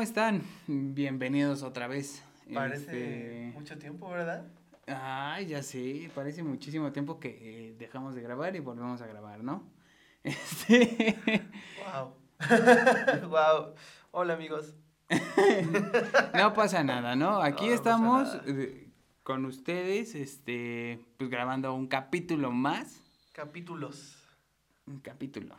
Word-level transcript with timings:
¿cómo 0.00 0.08
están? 0.08 0.40
Bienvenidos 0.66 1.62
otra 1.62 1.86
vez. 1.86 2.24
Parece 2.54 2.84
Este, 2.84 3.52
mucho 3.52 3.76
tiempo, 3.76 4.08
¿verdad? 4.08 4.46
Ay, 4.86 5.44
ya 5.44 5.62
sé, 5.62 6.10
parece 6.14 6.42
muchísimo 6.42 6.90
tiempo 6.90 7.20
que 7.20 7.28
eh, 7.68 7.74
dejamos 7.78 8.14
de 8.14 8.22
grabar 8.22 8.56
y 8.56 8.60
volvemos 8.60 9.02
a 9.02 9.06
grabar, 9.06 9.44
¿no? 9.44 9.62
Este, 10.24 11.36
Wow. 11.84 13.28
wow. 13.28 13.74
Hola, 14.12 14.32
amigos. 14.32 14.74
no 16.34 16.54
pasa 16.54 16.82
nada, 16.82 17.14
¿no? 17.14 17.42
Aquí 17.42 17.66
No, 17.68 17.74
estamos 17.74 18.40
eh, 18.46 18.88
con 19.22 19.44
ustedes, 19.44 20.14
este, 20.14 20.98
pues 21.18 21.28
grabando 21.28 21.74
un 21.74 21.88
capítulo 21.88 22.50
más. 22.52 23.02
Capítulos. 23.34 24.16
Un 24.86 25.00
capítulo. 25.00 25.56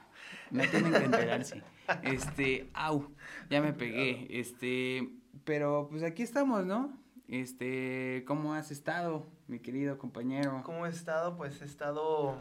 No 0.50 0.64
tienen 0.64 0.94
que 0.94 1.06
enterarse. 1.06 1.62
Este, 2.04 2.70
au, 2.74 3.08
ya 3.52 3.62
me 3.62 3.74
pegué. 3.74 4.28
Este, 4.40 5.10
pero 5.44 5.88
pues 5.90 6.02
aquí 6.04 6.24
estamos, 6.24 6.66
¿no? 6.66 6.98
Este, 7.28 8.24
¿cómo 8.28 8.54
has 8.54 8.72
estado, 8.72 9.26
mi 9.48 9.60
querido 9.60 9.98
compañero? 9.98 10.62
¿Cómo 10.66 10.86
he 10.86 10.90
estado? 10.90 11.38
Pues 11.38 11.62
he 11.62 11.66
estado. 11.66 12.36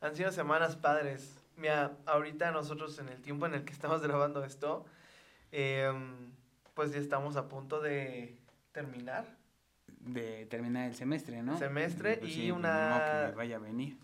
Han 0.00 0.16
sido 0.16 0.32
semanas 0.32 0.76
padres. 0.76 1.38
Mira, 1.56 1.92
ahorita 2.06 2.50
nosotros 2.50 2.98
en 2.98 3.08
el 3.08 3.20
tiempo 3.20 3.46
en 3.46 3.54
el 3.54 3.64
que 3.64 3.72
estamos 3.72 4.02
grabando 4.06 4.44
esto, 4.44 4.84
em, 5.52 6.32
pues 6.74 6.92
ya 6.92 6.98
estamos 6.98 7.36
a 7.36 7.48
punto 7.48 7.80
de 7.80 8.36
terminar. 8.72 9.26
De 10.00 10.46
terminar 10.46 10.88
el 10.88 10.96
semestre, 10.96 11.42
¿no? 11.42 11.56
Semestre 11.58 12.16
Pues 12.16 12.30
y 12.30 12.34
sí, 12.34 12.40
pues, 12.48 12.58
una- 12.58 12.88
modo 12.90 13.22
que 13.22 13.28
me 13.30 13.36
vaya 13.36 13.56
a 13.56 13.60
venir. 13.60 13.96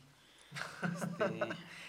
Este, 0.82 1.40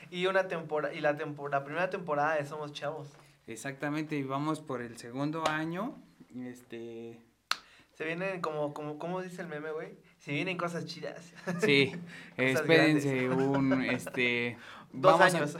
Y 0.09 0.25
una 0.25 0.47
temporada, 0.47 0.93
y 0.93 1.01
la 1.01 1.15
temporada, 1.15 1.59
la 1.59 1.65
primera 1.65 1.89
temporada 1.91 2.35
de 2.35 2.45
Somos 2.45 2.73
Chavos. 2.73 3.09
Exactamente, 3.51 4.15
y 4.15 4.23
vamos 4.23 4.59
por 4.61 4.81
el 4.81 4.97
segundo 4.97 5.47
año. 5.47 6.01
Este, 6.35 7.19
Se 7.93 8.05
vienen 8.05 8.39
como, 8.41 8.73
como, 8.73 8.97
¿cómo 8.99 9.21
dice 9.21 9.41
el 9.41 9.47
meme, 9.47 9.71
güey? 9.71 9.97
Se 10.19 10.31
vienen 10.31 10.57
cosas 10.57 10.85
chidas. 10.85 11.33
sí, 11.61 11.91
Cosas 12.35 12.61
espérense 12.61 13.29
un, 13.29 13.81
este, 13.83 14.57
Dos 14.91 15.19
vamos 15.19 15.33
a- 15.33 15.37
años. 15.37 15.57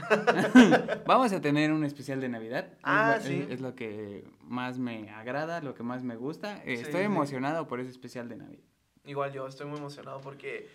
Vamos 1.05 1.31
a 1.33 1.39
tener 1.41 1.71
un 1.71 1.83
especial 1.83 2.19
de 2.19 2.29
Navidad. 2.29 2.73
Ah, 2.83 3.15
es, 3.17 3.23
sí. 3.25 3.41
es- 3.43 3.51
es 3.55 3.61
lo 3.61 3.75
que 3.75 4.23
más 4.41 4.79
me 4.79 5.09
agrada, 5.11 5.61
lo 5.61 5.73
que 5.75 5.83
más 5.83 6.03
me 6.03 6.15
gusta. 6.15 6.57
Eh, 6.65 6.77
Sí, 6.77 6.83
Estoy 6.83 7.01
sí. 7.01 7.05
emocionado 7.05 7.67
por 7.67 7.79
ese 7.79 7.91
especial 7.91 8.27
de 8.29 8.37
Navidad. 8.37 8.63
Igual 9.05 9.31
yo 9.33 9.47
estoy 9.47 9.67
muy 9.67 9.77
emocionado 9.79 10.19
porque 10.21 10.67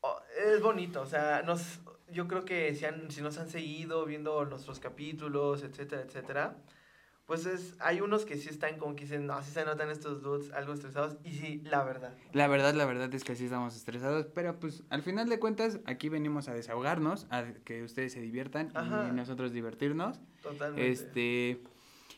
oh, 0.00 0.18
es 0.46 0.60
bonito, 0.62 1.00
o 1.02 1.06
sea, 1.06 1.42
nos, 1.42 1.80
yo 2.10 2.28
creo 2.28 2.44
que 2.44 2.74
si, 2.74 2.84
han, 2.84 3.10
si 3.10 3.22
nos 3.22 3.38
han 3.38 3.48
seguido 3.48 4.04
viendo 4.04 4.44
nuestros 4.44 4.78
capítulos, 4.80 5.62
etcétera, 5.62 6.02
etcétera, 6.02 6.56
pues 7.26 7.46
es, 7.46 7.76
hay 7.80 8.00
unos 8.00 8.26
que 8.26 8.36
sí 8.36 8.50
están 8.50 8.78
como 8.78 8.94
que 8.94 9.04
dicen, 9.04 9.26
no, 9.26 9.42
sí 9.42 9.50
se 9.50 9.64
notan 9.64 9.90
estos 9.90 10.22
dudes 10.22 10.52
algo 10.52 10.74
estresados, 10.74 11.16
y 11.24 11.32
sí, 11.32 11.62
la 11.64 11.82
verdad. 11.82 12.12
La 12.32 12.48
verdad, 12.48 12.74
la 12.74 12.84
verdad 12.84 13.12
es 13.14 13.24
que 13.24 13.34
sí 13.34 13.44
estamos 13.44 13.74
estresados, 13.74 14.26
pero 14.34 14.60
pues 14.60 14.82
al 14.90 15.02
final 15.02 15.28
de 15.28 15.38
cuentas 15.38 15.80
aquí 15.86 16.10
venimos 16.10 16.48
a 16.48 16.54
desahogarnos, 16.54 17.26
a 17.30 17.44
que 17.64 17.82
ustedes 17.82 18.12
se 18.12 18.20
diviertan 18.20 18.70
Ajá. 18.74 19.08
y 19.08 19.12
nosotros 19.12 19.52
divertirnos. 19.52 20.20
Totalmente. 20.42 20.90
Este, 20.90 21.62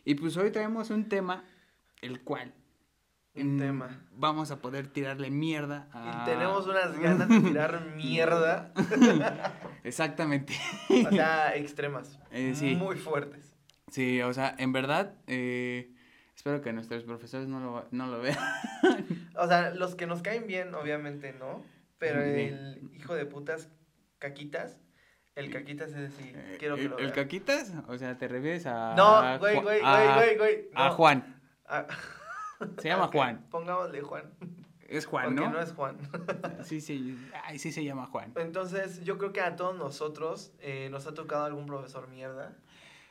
y 0.05 0.15
pues 0.17 0.37
hoy 0.37 0.51
traemos 0.51 0.91
un 0.91 1.09
tema, 1.09 1.45
el 2.01 2.23
cual 2.23 2.53
Un 3.37 3.57
mm, 3.57 3.59
tema. 3.59 4.01
vamos 4.13 4.51
a 4.51 4.61
poder 4.61 4.87
tirarle 4.87 5.31
mierda 5.31 5.89
a... 5.93 6.23
Y 6.23 6.31
tenemos 6.31 6.67
unas 6.67 6.99
ganas 6.99 7.29
de 7.29 7.41
tirar 7.41 7.85
mierda, 7.97 8.73
Exactamente. 9.85 10.55
o 11.07 11.11
sea, 11.11 11.55
extremas, 11.57 12.19
Eh, 12.31 12.53
sí. 12.55 12.75
muy 12.77 12.97
fuertes. 12.97 13.55
Sí, 13.89 14.21
o 14.23 14.33
sea, 14.33 14.55
en 14.59 14.73
verdad, 14.73 15.15
eh, 15.27 15.93
espero 16.35 16.61
que 16.61 16.73
nuestros 16.73 17.05
profesores 17.05 17.47
no 17.49 17.61
lo, 17.61 17.87
no 17.93 18.07
lo 18.09 18.21
vean. 18.21 18.39
O 19.37 19.47
sea, 19.47 19.71
los 19.71 19.95
que 19.95 20.07
nos 20.07 20.23
caen 20.23 20.47
bien, 20.47 20.75
obviamente, 20.75 21.33
¿no? 21.39 21.63
Pero 21.99 22.21
Sí. 22.23 22.29
el 22.41 22.91
hijo 22.95 23.15
de 23.15 23.27
putas 23.27 23.69
caquitas, 24.19 24.79
el 25.35 25.51
caquitas 25.51 25.89
es 25.91 25.97
decir, 25.97 26.35
Eh, 26.37 26.57
quiero 26.59 26.75
que 26.77 26.83
el, 26.83 26.89
lo 26.91 26.99
el 26.99 27.05
vean. 27.07 27.15
Caquitas, 27.15 27.73
o 27.87 27.97
sea, 27.97 28.17
te 28.19 28.27
refieres 28.29 28.67
a... 28.67 28.95
No, 28.97 29.39
güey, 29.39 29.61
güey, 29.61 29.81
a- 29.85 30.15
güey, 30.15 30.15
güey, 30.15 30.37
güey. 30.37 30.69
A 30.75 30.89
no. 30.89 30.95
Juan, 30.95 31.41
se 32.79 32.89
llama 32.89 33.09
Juan, 33.09 33.47
Pongámosle 33.51 34.01
Juan. 34.03 34.25
es 34.89 35.07
Juan, 35.07 35.27
porque 35.27 35.41
¿no? 35.41 35.51
no 35.51 35.61
es 35.61 35.73
Juan. 35.73 35.97
Sí, 36.65 36.81
sí, 36.81 37.17
ay, 37.45 37.59
sí 37.59 37.73
se 37.73 37.85
llama 37.85 38.07
Juan. 38.07 38.33
Entonces, 38.37 39.03
yo 39.05 39.19
creo 39.19 39.33
que 39.33 39.41
a 39.41 39.57
todos 39.57 39.77
nosotros 39.77 40.53
eh, 40.61 40.89
nos 40.91 41.07
ha 41.07 41.15
tocado 41.15 41.45
algún 41.45 41.67
profesor 41.67 42.09
mierda. 42.09 42.57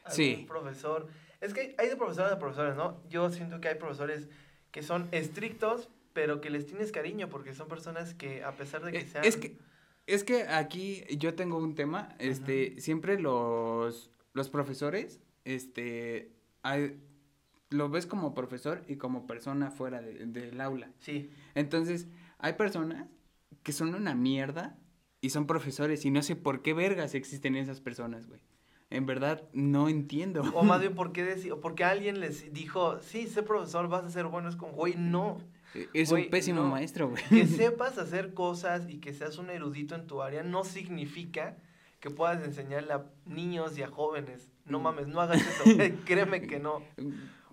Algún 0.03 0.16
Sí. 0.16 0.45
profesor. 0.47 1.07
Es 1.41 1.53
que 1.53 1.75
hay 1.78 1.89
de 1.89 1.95
profesores 1.95 2.31
a 2.31 2.39
profesores, 2.39 2.75
¿no? 2.75 3.01
Yo 3.09 3.29
siento 3.29 3.59
que 3.61 3.67
hay 3.69 3.75
profesores 3.75 4.29
que 4.72 4.84
son 4.84 5.07
estrictos, 5.11 5.89
pero 6.13 6.41
que 6.41 6.50
les 6.50 6.66
tienes 6.66 6.91
cariño 6.91 7.29
porque 7.29 7.53
son 7.53 7.67
personas 7.67 8.13
que, 8.13 8.44
a 8.44 8.51
pesar 8.55 8.84
de 8.84 8.91
que 8.91 9.00
Eh, 9.00 9.07
sean. 9.07 9.23
Es 9.25 9.38
que, 9.38 9.57
es 10.07 10.23
que 10.23 10.44
aquí 10.47 11.03
yo 11.17 11.34
tengo 11.35 11.57
un 11.57 11.75
tema, 11.75 12.16
este, 12.19 12.79
siempre 12.79 13.19
los, 13.19 14.11
los 14.34 14.50
profesores, 14.50 15.19
este, 15.44 16.31
hay- 16.61 16.97
lo 17.75 17.89
ves 17.89 18.05
como 18.05 18.33
profesor 18.33 18.83
y 18.87 18.95
como 18.95 19.27
persona 19.27 19.69
fuera 19.71 20.01
de- 20.01 20.25
del 20.25 20.59
aula. 20.61 20.89
Sí. 20.99 21.29
Entonces, 21.53 22.07
hay 22.39 22.53
personas 22.53 23.07
que 23.63 23.71
son 23.71 23.93
una 23.95 24.15
mierda 24.15 24.77
y 25.21 25.29
son 25.29 25.47
profesores 25.47 26.05
y 26.05 26.11
no 26.11 26.21
sé 26.21 26.35
por 26.35 26.61
qué 26.61 26.73
vergas 26.73 27.15
existen 27.15 27.55
esas 27.55 27.81
personas, 27.81 28.27
güey. 28.27 28.41
En 28.91 29.05
verdad, 29.07 29.43
no 29.53 29.89
entiendo. 29.89 30.41
O 30.53 30.63
más 30.63 30.79
bien, 30.79 30.93
¿por 30.95 31.11
qué, 31.11 31.35
porque 31.61 31.83
alguien 31.83 32.19
les 32.19 32.53
dijo, 32.53 32.99
sí, 32.99 33.27
sé 33.27 33.41
profesor, 33.43 33.87
vas 33.89 34.03
a 34.05 34.09
ser 34.11 34.25
bueno? 34.27 34.47
Es 34.49 34.55
como, 34.55 34.73
güey, 34.73 34.95
no. 34.95 35.39
Es 35.93 36.09
Güey, 36.11 36.25
un 36.25 36.29
pésimo 36.29 36.61
no. 36.61 36.69
maestro, 36.69 37.09
güey. 37.09 37.21
Que 37.27 37.45
sepas 37.47 37.97
hacer 37.97 38.33
cosas 38.33 38.87
y 38.89 38.99
que 38.99 39.13
seas 39.13 39.37
un 39.39 39.49
erudito 39.49 39.95
en 39.95 40.07
tu 40.07 40.21
área 40.21 40.41
no 40.43 40.63
significa 40.63 41.57
que 41.99 42.09
puedas 42.11 42.43
enseñarle 42.45 42.93
a 42.93 43.05
niños 43.25 43.77
y 43.77 43.83
a 43.83 43.87
jóvenes. 43.87 44.51
No 44.65 44.79
Mm. 44.79 44.83
mames, 44.83 45.07
no 45.07 45.19
hagas 45.19 45.41
eso. 45.41 45.63
Créeme 46.05 46.41
que 46.43 46.59
no. 46.59 46.81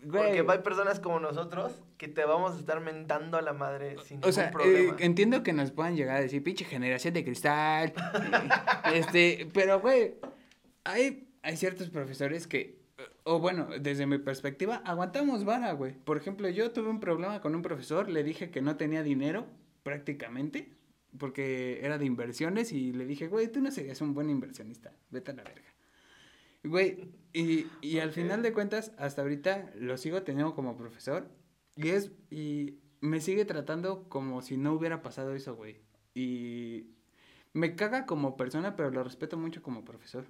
Porque 0.02 0.42
Güey, 0.42 0.50
hay 0.50 0.58
personas 0.58 0.98
como 0.98 1.20
nosotros 1.20 1.72
que 1.96 2.08
te 2.08 2.24
vamos 2.24 2.56
a 2.56 2.58
estar 2.58 2.80
mentando 2.80 3.38
a 3.38 3.42
la 3.42 3.52
madre 3.52 3.96
sin 4.04 4.16
ningún 4.16 4.30
O 4.30 4.32
sea, 4.32 4.48
eh, 4.48 4.52
problema. 4.52 4.96
entiendo 4.98 5.42
que 5.44 5.52
nos 5.52 5.70
puedan 5.70 5.94
llegar 5.94 6.16
a 6.16 6.20
decir, 6.20 6.42
pinche 6.42 6.64
generación 6.64 7.14
de 7.14 7.24
cristal. 7.24 7.92
este, 8.92 9.48
pero, 9.54 9.80
güey, 9.80 10.14
hay, 10.82 11.28
hay 11.42 11.56
ciertos 11.56 11.88
profesores 11.90 12.48
que, 12.48 12.80
o 13.22 13.38
bueno, 13.38 13.68
desde 13.80 14.06
mi 14.06 14.18
perspectiva, 14.18 14.82
aguantamos 14.84 15.44
vara, 15.44 15.72
güey. 15.72 15.92
Por 15.92 16.16
ejemplo, 16.16 16.48
yo 16.48 16.72
tuve 16.72 16.88
un 16.88 16.98
problema 16.98 17.40
con 17.40 17.54
un 17.54 17.62
profesor, 17.62 18.08
le 18.08 18.24
dije 18.24 18.50
que 18.50 18.60
no 18.60 18.76
tenía 18.76 19.04
dinero, 19.04 19.46
prácticamente, 19.84 20.72
porque 21.16 21.78
era 21.84 21.96
de 21.98 22.06
inversiones, 22.06 22.72
y 22.72 22.92
le 22.92 23.06
dije, 23.06 23.28
güey, 23.28 23.46
tú 23.46 23.60
no 23.60 23.70
serías 23.70 24.00
un 24.00 24.14
buen 24.14 24.30
inversionista, 24.30 24.92
vete 25.10 25.30
a 25.30 25.34
la 25.34 25.44
verga. 25.44 25.68
Güey, 26.64 27.08
y, 27.32 27.66
y 27.80 27.98
al 28.00 28.08
Ok. 28.10 28.14
final 28.14 28.42
de 28.42 28.52
cuentas, 28.52 28.92
hasta 28.98 29.22
ahorita 29.22 29.70
lo 29.76 29.96
sigo 29.96 30.22
teniendo 30.22 30.54
como 30.54 30.76
profesor, 30.76 31.28
y 31.76 31.88
es, 31.90 32.10
y 32.30 32.78
me 33.00 33.20
sigue 33.20 33.44
tratando 33.44 34.08
como 34.08 34.42
si 34.42 34.56
no 34.56 34.72
hubiera 34.74 35.02
pasado 35.02 35.34
eso, 35.34 35.54
güey. 35.56 35.80
Y 36.14 36.86
me 37.54 37.74
caga 37.74 38.06
como 38.06 38.36
persona, 38.36 38.76
pero 38.76 38.90
lo 38.90 39.02
respeto 39.02 39.36
mucho 39.38 39.62
como 39.62 39.84
profesor. 39.84 40.26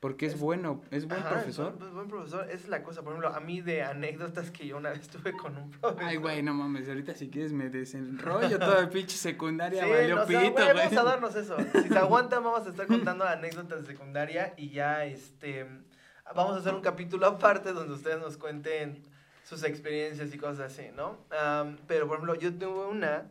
Porque 0.00 0.26
es, 0.26 0.34
Es- 0.34 0.40
bueno, 0.40 0.82
es 0.90 1.06
buen 1.08 1.20
Ajá, 1.20 1.30
profesor. 1.30 1.78
buen, 1.78 1.94
buen 1.94 2.08
profesor. 2.08 2.44
Esa 2.44 2.54
es 2.54 2.68
la 2.68 2.82
cosa. 2.82 3.02
Por 3.02 3.14
ejemplo, 3.14 3.34
a 3.34 3.40
mí 3.40 3.62
de 3.62 3.82
anécdotas 3.82 4.50
que 4.50 4.66
yo 4.66 4.76
una 4.76 4.90
vez 4.90 5.08
tuve 5.08 5.32
con 5.32 5.56
un 5.56 5.70
profesor. 5.70 6.04
Ay, 6.04 6.16
güey, 6.18 6.42
no 6.42 6.52
mames, 6.52 6.88
ahorita 6.88 7.14
si 7.14 7.30
quieres 7.30 7.52
me 7.54 7.70
desenrollo 7.70 8.58
toda 8.58 8.80
el 8.80 8.90
pinche 8.90 9.16
secundaria, 9.16 9.82
Sí, 9.84 9.90
valió 9.90 10.16
no, 10.16 10.26
pito, 10.26 10.40
güey, 10.52 10.74
vamos 10.76 10.96
a 10.98 11.02
darnos 11.04 11.34
eso. 11.36 11.56
Si 11.82 11.88
se 11.88 11.98
aguantan, 11.98 12.44
vamos 12.44 12.66
a 12.66 12.70
estar 12.70 12.86
contando 12.86 13.24
anécdotas 13.24 13.80
de 13.80 13.86
secundaria 13.92 14.52
y 14.58 14.68
ya, 14.70 15.06
este, 15.06 15.66
vamos 16.34 16.56
a 16.56 16.58
hacer 16.60 16.74
un 16.74 16.80
capítulo 16.80 17.26
aparte 17.26 17.72
donde 17.72 17.94
ustedes 17.94 18.18
nos 18.18 18.36
cuenten 18.36 19.02
sus 19.44 19.62
experiencias 19.64 20.34
y 20.34 20.38
cosas 20.38 20.72
así, 20.72 20.88
¿no? 20.96 21.18
Am, 21.30 21.76
pero, 21.86 22.06
por 22.06 22.16
ejemplo, 22.16 22.34
yo 22.34 22.54
tuve 22.54 22.86
una 22.86 23.30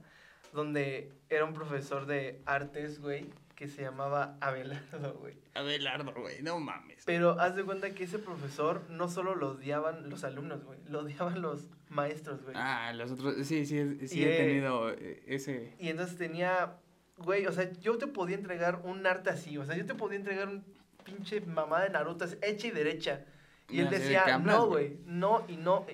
donde 0.53 1.11
era 1.29 1.45
un 1.45 1.53
profesor 1.53 2.05
de 2.05 2.41
artes, 2.45 2.99
güey, 3.01 3.25
que 3.55 3.67
se 3.67 3.81
llamaba 3.81 4.37
Abelardo, 4.39 5.13
güey. 5.19 5.35
Abelardo, 5.55 6.13
güey, 6.13 6.41
no 6.43 6.59
mames. 6.59 7.03
Pero 7.05 7.39
haz 7.39 7.55
de 7.55 7.63
cuenta 7.63 7.91
que 7.91 8.03
ese 8.03 8.19
profesor 8.19 8.81
no 8.89 9.09
solo 9.09 9.35
lo 9.35 9.51
odiaban 9.51 10.09
los 10.09 10.23
alumnos, 10.23 10.63
güey, 10.63 10.79
lo 10.87 10.99
odiaban 10.99 11.41
los 11.41 11.69
maestros, 11.89 12.43
güey. 12.43 12.55
Ah, 12.57 12.93
los 12.93 13.11
otros, 13.11 13.35
sí, 13.47 13.65
sí, 13.65 14.07
sí 14.07 14.19
Y, 14.19 14.23
he 14.23 14.35
eh, 14.35 14.45
tenido 14.45 14.91
eh, 14.91 15.23
ese... 15.25 15.75
Y 15.79 15.89
entonces 15.89 16.17
tenía, 16.17 16.77
güey, 17.17 17.47
o 17.47 17.51
sea, 17.51 17.71
yo 17.73 17.97
te 17.97 18.07
podía 18.07 18.35
entregar 18.35 18.81
un 18.83 19.05
arte 19.07 19.31
así, 19.31 19.57
o 19.57 19.65
sea, 19.65 19.75
yo 19.75 19.85
te 19.85 19.95
podía 19.95 20.17
entregar 20.17 20.47
un 20.47 20.63
pinche 21.03 21.41
mamá 21.41 21.81
de 21.81 21.89
Naruto 21.89 22.25
así, 22.25 22.35
hecha 22.41 22.67
y 22.67 22.71
derecha. 22.71 23.25
Y 23.69 23.79
él 23.79 23.85
No 23.85 23.91
de 23.91 23.99
decía, 23.99 24.37
no, 24.39 24.67
güey. 24.67 24.97
no 25.05 25.43
y 25.47 25.57
no. 25.57 25.85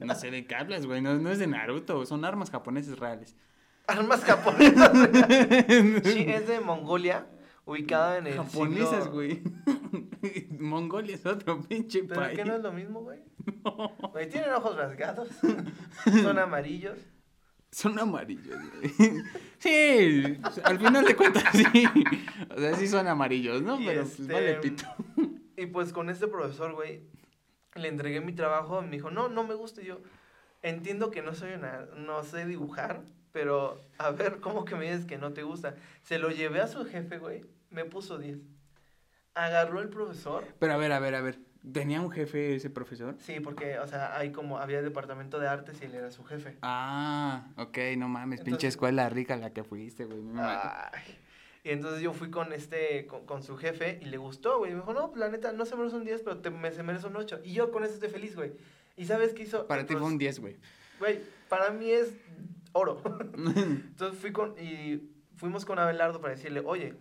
No 0.00 0.14
sé 0.14 0.30
de 0.30 0.46
qué 0.46 0.54
hablas, 0.54 0.84
güey, 0.86 1.00
no, 1.00 1.14
no 1.14 1.30
es 1.30 1.38
de 1.38 1.46
Naruto, 1.46 2.04
son 2.06 2.24
armas 2.24 2.50
japoneses 2.50 2.98
reales. 2.98 3.36
Armas 3.86 4.22
japonesas. 4.24 4.90
sí, 6.04 6.24
es 6.28 6.48
de 6.48 6.60
Mongolia, 6.60 7.26
ubicada 7.64 8.18
en 8.18 8.26
el 8.26 8.34
Japonesas, 8.36 9.04
siglo- 9.04 9.12
güey. 9.12 9.42
Mongolia 10.58 11.14
es 11.14 11.24
otro 11.26 11.60
pinche 11.62 12.02
¿Pero 12.04 12.20
país. 12.20 12.36
qué 12.36 12.44
no 12.44 12.56
es 12.56 12.62
lo 12.62 12.72
mismo, 12.72 13.00
güey? 13.02 13.20
Güey, 14.12 14.28
tienen 14.28 14.52
ojos 14.52 14.74
rasgados. 14.76 15.28
Son 16.22 16.38
amarillos. 16.38 16.98
Son 17.74 17.98
amarillos, 17.98 18.56
güey. 18.70 19.24
Sí, 19.58 20.38
al 20.62 20.78
final 20.78 21.06
de 21.06 21.16
cuentas 21.16 21.42
sí. 21.52 21.84
O 22.54 22.60
sea, 22.60 22.76
sí 22.76 22.86
son 22.86 23.08
amarillos, 23.08 23.62
¿no? 23.62 23.80
Y 23.80 23.86
Pero 23.86 24.02
pues 24.02 24.20
este, 24.20 24.32
vale 24.32 24.54
pito. 24.56 24.84
Y 25.56 25.66
pues 25.66 25.92
con 25.92 26.10
este 26.10 26.28
profesor, 26.28 26.74
güey, 26.74 27.00
le 27.74 27.88
entregué 27.88 28.20
mi 28.20 28.32
trabajo 28.32 28.82
y 28.82 28.84
me 28.84 28.90
dijo, 28.92 29.10
no, 29.10 29.28
no 29.28 29.42
me 29.42 29.54
gusta. 29.54 29.80
Y 29.80 29.86
yo 29.86 30.00
entiendo 30.62 31.10
que 31.10 31.22
no 31.22 31.34
soy 31.34 31.54
una, 31.54 31.86
no 31.96 32.22
sé 32.22 32.44
dibujar, 32.44 33.00
pero 33.32 33.80
a 33.98 34.10
ver, 34.10 34.38
¿cómo 34.40 34.64
que 34.64 34.76
me 34.76 34.84
dices 34.84 35.06
que 35.06 35.18
no 35.18 35.32
te 35.32 35.42
gusta? 35.42 35.74
Se 36.02 36.18
lo 36.18 36.30
llevé 36.30 36.60
a 36.60 36.68
su 36.68 36.84
jefe, 36.84 37.18
güey, 37.18 37.44
me 37.70 37.84
puso 37.84 38.18
10. 38.18 38.38
Agarró 39.34 39.80
el 39.80 39.88
profesor. 39.88 40.44
Pero 40.58 40.74
a 40.74 40.76
ver, 40.76 40.92
a 40.92 41.00
ver, 41.00 41.14
a 41.14 41.22
ver. 41.22 41.38
¿Tenía 41.72 42.00
un 42.02 42.10
jefe 42.10 42.54
ese 42.56 42.68
profesor? 42.68 43.16
Sí, 43.20 43.40
porque, 43.40 43.78
o 43.78 43.86
sea, 43.86 44.18
hay 44.18 44.32
como, 44.32 44.58
había 44.58 44.82
departamento 44.82 45.38
de 45.40 45.48
artes 45.48 45.80
y 45.80 45.86
él 45.86 45.94
era 45.94 46.10
su 46.10 46.22
jefe. 46.24 46.58
Ah, 46.60 47.46
ok, 47.56 47.78
no 47.96 48.08
mames, 48.08 48.40
pinche 48.40 48.50
Entonces- 48.50 48.68
escuela 48.68 49.08
rica 49.08 49.36
la 49.36 49.52
que 49.52 49.64
fuiste, 49.64 50.04
güey. 50.04 50.20
Y 51.62 51.70
entonces 51.70 52.02
yo 52.02 52.12
fui 52.12 52.30
con 52.30 52.52
este, 52.52 53.06
con, 53.06 53.24
con 53.24 53.42
su 53.42 53.56
jefe 53.56 53.98
y 54.02 54.04
le 54.04 54.18
gustó, 54.18 54.58
güey. 54.58 54.72
Y 54.72 54.74
me 54.74 54.80
dijo, 54.80 54.92
no, 54.92 55.10
la 55.16 55.30
neta, 55.30 55.52
no 55.52 55.64
se 55.64 55.74
merece 55.76 55.96
un 55.96 56.04
10, 56.04 56.20
pero 56.22 56.38
te, 56.38 56.50
me, 56.50 56.70
se 56.72 56.82
merece 56.82 57.06
un 57.06 57.16
8. 57.16 57.40
Y 57.42 57.54
yo 57.54 57.70
con 57.72 57.84
eso 57.84 57.94
estoy 57.94 58.10
feliz, 58.10 58.36
güey. 58.36 58.52
¿Y 58.98 59.06
sabes 59.06 59.32
qué 59.32 59.44
hizo? 59.44 59.66
Para 59.66 59.86
ti 59.86 59.94
fue 59.94 60.02
un 60.06 60.18
10, 60.18 60.40
güey. 60.40 60.58
Güey, 60.98 61.20
para 61.48 61.70
mí 61.70 61.90
es 61.90 62.14
oro. 62.72 63.00
Entonces 63.56 64.20
fui 64.20 64.32
con, 64.32 64.54
y 64.58 65.10
fuimos 65.36 65.64
con 65.64 65.78
Abelardo 65.78 66.20
para 66.20 66.34
decirle, 66.34 66.60
oye, 66.64 66.96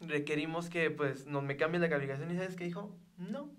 requerimos 0.00 0.70
que 0.70 0.90
pues 0.90 1.26
nos 1.26 1.42
me 1.42 1.58
cambien 1.58 1.82
la 1.82 1.90
calificación. 1.90 2.30
¿Y 2.30 2.36
sabes 2.36 2.56
qué 2.56 2.64
dijo? 2.64 2.96
No. 3.18 3.50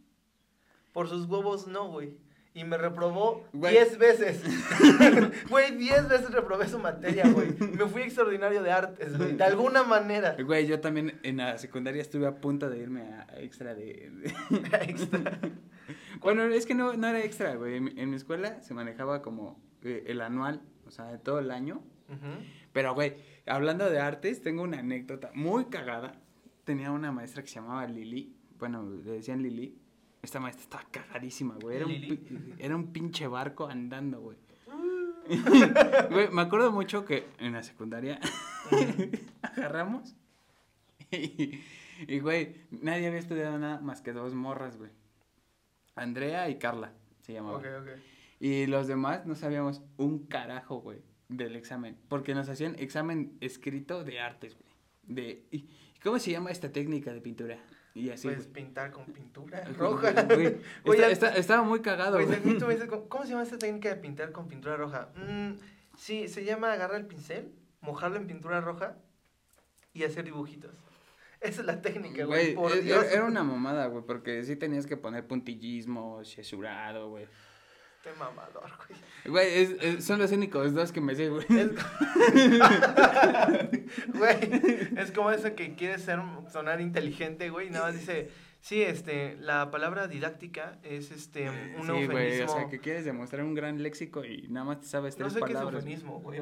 Por 0.94 1.10
sus 1.10 1.26
huevos, 1.28 1.68
no, 1.68 1.90
güey. 1.90 2.16
Y 2.56 2.64
me 2.66 2.78
reprobó 2.78 3.44
Güey. 3.52 3.74
10 3.74 3.98
veces. 3.98 4.44
Güey, 5.50 5.76
10 5.76 6.08
veces 6.08 6.30
reprobé 6.32 6.68
su 6.68 6.78
materia, 6.78 7.28
güey. 7.28 7.52
Me 7.58 7.88
fui 7.88 8.04
extraordinario 8.04 8.62
de 8.62 8.72
artes, 8.72 9.18
güey. 9.18 9.36
De 9.36 9.44
alguna 9.44 9.82
manera. 9.84 10.36
Güey, 10.40 10.68
yo 10.68 10.80
también 10.80 11.20
en 11.24 11.38
la 11.38 11.58
secundaria 11.58 12.00
estuve 12.02 12.28
a 12.28 12.36
punto 12.36 12.70
de 12.70 12.78
irme 12.78 13.02
a 13.02 13.26
a 13.28 13.40
extra 13.40 13.74
de... 13.74 14.12
de- 14.12 14.34
Extra. 14.84 15.40
Bueno, 16.22 16.44
es 16.44 16.66
que 16.66 16.76
no, 16.76 16.94
no 16.94 17.08
era 17.08 17.22
extra, 17.24 17.56
güey. 17.56 17.76
En, 17.78 17.84
mi- 17.86 17.94
en 17.98 18.10
mi 18.10 18.16
escuela 18.16 18.62
se 18.62 18.74
manejaba 18.74 19.22
como 19.22 19.60
eh, 19.82 20.04
el 20.08 20.22
anual, 20.22 20.62
o 20.86 20.92
sea, 20.92 21.06
de 21.12 21.18
todo 21.18 21.40
el 21.40 21.52
año. 21.52 21.82
Pero, 22.72 22.94
güey, 22.94 23.16
hablando 23.48 23.90
de 23.90 24.00
artes, 24.00 24.42
tengo 24.44 24.62
una 24.62 24.80
anécdota 24.80 25.32
muy 25.34 25.66
cagada. 25.66 26.22
Tenía 26.64 26.92
una 26.92 27.12
maestra 27.12 27.42
que 27.42 27.50
se 27.50 27.56
llamaba 27.56 27.86
Lili. 27.88 28.36
Bueno, 28.60 28.88
le 29.04 29.12
decían 29.14 29.42
Lili. 29.42 29.76
Esta 30.24 30.40
maestra 30.40 30.64
estaba 30.64 30.84
cagadísima, 30.90 31.56
güey. 31.62 31.76
Era, 31.78 31.86
un 31.86 32.56
era 32.58 32.76
un 32.76 32.94
pinche 32.94 33.28
barco 33.28 33.68
andando, 33.68 34.22
güey. 34.22 34.38
Güey, 36.10 36.30
me 36.32 36.42
acuerdo 36.42 36.72
mucho 36.72 37.06
que 37.06 37.30
en 37.40 37.54
la 37.54 37.64
secundaria 37.64 38.20
agarramos 39.42 40.18
y, 41.12 41.62
y, 42.08 42.20
güey, 42.20 42.56
nadie 42.72 43.08
había 43.08 43.20
estudiado 43.20 43.58
nada 43.58 43.80
más 43.80 44.02
que 44.02 44.12
dos 44.12 44.34
morras, 44.34 44.78
güey. 44.78 44.92
Andrea 45.96 46.50
y 46.50 46.58
Carla 46.58 46.92
se 47.22 47.34
llamaban. 47.34 47.64
Y 48.40 48.66
los 48.66 48.88
demás 48.88 49.26
no 49.26 49.36
sabíamos 49.36 49.82
un 49.98 50.26
carajo, 50.26 50.82
güey, 50.82 51.00
del 51.30 51.56
examen. 51.56 51.98
Porque 52.10 52.34
nos 52.34 52.50
hacían 52.50 52.76
examen 52.80 53.38
escrito 53.42 54.04
de 54.04 54.20
artes, 54.20 54.58
güey. 54.58 54.74
De, 55.04 55.68
¿Cómo 56.04 56.20
se 56.20 56.32
llama 56.32 56.52
esta 56.52 56.72
técnica 56.72 57.14
de 57.14 57.22
pintura? 57.22 57.60
Y 57.96 58.10
así, 58.10 58.28
Puedes 58.28 58.50
güey. 58.50 58.54
pintar 58.66 58.92
con 58.92 59.06
pintura 59.06 59.64
roja. 59.78 60.12
güey, 60.24 60.58
Güey, 60.86 61.02
está- 61.12 61.36
estaba 61.36 61.62
muy 61.64 61.82
cagado, 61.82 62.18
tú 62.20 62.28
me 62.66 62.74
dices, 62.74 62.90
¿cómo, 63.10 63.24
se 63.24 63.30
llama 63.30 63.44
esta 63.44 63.58
técnica 63.58 63.90
de 63.90 63.96
pintar 63.98 64.32
con 64.32 64.48
pintura 64.48 64.76
roja? 64.78 65.10
Mm, 65.16 65.54
sí, 65.98 66.28
se 66.28 66.44
llama 66.44 66.74
agarrar 66.74 66.98
el 67.00 67.06
pincel, 67.06 67.52
mojarlo 67.82 68.18
en 68.18 68.26
pintura 68.28 68.62
roja 68.62 68.96
y 69.94 70.04
hacer 70.04 70.26
dibujitos. 70.26 70.72
Esa 71.40 71.62
es 71.62 71.68
la 71.68 71.82
técnica, 71.82 72.26
güey. 72.26 72.56
Por 72.56 72.72
es- 72.72 72.84
Dios. 72.86 73.06
era 73.12 73.26
una 73.26 73.44
mamada, 73.44 73.86
güey, 73.88 74.04
porque 74.06 74.44
sí 74.44 74.56
tenías 74.56 74.88
que 74.88 74.98
poner 74.98 75.28
puntillismo, 75.28 76.24
chesurado, 76.24 77.10
güey. 77.10 77.28
Qué 78.04 78.10
mamador, 78.20 78.70
güey. 78.88 79.00
Güey, 79.26 79.64
es- 79.64 79.76
es- 79.82 80.04
son 80.06 80.20
los 80.20 80.32
únicos 80.34 80.74
dos 80.74 80.92
que 80.92 81.00
me 81.02 81.16
sé, 81.16 81.30
güey. 81.30 81.46
Es... 81.50 81.72
Güey, 84.14 84.38
es 84.98 85.12
como 85.12 85.32
eso 85.32 85.56
que 85.56 85.76
quiere 85.76 86.00
ser, 86.00 86.20
sonar 86.52 86.82
inteligente, 86.82 87.50
güey, 87.50 87.68
y 87.68 87.70
nada 87.70 87.88
más 87.88 87.96
dice, 88.00 88.30
sí, 88.60 88.82
este, 88.82 89.36
la 89.40 89.72
palabra 89.72 90.08
didáctica 90.08 90.80
es, 90.84 91.12
este, 91.12 91.50
un 91.50 91.86
sí, 91.86 92.06
güey, 92.08 92.42
o 92.42 92.48
sea, 92.48 92.68
que 92.68 92.80
quieres 92.80 93.06
demostrar 93.06 93.44
un 93.44 93.54
gran 93.54 93.82
léxico 93.82 94.26
y 94.26 94.48
nada 94.50 94.66
más 94.66 94.82
te 94.82 94.88
sabes 94.88 95.18
No 95.18 95.26
tres 95.28 95.34
sé 95.34 95.40
qué 95.40 95.46
es 95.54 95.54
palabras. 95.54 95.84
eufemismo, 95.84 96.20
güey. 96.22 96.40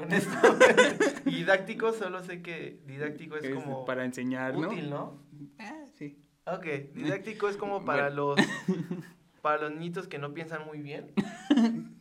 Y 1.26 1.32
didáctico, 1.36 1.94
solo 1.94 2.24
sé 2.24 2.42
que 2.42 2.80
didáctico 2.86 3.38
es 3.38 3.44
Es 3.44 3.54
como 3.54 3.86
para 3.86 4.06
enseñar, 4.06 4.56
¿no? 4.58 4.70
útil, 4.70 4.90
¿no? 4.90 5.22
Ah, 5.60 5.84
sí. 5.98 6.18
Ok, 6.46 6.66
didáctico 6.94 7.50
es 7.50 7.58
como 7.58 7.86
para 7.86 8.10
Bueno. 8.10 8.36
los 8.36 8.40
para 9.42 9.70
los 9.70 9.80
niños 9.80 10.08
que 10.08 10.18
no 10.20 10.34
piensan 10.34 10.66
muy 10.66 10.82
bien. 10.82 11.14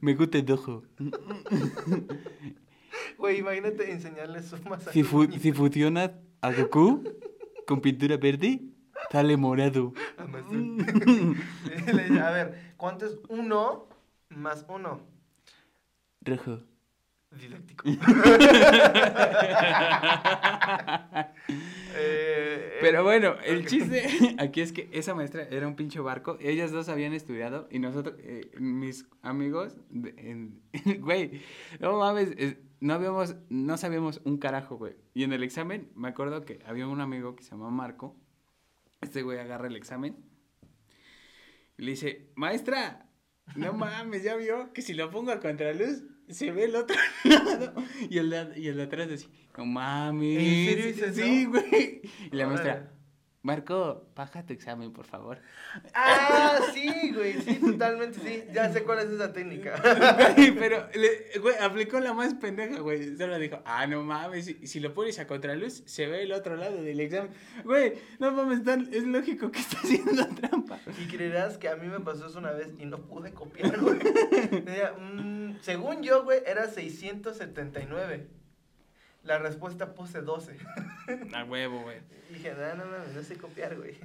Me 0.00 0.14
gusta 0.14 0.38
el 0.38 0.50
ojo. 0.50 0.82
Güey, 3.18 3.38
imagínate 3.38 3.90
enseñarles 3.92 4.46
sumas 4.46 4.86
a 4.86 4.92
Si, 4.92 5.02
fu- 5.02 5.30
si 5.30 5.52
fusionas 5.52 6.12
a 6.40 6.52
Goku 6.52 7.04
con 7.66 7.80
pintura 7.80 8.16
verde, 8.16 8.60
sale 9.12 9.36
morado. 9.36 9.92
Ah, 10.16 10.24
a 12.26 12.30
ver, 12.30 12.72
¿cuánto 12.76 13.06
es 13.06 13.18
uno 13.28 13.88
más 14.30 14.64
uno? 14.68 15.00
Rojo. 16.22 16.60
Didáctico. 17.30 17.84
Eh, 22.02 22.78
Pero 22.80 23.02
bueno, 23.02 23.34
el 23.44 23.66
chiste 23.66 24.06
aquí 24.38 24.60
es 24.60 24.72
que 24.72 24.88
esa 24.92 25.14
maestra 25.14 25.42
era 25.50 25.66
un 25.66 25.74
pinche 25.74 25.98
barco. 25.98 26.38
Ellas 26.40 26.70
dos 26.70 26.88
habían 26.88 27.12
estudiado 27.12 27.66
y 27.70 27.80
nosotros, 27.80 28.14
eh, 28.20 28.52
mis 28.58 29.06
amigos, 29.22 29.76
güey, 31.00 31.42
no 31.80 31.98
mames, 31.98 32.30
eh, 32.38 32.62
no 32.80 32.94
habíamos, 32.94 33.34
no 33.48 33.76
sabíamos 33.76 34.20
un 34.24 34.38
carajo, 34.38 34.76
güey. 34.76 34.94
Y 35.14 35.24
en 35.24 35.32
el 35.32 35.42
examen, 35.42 35.90
me 35.96 36.08
acuerdo 36.08 36.44
que 36.44 36.60
había 36.64 36.86
un 36.86 37.00
amigo 37.00 37.34
que 37.34 37.42
se 37.42 37.50
llamaba 37.50 37.70
Marco. 37.70 38.16
Este 39.00 39.22
güey 39.22 39.38
agarra 39.38 39.66
el 39.66 39.76
examen 39.76 40.16
y 41.76 41.82
le 41.82 41.90
dice, 41.90 42.30
maestra, 42.36 43.10
no 43.56 43.72
mames, 43.72 44.22
ya 44.22 44.36
vio 44.36 44.72
que 44.72 44.82
si 44.82 44.94
lo 44.94 45.10
pongo 45.10 45.32
a 45.32 45.40
contraluz 45.40 46.04
se 46.32 46.50
ve 46.52 46.64
el 46.64 46.76
otro 46.76 46.96
lado. 47.24 47.74
Y 48.08 48.18
el 48.18 48.30
de, 48.30 48.52
y 48.56 48.68
el 48.68 48.76
de 48.76 48.82
atrás 48.84 49.08
decía, 49.08 49.28
no 49.56 49.64
mames. 49.66 50.38
¿En 50.38 50.66
serio 50.66 50.86
dices 50.86 51.16
Sí, 51.16 51.44
güey. 51.46 52.02
Y 52.32 52.36
la 52.36 52.46
maestra, 52.46 52.92
Marco, 53.42 54.06
baja 54.14 54.44
tu 54.44 54.52
examen, 54.52 54.92
por 54.92 55.06
favor. 55.06 55.38
Ah, 55.94 56.58
sí, 56.74 57.10
güey, 57.14 57.40
sí, 57.40 57.54
totalmente, 57.54 58.18
sí. 58.20 58.44
Ya 58.52 58.70
sé 58.70 58.82
cuál 58.82 58.98
es 58.98 59.06
esa 59.06 59.32
técnica. 59.32 59.80
Güey, 60.36 60.52
pero, 60.52 60.86
le- 60.94 61.40
güey, 61.40 61.54
aplicó 61.58 62.00
la 62.00 62.12
más 62.12 62.34
pendeja, 62.34 62.80
güey. 62.80 63.16
Solo 63.16 63.38
dijo, 63.38 63.62
ah, 63.64 63.86
no 63.86 64.02
mames, 64.02 64.44
si, 64.44 64.66
si 64.66 64.78
lo 64.78 64.92
pones 64.92 65.18
a 65.20 65.26
contraluz, 65.26 65.82
se 65.86 66.06
ve 66.06 66.24
el 66.24 66.32
otro 66.32 66.54
lado 66.56 66.82
del 66.82 67.00
examen. 67.00 67.30
Güey, 67.64 67.94
no 68.18 68.30
mames, 68.32 68.62
tan- 68.62 68.92
es 68.92 69.04
lógico 69.04 69.50
que 69.50 69.60
está 69.60 69.78
haciendo 69.78 70.26
trampa. 70.34 70.78
Y 71.02 71.06
creerás 71.08 71.56
que 71.56 71.70
a 71.70 71.76
mí 71.76 71.86
me 71.88 72.00
pasó 72.00 72.26
eso 72.26 72.38
una 72.40 72.52
vez 72.52 72.68
y 72.78 72.84
no 72.84 72.98
pude 72.98 73.32
copiar, 73.32 73.80
güey. 73.80 73.98
Decía, 74.50 74.92
mm, 74.92 75.58
según 75.60 76.02
yo, 76.02 76.24
güey, 76.24 76.40
era 76.46 76.68
679. 76.68 78.26
La 79.24 79.38
respuesta 79.38 79.94
puse 79.94 80.22
12. 80.22 80.56
A 81.34 81.44
huevo, 81.44 81.82
güey. 81.82 81.98
Y 82.30 82.34
dije, 82.34 82.54
no, 82.54 82.74
no, 82.74 82.84
no, 82.84 82.98
no 83.14 83.22
sé 83.22 83.36
copiar, 83.36 83.76
güey. 83.76 83.96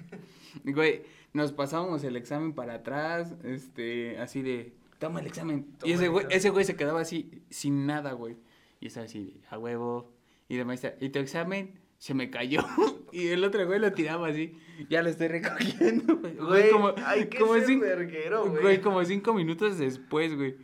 Güey, 0.63 1.03
nos 1.33 1.51
pasábamos 1.51 2.03
el 2.03 2.15
examen 2.15 2.53
para 2.53 2.75
atrás, 2.75 3.33
este, 3.43 4.17
así 4.19 4.41
de, 4.41 4.73
toma 4.99 5.19
el 5.19 5.27
examen. 5.27 5.65
Toma 5.77 5.89
y 5.89 5.93
ese 5.93 6.07
güey, 6.07 6.25
ese 6.29 6.49
güey 6.49 6.65
se 6.65 6.75
quedaba 6.75 7.01
así, 7.01 7.43
sin 7.49 7.85
nada, 7.85 8.13
güey. 8.13 8.37
Y 8.79 8.87
estaba 8.87 9.05
así, 9.05 9.41
a 9.49 9.57
huevo. 9.57 10.13
Y 10.47 10.57
la 10.57 10.65
maestra, 10.65 10.95
¿y 10.99 11.09
tu 11.09 11.19
examen? 11.19 11.79
Se 11.97 12.13
me 12.13 12.29
cayó. 12.29 12.61
y 13.22 13.27
el 13.29 13.43
otro 13.43 13.65
güey 13.65 13.79
lo 13.79 13.91
tiraba 13.93 14.27
así, 14.27 14.57
ya 14.89 15.01
lo 15.01 15.10
estoy 15.10 15.27
recogiendo, 15.29 16.17
güey. 16.17 16.36
Güey, 16.36 16.69
como, 16.72 16.93
como 17.39 17.53
ser 17.55 17.67
cin- 17.67 17.79
verguero, 17.81 18.50
güey. 18.50 18.62
Güey, 18.62 18.81
como 18.81 19.03
cinco 19.05 19.34
minutos 19.34 19.77
después, 19.77 20.36
güey. 20.36 20.55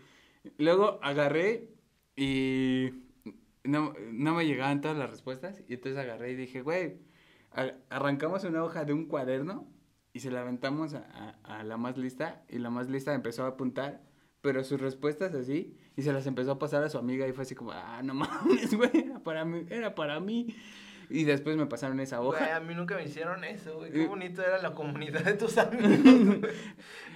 Luego 0.58 1.00
agarré 1.04 1.70
y 2.16 2.90
no, 3.64 3.94
no 4.12 4.34
me 4.36 4.46
llegaban 4.46 4.82
todas 4.82 4.98
las 4.98 5.10
respuestas. 5.10 5.64
Y 5.68 5.76
entonces 5.76 6.00
agarré 6.00 6.32
y 6.32 6.36
dije, 6.36 6.62
güey, 6.62 6.98
arrancamos 7.90 8.44
una 8.44 8.64
hoja 8.64 8.86
de 8.86 8.94
un 8.94 9.06
cuaderno 9.06 9.68
y 10.14 10.20
se 10.20 10.32
la 10.32 10.42
aventamos 10.42 10.94
a, 10.94 11.38
a- 11.44 11.60
a 11.60 11.64
la 11.64 11.78
más 11.78 11.98
lista. 11.98 12.44
Y 12.50 12.60
la 12.60 12.70
más 12.70 12.90
lista 12.90 13.14
empezó 13.14 13.44
a 13.46 13.50
apuntar, 13.50 14.02
pero 14.42 14.64
sus 14.64 14.80
respuestas 14.82 15.34
así. 15.36 15.76
Y 15.96 16.02
se 16.04 16.14
las 16.14 16.26
empezó 16.28 16.52
a 16.52 16.60
pasar 16.60 16.84
a 16.84 16.90
su 16.90 16.98
amiga 16.98 17.28
y 17.28 17.34
fue 17.34 17.44
así 17.44 17.54
como, 17.56 17.72
ah, 17.72 18.02
no 18.04 18.14
mames, 18.14 18.74
güey, 18.76 18.90
era 18.94 19.20
para 19.20 19.46
mí. 19.46 19.66
Era 19.70 19.94
para 19.96 20.20
mí. 20.20 20.56
Y 21.12 21.26
después 21.26 21.58
me 21.58 21.66
pasaron 21.66 22.00
esa 22.00 22.20
Güey, 22.20 22.30
hoja. 22.42 22.56
a 22.56 22.60
mí 22.62 22.74
nunca 22.74 22.96
me 22.96 23.04
hicieron 23.04 23.44
eso, 23.44 23.76
güey. 23.78 23.92
Qué 23.92 24.08
bonito 24.08 24.42
era 24.42 24.62
la 24.62 24.74
comunidad 24.74 25.24
de 25.26 25.34
tus 25.34 25.58
amigos. 25.58 26.50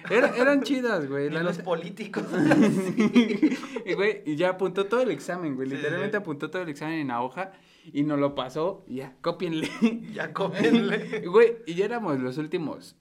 Era- 0.09 0.35
eran 0.35 0.63
chidas, 0.63 1.07
güey. 1.07 1.29
Ni 1.29 1.35
la 1.35 1.43
los 1.43 1.53
neta. 1.57 1.63
políticos. 1.63 2.23
Y, 3.85 3.93
güey, 3.93 4.21
y 4.25 4.35
ya 4.35 4.49
apuntó 4.49 4.85
todo 4.87 5.01
el 5.01 5.11
examen, 5.11 5.55
güey. 5.55 5.69
Sí, 5.69 5.75
Literalmente 5.75 6.17
sí. 6.17 6.21
apuntó 6.21 6.49
todo 6.49 6.61
el 6.63 6.69
examen 6.69 6.99
en 6.99 7.07
la 7.09 7.21
hoja 7.21 7.51
y 7.93 8.03
nos 8.03 8.19
lo 8.19 8.33
pasó. 8.35 8.83
Y 8.87 8.95
ya, 8.95 9.15
cópienle. 9.21 9.69
ya 10.13 10.33
cómenle. 10.33 11.21
Güey, 11.27 11.57
y 11.67 11.75
ya 11.75 11.85
éramos 11.85 12.19
los 12.19 12.37
últimos 12.37 12.95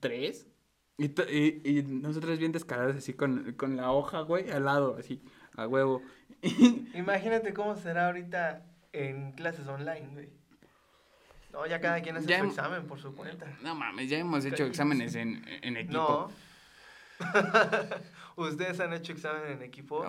tres. 0.00 0.48
Y, 0.98 1.06
y, 1.06 1.60
y 1.64 1.82
nosotros 1.84 2.38
bien 2.38 2.52
descarados 2.52 2.96
así 2.96 3.14
con, 3.14 3.52
con 3.54 3.76
la 3.76 3.90
hoja, 3.92 4.20
güey, 4.22 4.50
al 4.50 4.64
lado, 4.64 4.96
así, 4.98 5.22
a 5.56 5.66
huevo. 5.66 6.02
Imagínate 6.94 7.54
cómo 7.54 7.76
será 7.76 8.06
ahorita 8.08 8.66
en 8.92 9.32
clases 9.32 9.66
online, 9.66 10.08
güey. 10.12 10.28
No, 11.52 11.66
ya 11.66 11.80
cada 11.80 12.00
quien 12.00 12.16
hace 12.16 12.26
Ya 12.28 12.38
su 12.38 12.44
hem- 12.44 12.48
examen 12.48 12.86
por 12.86 13.00
su 13.00 13.14
cuenta. 13.14 13.46
No 13.62 13.74
mames, 13.74 14.08
ya 14.08 14.18
hemos 14.18 14.44
hecho 14.44 14.64
exámenes 14.64 15.14
en, 15.16 15.44
en 15.62 15.76
equipo. 15.78 15.98
No. 15.98 16.30
¿Ustedes 18.36 18.80
han 18.80 18.92
hecho 18.92 19.12
examen 19.12 19.52
en 19.52 19.62
equipo? 19.62 20.02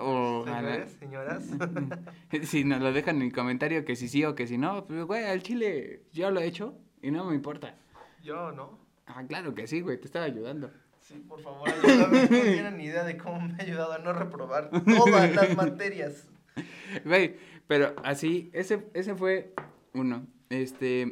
Señores, 0.44 0.96
señoras. 0.98 1.44
Si 2.44 2.64
nos 2.64 2.80
lo 2.80 2.92
dejan 2.92 3.16
en 3.16 3.22
el 3.22 3.32
comentario 3.32 3.84
que 3.84 3.96
si 3.96 4.08
sí 4.08 4.24
o 4.24 4.34
que 4.34 4.46
si 4.46 4.56
no, 4.56 4.86
pues, 4.86 5.04
güey, 5.04 5.24
al 5.24 5.42
chile 5.42 6.02
yo 6.12 6.30
lo 6.30 6.40
he 6.40 6.46
hecho 6.46 6.74
y 7.02 7.10
no 7.10 7.24
me 7.26 7.34
importa. 7.34 7.74
Yo 8.22 8.52
no. 8.52 8.78
Ah, 9.06 9.22
claro 9.28 9.54
que 9.54 9.66
sí, 9.66 9.80
güey, 9.80 9.98
te 10.00 10.06
estaba 10.06 10.24
ayudando. 10.24 10.70
Sí, 11.00 11.14
por 11.28 11.42
favor, 11.42 11.68
ayúdame. 11.68 12.22
No 12.22 12.28
tienen 12.28 12.76
ni 12.78 12.84
idea 12.84 13.02
de 13.04 13.18
cómo 13.18 13.40
me 13.40 13.54
ha 13.54 13.62
ayudado 13.62 13.92
a 13.92 13.98
no 13.98 14.12
reprobar 14.12 14.70
todas 14.70 15.34
las 15.34 15.56
materias. 15.56 16.28
Güey, 17.04 17.36
pero 17.66 17.94
así, 18.04 18.50
ese, 18.52 18.88
ese 18.94 19.14
fue 19.14 19.54
uno. 19.94 20.26
Este, 20.50 21.08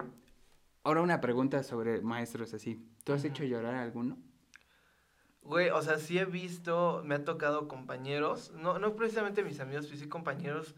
ahora 0.85 1.03
una 1.03 1.21
pregunta 1.21 1.63
sobre 1.63 2.01
maestros 2.01 2.55
así. 2.55 2.87
¿Tú 3.05 3.13
has 3.13 3.25
hecho 3.25 3.45
llorar 3.45 3.75
a 3.75 3.83
alguno? 3.83 4.19
Güey, 5.43 5.71
o 5.71 5.83
sea, 5.83 5.99
sí 5.99 6.19
he 6.19 6.25
visto, 6.27 7.03
me 7.05 7.15
ha 7.15 7.25
tocado 7.25 7.67
compañeros, 7.67 8.53
no, 8.53 8.79
no 8.79 8.95
precisamente 8.95 9.43
mis 9.43 9.59
amigos, 9.59 9.87
pero 9.87 9.99
sí 9.99 10.09
compañeros 10.09 10.75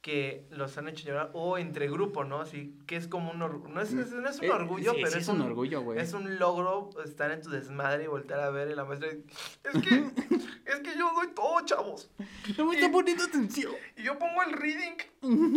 que 0.00 0.46
los 0.50 0.78
han 0.78 0.88
hecho 0.88 1.04
llorar, 1.06 1.30
o 1.34 1.58
entre 1.58 1.90
grupo, 1.90 2.22
¿no? 2.24 2.40
Así 2.40 2.72
que 2.86 2.94
es 2.96 3.08
como 3.08 3.32
un 3.32 3.42
orgullo, 3.42 3.74
no 3.74 3.80
es, 3.80 3.92
es- 3.92 4.12
no 4.12 4.28
es 4.28 4.38
un 4.38 4.44
Eh, 4.44 4.50
orgullo, 4.50 4.92
sí, 4.92 4.96
pero 4.98 5.10
sí 5.10 5.18
es, 5.18 5.22
es 5.24 5.28
un 5.28 5.40
orgullo, 5.42 5.82
güey. 5.82 5.98
Es 5.98 6.12
un 6.12 6.38
logro 6.38 6.90
estar 7.04 7.30
en 7.32 7.42
tu 7.42 7.50
desmadre 7.50 8.04
y 8.04 8.06
voltear 8.06 8.40
a 8.40 8.50
ver 8.50 8.70
y 8.70 8.74
la 8.76 8.84
maestra 8.84 9.08
es 9.10 9.16
que, 9.82 10.04
es 10.66 10.80
que 10.80 10.96
yo 10.96 11.10
doy 11.14 11.28
todo, 11.34 11.60
chavos. 11.64 12.10
No 12.56 12.66
me 12.66 12.76
está 12.76 12.90
poniendo 12.92 13.24
atención. 13.24 13.72
Y 13.96 14.04
yo 14.04 14.16
pongo 14.18 14.40
el 14.44 14.52
reading, 14.52 14.96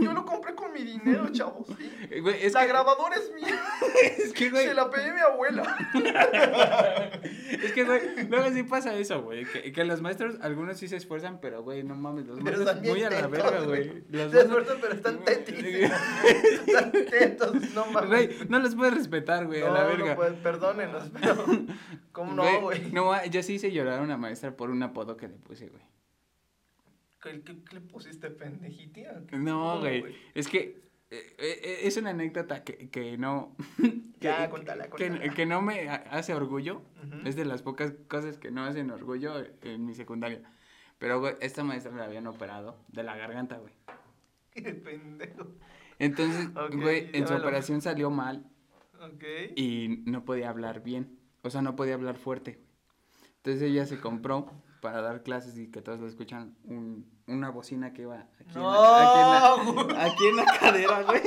yo 0.02 0.12
lo 0.12 0.26
compré 0.26 0.56
con 0.56 0.74
mi 0.74 0.82
dinero, 0.84 1.30
chavos. 1.32 1.68
Eh, 2.10 2.20
Güey, 2.20 2.44
es 2.44 2.54
la 2.54 2.62
que, 2.62 2.68
grabadora 2.68 3.16
es 3.16 3.32
mía, 3.34 3.62
es 4.18 4.34
que, 4.34 4.50
güey, 4.50 4.66
se 4.68 4.74
la 4.74 4.90
pedí 4.90 5.08
a 5.10 5.14
mi 5.14 5.20
abuela. 5.22 5.78
es 7.64 7.72
que, 7.74 7.84
güey, 7.84 8.28
luego 8.28 8.50
sí 8.52 8.64
pasa 8.64 8.94
eso, 8.96 9.22
güey, 9.22 9.46
que, 9.46 9.72
que 9.72 9.84
los 9.84 10.02
maestros, 10.02 10.36
algunos 10.42 10.78
sí 10.78 10.88
se 10.88 10.96
esfuerzan, 10.98 11.40
pero, 11.40 11.64
güey, 11.64 11.84
no 11.84 11.96
mames, 11.96 12.26
los 12.26 12.42
maestros 12.42 12.82
muy 12.82 13.04
a 13.04 13.10
la 13.10 13.28
verga, 13.28 13.62
güey. 13.62 13.88
güey. 13.90 14.04
Los 14.10 14.32
Esfuerzan, 14.42 14.78
pero 14.82 14.94
están 14.94 15.24
tetis. 15.24 15.66
están 15.66 16.92
tetos, 16.92 17.74
no 17.74 17.86
mames. 17.88 18.10
Güey, 18.10 18.50
no 18.50 18.60
los 18.60 18.76
puedes 18.76 18.94
respetar, 18.94 19.46
güey, 19.48 19.62
a 19.62 19.70
la 19.72 19.82
No, 19.84 19.88
verga. 19.90 20.10
no 20.12 20.16
puedes, 20.16 20.34
perdónenos, 20.40 21.10
pero. 21.20 21.46
¿Cómo 22.12 22.34
no, 22.34 22.62
güey? 22.62 22.92
No, 22.92 23.26
yo 23.26 23.42
sí 23.44 23.54
hice 23.56 23.72
llorar 23.72 24.00
a 24.00 24.02
una 24.02 24.18
maestra 24.18 24.56
por 24.56 24.70
un 24.70 24.82
apodo 24.84 25.18
que 25.18 25.28
le 25.28 25.36
puse, 25.36 25.68
güey. 25.70 25.84
¿Qué, 27.22 27.42
qué, 27.44 27.64
qué 27.64 27.76
le 27.76 27.82
pusiste, 27.82 28.30
pendejitia? 28.32 29.22
¿Qué- 29.28 29.38
No, 29.38 29.80
güey. 29.80 30.04
Es 30.34 30.48
que 30.48 30.82
eh, 31.12 31.36
eh, 31.38 31.80
es 31.84 31.98
una 31.98 32.10
anécdota 32.12 32.64
que, 32.64 32.90
que 32.90 33.18
no. 33.18 33.56
Ya, 34.22 34.44
que- 34.46 34.50
cuéntala, 34.52 34.88
que-. 34.90 35.32
Que, 35.36 35.46
no 35.48 35.62
me 35.64 35.90
ha- 35.90 35.96
hace 36.12 36.34
orgullo. 36.34 36.84
Ujú. 37.04 37.28
Es 37.28 37.36
de 37.36 37.44
las 37.46 37.62
pocas 37.64 37.94
cosas 38.08 38.38
que 38.38 38.52
no 38.52 38.64
hacen 38.66 38.92
orgullo 38.92 39.34
en 39.64 39.86
mi 39.86 39.96
secundaria. 39.96 40.42
Pero, 41.00 41.20
güey, 41.20 41.34
esta 41.42 41.64
maestra 41.64 41.92
la 41.96 42.04
habían 42.06 42.28
operado 42.28 42.78
de 42.90 43.02
la 43.04 43.16
garganta, 43.18 43.58
güey. 43.58 43.74
Qué 44.64 44.74
pendejo. 44.74 45.48
Entonces, 46.00 46.50
güey, 46.74 47.10
en 47.14 47.28
su 47.28 47.34
lo- 47.34 47.40
operación 47.40 47.82
salió 47.82 48.10
mal 48.10 48.46
Ok. 49.02 49.24
y 49.56 50.04
no 50.06 50.26
podía 50.26 50.50
hablar 50.50 50.82
bien. 50.84 51.18
O 51.44 51.50
sea, 51.50 51.62
no 51.62 51.76
podía 51.76 51.94
hablar 51.96 52.18
fuerte. 52.18 52.60
Entonces 53.38 53.64
ella 53.64 53.86
se 53.86 54.00
compró 54.00 54.52
para 54.82 55.02
dar 55.02 55.22
clases 55.24 55.58
y 55.58 55.70
que 55.70 55.82
todos 55.82 56.00
lo 56.00 56.08
escuchan 56.08 56.56
un- 56.64 57.10
una 57.28 57.50
bocina 57.50 57.94
que 57.94 58.02
iba 58.04 58.28
aquí, 58.40 58.56
en, 58.56 58.62
la, 58.64 59.54
aquí, 59.54 59.66
en 59.68 59.76
No, 59.76 59.88
la, 59.88 60.06
aquí 60.06 60.28
en 60.28 60.36
la 60.36 60.46
cadera, 60.60 61.04
güey. 61.04 61.22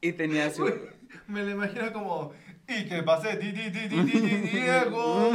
Y 0.00 0.12
tenía 0.12 0.50
su... 0.50 0.64
Me 1.28 1.42
lo 1.44 1.50
imagino 1.50 1.92
como. 1.92 2.32
Y 2.68 2.86
que 2.88 3.02
pase, 3.02 3.36
di, 3.36 3.52
di, 3.52 3.70
di, 3.70 3.88
di, 3.88 4.00
di, 4.02 4.20
di, 4.20 4.36
Diego. 4.48 5.30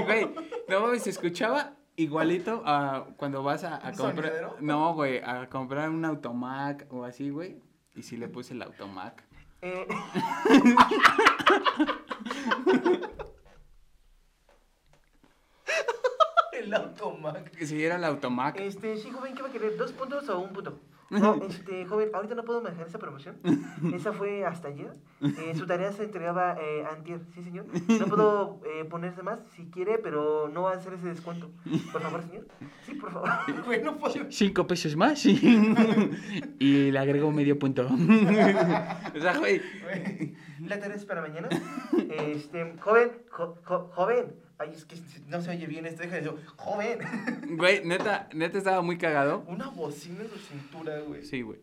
Güey, 0.04 0.28
no 0.68 0.80
mames, 0.80 1.02
se 1.04 1.10
escuchaba 1.10 1.76
igualito 1.96 2.62
a 2.64 3.06
cuando 3.16 3.42
vas 3.42 3.64
a, 3.64 3.76
a 3.76 3.90
¿Un 3.90 3.96
comprar. 3.96 4.56
No, 4.60 4.94
güey, 4.94 5.20
a 5.24 5.48
comprar 5.48 5.90
un 5.90 6.04
automac 6.04 6.86
o 6.90 7.04
así, 7.04 7.30
güey. 7.30 7.60
Y 7.94 8.02
sí 8.02 8.16
le 8.16 8.28
puse 8.28 8.54
el 8.54 8.62
automac. 8.62 9.22
Eh, 9.62 9.86
El 16.52 16.72
automac. 16.72 17.52
Sí, 17.64 17.84
era 17.84 17.96
el 17.96 18.04
automac. 18.04 18.58
Este, 18.58 18.96
sí, 18.96 19.10
joven, 19.10 19.34
¿qué 19.34 19.42
va 19.42 19.48
a 19.48 19.52
querer? 19.52 19.76
¿Dos 19.76 19.92
puntos 19.92 20.28
o 20.28 20.38
un 20.38 20.52
punto? 20.52 20.78
No, 21.10 21.34
este, 21.48 21.84
joven, 21.86 22.08
ahorita 22.14 22.34
no 22.34 22.44
puedo 22.44 22.62
manejar 22.62 22.86
esa 22.86 22.98
promoción. 22.98 23.36
Esa 23.94 24.12
fue 24.12 24.44
hasta 24.44 24.68
ayer. 24.68 24.92
Eh, 25.22 25.54
su 25.56 25.66
tarea 25.66 25.92
se 25.92 26.04
entregaba 26.04 26.56
eh, 26.60 26.84
antier, 26.90 27.20
¿sí, 27.34 27.42
señor? 27.42 27.66
No 28.00 28.06
puedo 28.06 28.60
eh, 28.64 28.84
ponerse 28.84 29.22
más 29.22 29.40
si 29.54 29.66
quiere, 29.66 29.98
pero 29.98 30.48
no 30.48 30.62
va 30.62 30.72
a 30.72 30.76
hacer 30.76 30.94
ese 30.94 31.08
descuento. 31.08 31.50
Por 31.92 32.00
favor, 32.02 32.22
señor. 32.22 32.46
Sí, 32.86 32.94
por 32.94 33.12
favor. 33.12 33.30
Güey, 33.64 33.82
no 33.82 33.96
puedo. 33.96 34.14
Cinco 34.30 34.66
pesos 34.66 34.96
más 34.96 35.24
y 35.26 36.90
le 36.90 36.98
agregó 36.98 37.30
medio 37.30 37.58
punto. 37.58 37.86
o 37.86 39.20
sea. 39.20 39.38
Güey, 39.38 39.60
La 40.66 40.78
tarea 40.80 40.96
es 40.96 41.04
para 41.04 41.20
mañana. 41.20 41.48
Este, 42.10 42.74
joven, 42.80 43.10
jo- 43.30 43.58
jo- 43.64 43.90
joven. 43.94 44.34
Ay, 44.64 44.72
es 44.74 44.84
que 44.84 44.96
no 45.28 45.40
se 45.40 45.50
oye 45.50 45.66
bien 45.66 45.86
esto, 45.86 46.02
deja 46.02 46.16
de 46.20 46.30
joven. 46.56 46.98
Güey, 47.56 47.84
neta, 47.84 48.28
neta 48.32 48.58
estaba 48.58 48.82
muy 48.82 48.98
cagado. 48.98 49.44
Una 49.46 49.68
bocina 49.68 50.22
en 50.22 50.30
su 50.30 50.38
cintura, 50.38 51.00
güey. 51.00 51.22
Sí, 51.24 51.42
güey. 51.42 51.60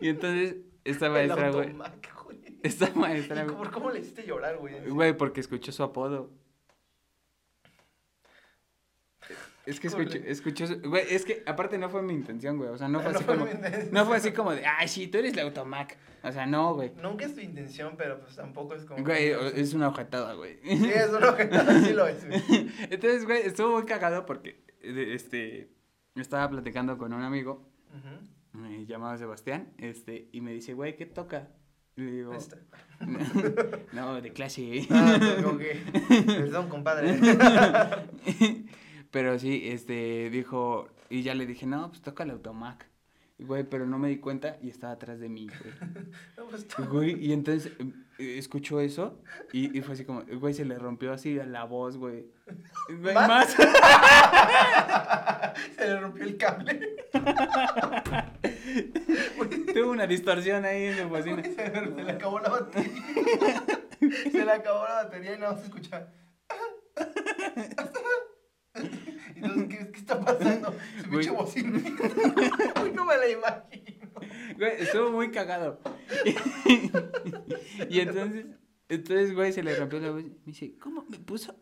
Y 0.00 0.08
entonces, 0.08 0.56
esta 0.84 1.10
maestra, 1.10 1.50
güey. 1.50 1.74
Esta 2.62 2.90
maestra, 2.94 3.42
¿Y 3.42 3.44
güey. 3.46 3.56
por 3.56 3.70
cómo 3.70 3.90
le 3.90 4.00
hiciste 4.00 4.26
llorar, 4.26 4.58
güey? 4.58 4.88
Güey, 4.88 5.16
porque 5.16 5.40
escuchó 5.40 5.72
su 5.72 5.82
apodo. 5.82 6.30
Es 9.66 9.78
que 9.78 9.88
escuchó 10.26 10.66
su- 10.66 10.80
Güey, 10.80 11.04
es 11.10 11.24
que 11.24 11.42
aparte 11.46 11.76
no 11.78 11.90
fue 11.90 12.02
mi 12.02 12.14
intención, 12.14 12.56
güey. 12.56 12.70
O 12.70 12.78
sea, 12.78 12.88
no 12.88 13.00
fue 13.00 13.12
No 13.12 13.18
así 13.18 13.24
como. 13.24 13.46
No 13.92 14.06
fue 14.06 14.16
así 14.16 14.32
como 14.32 14.52
de, 14.52 14.64
ay, 14.66 14.88
sí, 14.88 15.06
tú 15.06 15.18
eres 15.18 15.36
la 15.36 15.42
automac. 15.42 15.96
O 16.22 16.32
sea, 16.32 16.46
no, 16.46 16.74
güey. 16.74 16.92
Nunca 17.02 17.24
es 17.26 17.34
tu 17.34 17.40
intención, 17.40 17.94
pero 17.96 18.20
pues 18.20 18.36
tampoco 18.36 18.74
es 18.74 18.84
como... 18.84 19.02
Güey, 19.04 19.32
es 19.54 19.72
una 19.74 19.88
ojetada, 19.88 20.34
güey. 20.34 20.58
Sí, 20.62 20.90
es 20.94 21.08
una 21.10 21.30
ojetada, 21.30 21.80
sí 21.82 21.92
lo 21.92 22.06
es, 22.06 22.26
güey. 22.26 22.42
Entonces, 22.90 23.24
güey, 23.24 23.42
estuvo 23.42 23.72
muy 23.76 23.84
cagado 23.86 24.26
porque, 24.26 24.62
este, 24.82 25.70
estaba 26.16 26.48
platicando 26.50 26.98
con 26.98 27.12
un 27.14 27.22
amigo, 27.22 27.70
Ujú. 28.54 28.64
eh, 28.66 28.84
llamado 28.86 29.16
Sebastián, 29.16 29.72
este, 29.78 30.28
y 30.32 30.40
me 30.42 30.52
dice, 30.52 30.74
güey, 30.74 30.96
¿qué 30.96 31.06
toca? 31.06 31.48
Y 31.96 32.02
le 32.02 32.12
digo, 32.12 32.34
Esta. 32.34 32.58
no, 33.92 34.20
de 34.20 34.32
clase. 34.32 34.86
Ah, 34.90 35.16
pues, 35.18 35.44
ok. 35.44 35.62
Perdón, 36.26 36.68
compadre. 36.68 37.18
Pero 39.10 39.38
sí, 39.38 39.62
este, 39.64 40.30
dijo, 40.30 40.88
y 41.08 41.22
ya 41.22 41.34
le 41.34 41.46
dije, 41.46 41.66
no, 41.66 41.88
pues 41.88 42.02
toca 42.02 42.24
el 42.24 42.30
automac. 42.30 42.86
Y, 43.38 43.44
Güey, 43.44 43.64
pero 43.64 43.86
no 43.86 43.98
me 43.98 44.08
di 44.08 44.18
cuenta 44.18 44.58
y 44.60 44.68
estaba 44.68 44.92
atrás 44.92 45.18
de 45.18 45.28
mí, 45.28 45.48
güey. 45.48 45.72
No, 46.36 46.44
pues, 46.46 46.66
Güey, 46.88 47.24
y 47.24 47.32
entonces 47.32 47.72
eh, 48.18 48.38
escuchó 48.38 48.80
eso 48.80 49.20
y, 49.52 49.76
y 49.76 49.80
fue 49.80 49.94
así 49.94 50.04
como, 50.04 50.22
güey, 50.38 50.54
se 50.54 50.64
le 50.64 50.78
rompió 50.78 51.12
así 51.12 51.34
la 51.34 51.64
voz, 51.64 51.96
güey. 51.96 52.26
Güey, 52.88 53.14
¿Más? 53.14 53.28
más. 53.28 53.54
Se 55.76 55.86
le 55.86 56.00
rompió 56.00 56.24
el 56.24 56.36
cable. 56.36 56.96
Tuvo 59.74 59.90
una 59.90 60.06
distorsión 60.06 60.64
ahí 60.64 60.84
en 60.84 60.98
su 60.98 61.08
bocina. 61.08 61.42
Se 61.42 61.70
le, 61.70 61.94
se 61.94 62.02
le 62.02 62.12
acabó 62.12 62.38
la 62.40 62.48
batería. 62.50 62.92
Se 64.30 64.44
le 64.44 64.52
acabó 64.52 64.84
la 64.84 64.94
batería 65.04 65.34
y 65.34 65.38
más 65.38 65.58
se 65.60 65.66
escucha. 65.66 66.08
Entonces, 69.42 69.68
¿qué, 69.68 69.90
qué 69.92 69.98
está 69.98 70.20
pasando? 70.20 70.74
Su 71.04 71.10
pinche 71.10 71.30
bocina. 71.30 71.78
Uy, 72.82 72.92
no 72.92 73.04
me 73.04 73.16
la 73.16 73.28
imagino. 73.28 74.10
Güey, 74.58 74.72
estuvo 74.82 75.10
muy 75.10 75.30
cagado. 75.30 75.80
y 77.88 78.00
entonces, 78.00 78.46
entonces, 78.88 79.34
güey, 79.34 79.52
se 79.52 79.62
le 79.62 79.74
rompió 79.76 80.00
la 80.00 80.10
voz. 80.10 80.24
Me 80.24 80.30
dice, 80.46 80.74
¿cómo 80.78 81.04
me 81.08 81.18
puso? 81.18 81.54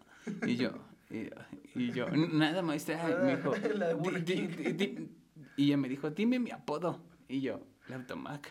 Y 0.46 0.56
yo, 0.56 0.72
y, 1.10 1.28
y 1.74 1.92
yo, 1.92 2.08
nada, 2.10 2.62
maestra. 2.62 3.02
Me 3.24 3.36
dijo, 3.36 3.54
La 3.74 3.88
de 3.88 3.94
"Di- 3.94 4.00
Burger 4.00 4.24
di- 4.24 4.34
King. 4.34 4.48
di- 4.48 4.72
di-". 4.72 5.08
y 5.56 5.64
ella 5.66 5.76
me 5.76 5.88
dijo, 5.88 6.10
dime 6.10 6.38
mi 6.38 6.50
apodo. 6.50 7.00
Y 7.28 7.40
yo, 7.40 7.60
la 7.88 7.96
automac. 7.96 8.50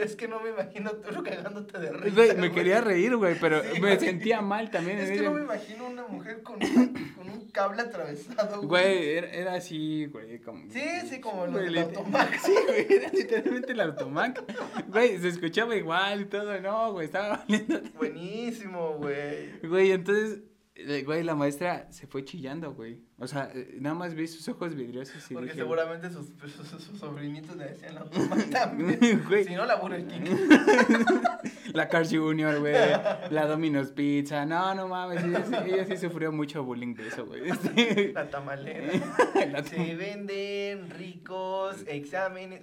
Es 0.00 0.16
que 0.16 0.28
no 0.28 0.40
me 0.40 0.50
imagino 0.50 0.90
tú 0.92 1.22
cagándote 1.24 1.78
de 1.78 1.92
risa. 1.92 2.14
Güey, 2.14 2.36
me 2.36 2.52
quería 2.52 2.80
reír, 2.80 3.16
güey, 3.16 3.36
pero 3.40 3.62
Sí, 3.62 3.80
me 3.80 3.98
sentía 3.98 4.40
mal 4.40 4.70
también. 4.70 4.98
Es 4.98 5.10
que 5.10 5.22
no 5.22 5.32
me 5.32 5.42
imagino 5.42 5.86
una 5.86 6.06
mujer 6.06 6.42
con, 6.42 6.58
con 6.60 7.28
un 7.30 7.50
cable 7.52 7.82
atravesado. 7.82 8.62
Güey, 8.62 9.08
era, 9.16 9.30
era 9.30 9.54
así, 9.54 10.06
güey, 10.06 10.38
como... 10.40 10.70
Sí, 10.70 10.80
sí, 11.08 11.20
como 11.20 11.46
del 11.46 11.72
lit- 11.74 11.82
Automac. 11.84 12.38
Sí, 12.42 12.54
güey, 12.66 12.86
era 12.92 13.08
literalmente 13.10 13.72
el 13.72 13.80
automac. 13.80 14.42
Güey, 14.88 15.18
se 15.18 15.28
escuchaba 15.28 15.74
igual 15.76 16.22
y 16.22 16.24
todo, 16.26 16.60
no, 16.60 16.92
güey, 16.92 17.06
estaba 17.06 17.38
valiendo. 17.38 17.80
Buenísimo, 17.96 18.94
güey. 18.98 19.58
Güey, 19.62 19.92
entonces, 19.92 20.40
güey, 21.04 21.22
la 21.22 21.34
maestra 21.34 21.86
se 21.92 22.06
fue 22.06 22.24
chillando, 22.24 22.72
güey. 22.72 22.98
O 23.18 23.26
sea, 23.26 23.50
eh, 23.54 23.76
nada 23.78 23.94
más 23.94 24.14
vi 24.14 24.26
sus 24.26 24.48
ojos 24.48 24.74
vidriosos 24.74 25.30
y 25.30 25.34
Porque 25.34 25.50
dije, 25.50 25.60
seguramente 25.60 26.10
sus, 26.10 26.28
sus, 26.80 26.98
sobrinitos 26.98 27.56
le 27.56 27.66
decían 27.66 27.94
también. 28.50 29.22
Güey. 29.28 29.44
Si 29.44 29.54
no, 29.54 29.66
la 29.66 29.76
Burger 29.76 30.06
King. 30.06 30.22
La 31.74 31.88
Cars 31.88 32.10
Junior, 32.10 32.58
güey, 32.60 32.74
la 33.30 33.46
Domino's 33.46 33.92
Pizza, 33.92 34.44
no, 34.44 34.74
no 34.74 34.88
mames, 34.88 35.22
ella, 35.24 35.44
sí- 35.44 35.70
ella 35.72 35.84
sí 35.86 35.96
sufrió 35.96 36.30
mucho 36.32 36.64
bullying 36.64 36.94
de 36.94 37.08
eso, 37.08 37.24
güey. 37.26 37.42
La 38.12 38.28
tamalera. 38.28 38.92
la 39.50 39.62
Se 39.64 39.94
venden 39.94 40.90
ricos 40.90 41.84
exámenes. 41.86 42.60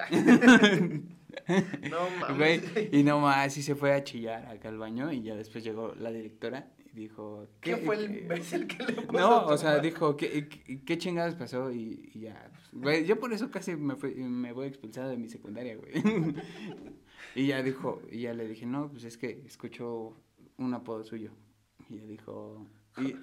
no 1.90 2.10
mames. 2.20 2.38
Güey, 2.38 2.90
y 2.92 3.04
no 3.04 3.20
más, 3.20 3.54
sí 3.54 3.64
se 3.64 3.76
fue 3.76 3.94
a 3.94 4.04
chillar 4.04 4.46
acá 4.48 4.70
al 4.70 4.78
baño 4.78 5.12
y 5.12 5.22
ya 5.24 5.36
después 5.36 5.64
llegó 5.64 5.94
la 5.96 6.12
directora 6.12 6.68
dijo... 7.00 7.48
¿Qué 7.62 7.78
fue 7.78 7.96
el 7.98 8.08
qué- 8.12 8.20
imbécil 8.22 8.68
que 8.68 8.84
le 8.84 8.94
puso 9.02 9.12
No, 9.20 9.46
o 9.48 9.58
sea, 9.58 9.80
dijo, 9.80 10.16
¿qué, 10.18 10.48
qué, 10.48 10.84
qué 10.84 10.98
chingados 10.98 11.36
pasó? 11.36 11.72
Y, 11.72 12.10
y 12.14 12.20
ya, 12.22 12.52
pues, 12.52 12.82
güey, 12.84 13.06
yo 13.06 13.20
por 13.20 13.34
eso 13.34 13.50
casi 13.52 13.76
me, 13.76 13.96
fui, 13.96 14.14
me 14.16 14.52
voy 14.54 14.68
expulsado 14.68 15.10
de 15.10 15.18
mi 15.18 15.30
secundaria, 15.30 15.76
güey. 15.78 15.92
y 17.36 17.48
ya 17.48 17.62
dijo, 17.64 18.02
y 18.12 18.22
ya 18.22 18.34
le 18.34 18.48
dije, 18.48 18.66
no, 18.66 18.90
pues 18.92 19.04
es 19.04 19.18
que 19.18 19.44
escucho 19.46 20.16
un 20.58 20.74
apodo 20.74 21.04
suyo. 21.04 21.32
Y 21.90 21.96
ella 21.96 22.06
dijo, 22.08 22.68
y, 22.98 23.16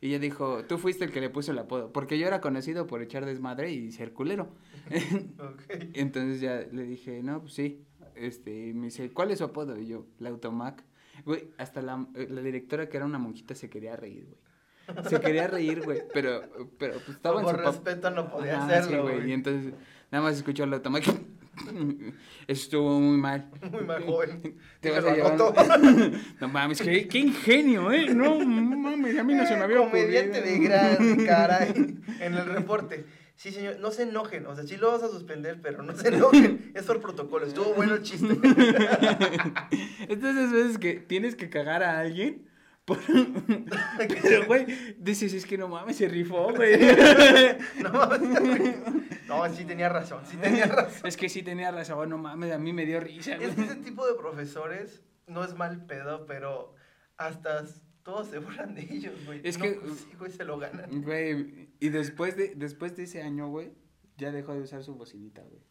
y 0.00 0.08
ella 0.08 0.18
dijo, 0.18 0.64
tú 0.64 0.78
fuiste 0.78 1.04
el 1.04 1.12
que 1.12 1.20
le 1.20 1.30
puso 1.30 1.52
el 1.52 1.58
apodo, 1.58 1.92
porque 1.92 2.18
yo 2.18 2.26
era 2.26 2.40
conocido 2.40 2.86
por 2.86 3.02
echar 3.02 3.24
desmadre 3.24 3.72
y 3.72 3.90
ser 3.92 4.12
culero. 4.12 4.48
Entonces 5.94 6.40
ya 6.40 6.60
le 6.72 6.82
dije, 6.84 7.22
no, 7.22 7.40
pues 7.40 7.54
sí. 7.54 7.84
Este, 8.14 8.68
y 8.68 8.74
me 8.74 8.86
dice, 8.86 9.10
¿cuál 9.10 9.30
es 9.30 9.38
su 9.38 9.44
apodo? 9.44 9.78
Y 9.78 9.86
yo, 9.86 10.06
la 10.18 10.28
Automac. 10.30 10.84
Güey, 11.24 11.50
hasta 11.58 11.82
la, 11.82 12.06
eh, 12.14 12.26
la 12.30 12.40
directora 12.40 12.88
que 12.88 12.96
era 12.96 13.06
una 13.06 13.18
monjita 13.18 13.54
se 13.54 13.70
quería 13.70 13.96
reír, 13.96 14.26
güey. 14.26 15.04
Se 15.08 15.20
quería 15.20 15.46
reír, 15.46 15.82
güey, 15.82 16.02
pero, 16.12 16.42
pero 16.78 16.94
pues 16.94 17.10
estaba 17.10 17.40
en 17.40 17.48
su 17.48 17.56
respeto 17.56 18.10
no 18.10 18.30
podía 18.30 18.58
Ajá, 18.58 18.78
hacerlo, 18.78 19.08
sí, 19.08 19.14
güey. 19.14 19.30
Y 19.30 19.32
entonces 19.32 19.72
nada 20.10 20.24
más 20.24 20.36
escuchó 20.36 20.66
la 20.66 20.76
Automac. 20.76 21.04
Estuvo 22.46 22.98
muy 22.98 23.18
mal. 23.18 23.48
Muy 23.70 23.84
mal 23.84 24.04
joven. 24.04 24.56
Te 24.80 24.90
vas 24.90 25.04
a 25.04 25.14
llevar. 25.14 25.36
No 26.40 26.48
mames, 26.48 26.80
qué, 26.80 27.06
qué 27.06 27.18
ingenio, 27.18 27.92
¿eh? 27.92 28.12
No 28.12 28.38
mames, 28.40 29.18
a 29.18 29.22
mí 29.24 29.34
no 29.34 29.46
se 29.46 29.56
me 29.56 29.62
había 29.62 29.80
ocurrido. 29.80 30.06
Comediante 30.06 30.42
de 30.42 30.58
gran 30.58 31.26
caray. 31.26 31.98
En 32.20 32.34
el 32.34 32.46
reporte. 32.46 33.04
Sí, 33.42 33.50
señor, 33.50 33.80
no 33.80 33.90
se 33.90 34.04
enojen. 34.04 34.46
O 34.46 34.54
sea, 34.54 34.62
sí 34.62 34.76
lo 34.76 34.92
vas 34.92 35.02
a 35.02 35.08
suspender, 35.08 35.58
pero 35.60 35.82
no 35.82 35.96
se 35.96 36.06
enojen. 36.06 36.70
Es 36.76 36.84
por 36.84 37.00
protocolo. 37.00 37.44
Estuvo 37.44 37.74
bueno 37.74 37.96
el 37.96 38.02
chiste. 38.04 38.28
Entonces 40.08 40.52
veces 40.52 40.78
que 40.78 41.00
tienes 41.00 41.34
que 41.34 41.50
cagar 41.50 41.82
a 41.82 41.98
alguien. 41.98 42.48
Por... 42.84 43.00
Pero, 44.22 44.46
güey, 44.46 44.94
dices, 44.96 45.34
es 45.34 45.44
que 45.44 45.58
no 45.58 45.66
mames, 45.66 45.96
se 45.96 46.06
rifó, 46.06 46.54
güey. 46.54 46.78
No, 47.82 47.92
mames. 47.92 48.76
no, 49.26 49.52
sí 49.52 49.64
tenía 49.64 49.88
razón. 49.88 50.22
Sí 50.24 50.36
tenía 50.36 50.66
razón. 50.66 51.04
Es 51.04 51.16
que 51.16 51.28
sí 51.28 51.42
tenía 51.42 51.72
razón, 51.72 52.10
no 52.10 52.18
mames, 52.18 52.52
a 52.52 52.58
mí 52.58 52.72
me 52.72 52.86
dio 52.86 53.00
risa. 53.00 53.34
Es 53.34 53.56
que 53.56 53.62
ese 53.62 53.74
tipo 53.74 54.06
de 54.06 54.14
profesores 54.14 55.02
no 55.26 55.42
es 55.42 55.54
mal 55.54 55.84
pedo, 55.86 56.26
pero 56.26 56.76
hasta 57.16 57.64
todos 58.02 58.28
se 58.28 58.38
burlan 58.38 58.74
de 58.74 58.82
ellos, 58.82 59.14
güey. 59.26 59.40
Es 59.44 59.58
No, 59.58 59.64
que- 59.64 59.72
pues 59.74 59.98
sí, 60.00 60.14
güey, 60.18 60.30
se 60.30 60.44
lo 60.44 60.58
ganan. 60.58 60.90
Güey, 61.02 61.68
y 61.80 61.88
después 61.88 62.36
de, 62.36 62.54
después 62.56 62.96
de 62.96 63.04
ese 63.04 63.22
año, 63.22 63.48
güey, 63.48 63.72
ya 64.16 64.30
dejó 64.32 64.54
de 64.54 64.60
usar 64.62 64.82
su 64.82 64.94
bocinita, 64.94 65.42
güey. 65.42 65.62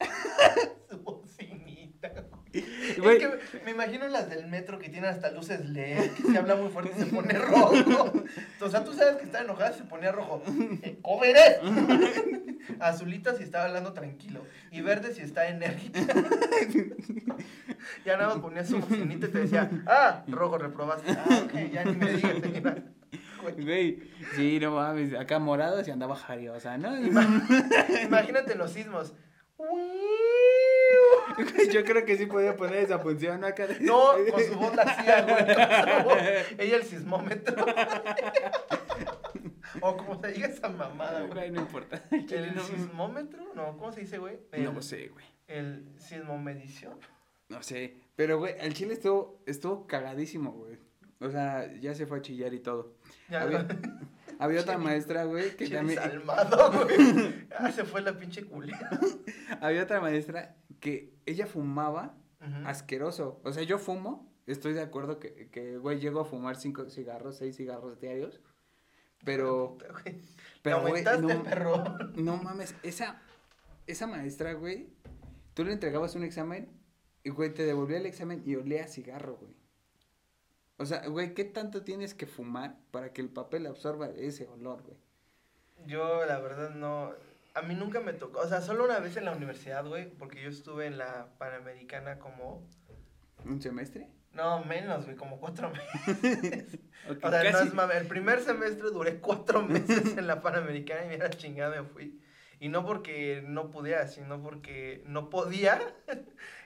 Su 0.90 0.98
bocinita, 1.02 2.08
güey. 2.08 2.33
Güey. 2.98 3.16
Es 3.16 3.22
que 3.22 3.60
me 3.64 3.70
imagino 3.72 4.06
las 4.08 4.30
del 4.30 4.46
metro 4.46 4.78
que 4.78 4.88
tienen 4.88 5.10
hasta 5.10 5.30
luces 5.30 5.68
LED, 5.68 6.10
que 6.12 6.22
si 6.22 6.36
habla 6.36 6.54
muy 6.54 6.70
fuerte 6.70 6.94
se 6.96 7.06
pone 7.06 7.32
rojo. 7.38 8.12
O 8.60 8.70
sea, 8.70 8.84
tú 8.84 8.92
sabes 8.92 9.16
que 9.16 9.24
está 9.24 9.42
enojada 9.42 9.72
se 9.72 9.84
ponía 9.84 10.12
rojo. 10.12 10.42
Eh, 10.82 10.98
¡Jóvenes! 11.02 11.58
Azulita 12.80 13.34
si 13.34 13.42
estaba 13.42 13.64
hablando 13.64 13.92
tranquilo. 13.92 14.44
Y 14.70 14.80
verde 14.80 15.12
si 15.12 15.22
está 15.22 15.48
enérgica. 15.48 16.00
Ya 18.04 18.16
nada 18.16 18.30
más 18.30 18.38
ponía 18.38 18.64
su 18.64 18.78
bocinita 18.78 19.26
y 19.26 19.30
te 19.30 19.38
decía, 19.40 19.70
ah, 19.86 20.24
rojo, 20.28 20.58
reprobaste. 20.58 21.12
Ah, 21.12 21.42
ok, 21.44 21.72
ya 21.72 21.84
ni 21.84 21.96
me 21.96 22.12
digas, 22.12 22.38
señora. 22.40 22.82
Güey. 23.58 24.02
Sí, 24.34 24.58
no 24.60 24.72
mames, 24.72 25.14
acá 25.14 25.38
morado 25.38 25.84
se 25.84 25.92
andaba 25.92 26.16
jariosa, 26.16 26.78
¿no? 26.78 26.96
Imagínate 26.98 28.54
los 28.54 28.72
sismos. 28.72 29.14
Güey, 29.56 29.70
Yo 31.72 31.84
creo 31.84 32.04
que 32.04 32.16
sí 32.16 32.26
podía 32.26 32.56
poner 32.56 32.84
esa 32.84 32.98
función 32.98 33.40
¿no? 33.40 33.46
acá. 33.46 33.66
No, 33.80 34.12
con 34.30 34.42
su 34.42 34.54
voz 34.54 34.74
la 34.74 34.82
hacía, 34.82 36.02
güey. 36.04 36.18
Ella 36.58 36.76
el 36.76 36.84
sismómetro. 36.84 37.64
o 39.80 39.96
como 39.96 40.20
se 40.20 40.32
diga 40.32 40.48
esa 40.48 40.68
mamada, 40.68 41.22
güey. 41.22 41.50
No 41.50 41.62
importa. 41.62 42.02
¿El 42.10 42.54
no, 42.54 42.62
sismómetro? 42.62 43.52
No, 43.54 43.76
¿cómo 43.76 43.92
se 43.92 44.00
dice, 44.00 44.18
güey? 44.18 44.38
El, 44.52 44.64
no 44.64 44.82
sé, 44.82 45.08
güey. 45.08 45.24
El 45.46 45.86
sismomedición. 45.98 46.98
No 47.48 47.62
sé. 47.62 47.96
Pero, 48.16 48.38
güey, 48.38 48.54
el 48.58 48.74
chile 48.74 48.94
estuvo, 48.94 49.42
estuvo 49.46 49.86
cagadísimo, 49.86 50.52
güey. 50.52 50.78
O 51.20 51.30
sea, 51.30 51.72
ya 51.80 51.94
se 51.94 52.06
fue 52.06 52.18
a 52.18 52.22
chillar 52.22 52.52
y 52.54 52.60
todo. 52.60 52.94
Ya, 53.28 53.42
Había, 53.42 53.66
había 54.38 54.60
otra 54.60 54.78
maestra, 54.78 55.24
güey, 55.24 55.56
que 55.56 55.68
también... 55.68 55.98
salmado, 55.98 56.72
güey. 56.72 57.46
Ah, 57.56 57.70
se 57.70 57.84
fue 57.84 58.02
la 58.02 58.18
pinche 58.18 58.44
culera. 58.44 58.90
Había 59.60 59.84
otra 59.84 60.00
maestra 60.00 60.56
que 60.84 61.14
ella 61.24 61.46
fumaba 61.46 62.14
asqueroso. 62.66 63.40
O 63.42 63.52
sea, 63.52 63.62
yo 63.62 63.78
fumo, 63.78 64.30
estoy 64.46 64.74
de 64.74 64.82
acuerdo 64.82 65.18
que, 65.18 65.48
que, 65.48 65.78
güey, 65.78 65.98
llego 65.98 66.20
a 66.20 66.26
fumar 66.26 66.56
cinco 66.56 66.84
cigarros, 66.90 67.38
seis 67.38 67.56
cigarros 67.56 67.98
diarios. 68.00 68.42
Pero, 69.24 69.78
Puta, 69.78 69.92
güey. 69.92 70.20
pero, 70.62 70.82
güey, 70.82 71.02
no, 71.02 71.42
perro. 71.42 71.82
no 72.16 72.36
mames, 72.36 72.74
esa, 72.82 73.22
esa 73.86 74.06
maestra, 74.06 74.52
güey, 74.52 74.90
tú 75.54 75.64
le 75.64 75.72
entregabas 75.72 76.16
un 76.16 76.22
examen 76.22 76.68
y, 77.22 77.30
güey, 77.30 77.54
te 77.54 77.64
devolvía 77.64 77.96
el 77.96 78.04
examen 78.04 78.42
y 78.44 78.56
olía 78.56 78.84
a 78.84 78.88
cigarro, 78.88 79.38
güey. 79.38 79.56
O 80.76 80.84
sea, 80.84 81.06
güey, 81.06 81.32
¿qué 81.32 81.44
tanto 81.44 81.82
tienes 81.82 82.12
que 82.12 82.26
fumar 82.26 82.76
para 82.90 83.14
que 83.14 83.22
el 83.22 83.30
papel 83.30 83.66
absorba 83.66 84.10
ese 84.10 84.46
olor, 84.48 84.82
güey? 84.82 84.98
Yo, 85.86 86.26
la 86.26 86.40
verdad, 86.40 86.74
no. 86.74 87.14
A 87.54 87.62
mí 87.62 87.74
nunca 87.74 88.00
me 88.00 88.12
tocó. 88.12 88.40
O 88.40 88.48
sea, 88.48 88.60
solo 88.60 88.84
una 88.84 88.98
vez 88.98 89.16
en 89.16 89.24
la 89.24 89.32
universidad, 89.32 89.84
güey. 89.86 90.10
Porque 90.10 90.42
yo 90.42 90.48
estuve 90.48 90.86
en 90.86 90.98
la 90.98 91.28
Panamericana 91.38 92.18
como. 92.18 92.68
¿Un 93.44 93.60
semestre? 93.62 94.08
No, 94.32 94.64
menos, 94.64 95.04
güey, 95.04 95.16
como 95.16 95.38
cuatro 95.38 95.70
meses. 96.06 96.78
O 97.22 97.30
sea, 97.30 97.52
no 97.52 97.58
es 97.60 97.74
mame. 97.74 97.96
El 97.98 98.06
primer 98.06 98.40
semestre 98.40 98.88
duré 98.90 99.20
cuatro 99.20 99.62
meses 99.68 100.16
en 100.16 100.26
la 100.26 100.40
Panamericana 100.40 101.04
y 101.04 101.08
mira 101.10 101.28
chingada 101.30 101.82
me 101.82 101.86
fui. 101.88 102.20
Y 102.60 102.68
no 102.70 102.84
porque 102.86 103.42
no 103.46 103.70
pudiera, 103.70 104.08
sino 104.08 104.42
porque 104.42 105.02
no 105.06 105.28
podía 105.28 105.80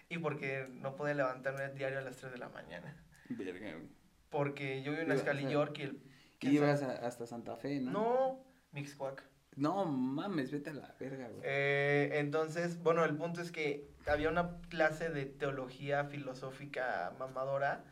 y 0.08 0.18
porque 0.18 0.68
no 0.70 0.94
podía 0.94 1.14
levantarme 1.14 1.68
diario 1.70 1.98
a 1.98 2.02
las 2.02 2.16
3 2.18 2.32
de 2.32 2.38
la 2.38 2.48
mañana. 2.50 2.96
Verga, 3.30 3.72
güey. 3.72 3.88
Porque 4.30 4.82
yo 4.82 4.92
vivo 4.92 5.02
en 5.02 5.10
a- 5.12 5.50
York 5.50 5.76
y 5.78 5.82
el... 5.82 6.64
A- 6.64 7.06
hasta 7.06 7.26
Santa 7.26 7.56
Fe, 7.56 7.80
¿no? 7.80 7.90
No, 7.90 8.44
Mixcoac. 8.72 9.24
No 9.56 9.84
mames, 9.86 10.52
vete 10.52 10.70
a 10.70 10.74
la 10.74 10.94
verga, 11.00 11.28
güey. 11.28 11.40
Eh, 11.44 12.10
entonces, 12.14 12.80
bueno, 12.82 13.04
el 13.04 13.16
punto 13.16 13.40
es 13.40 13.50
que 13.50 13.88
había 14.06 14.28
una 14.28 14.60
clase 14.68 15.10
de 15.10 15.26
teología 15.26 16.04
filosófica 16.04 17.14
mamadora. 17.18 17.84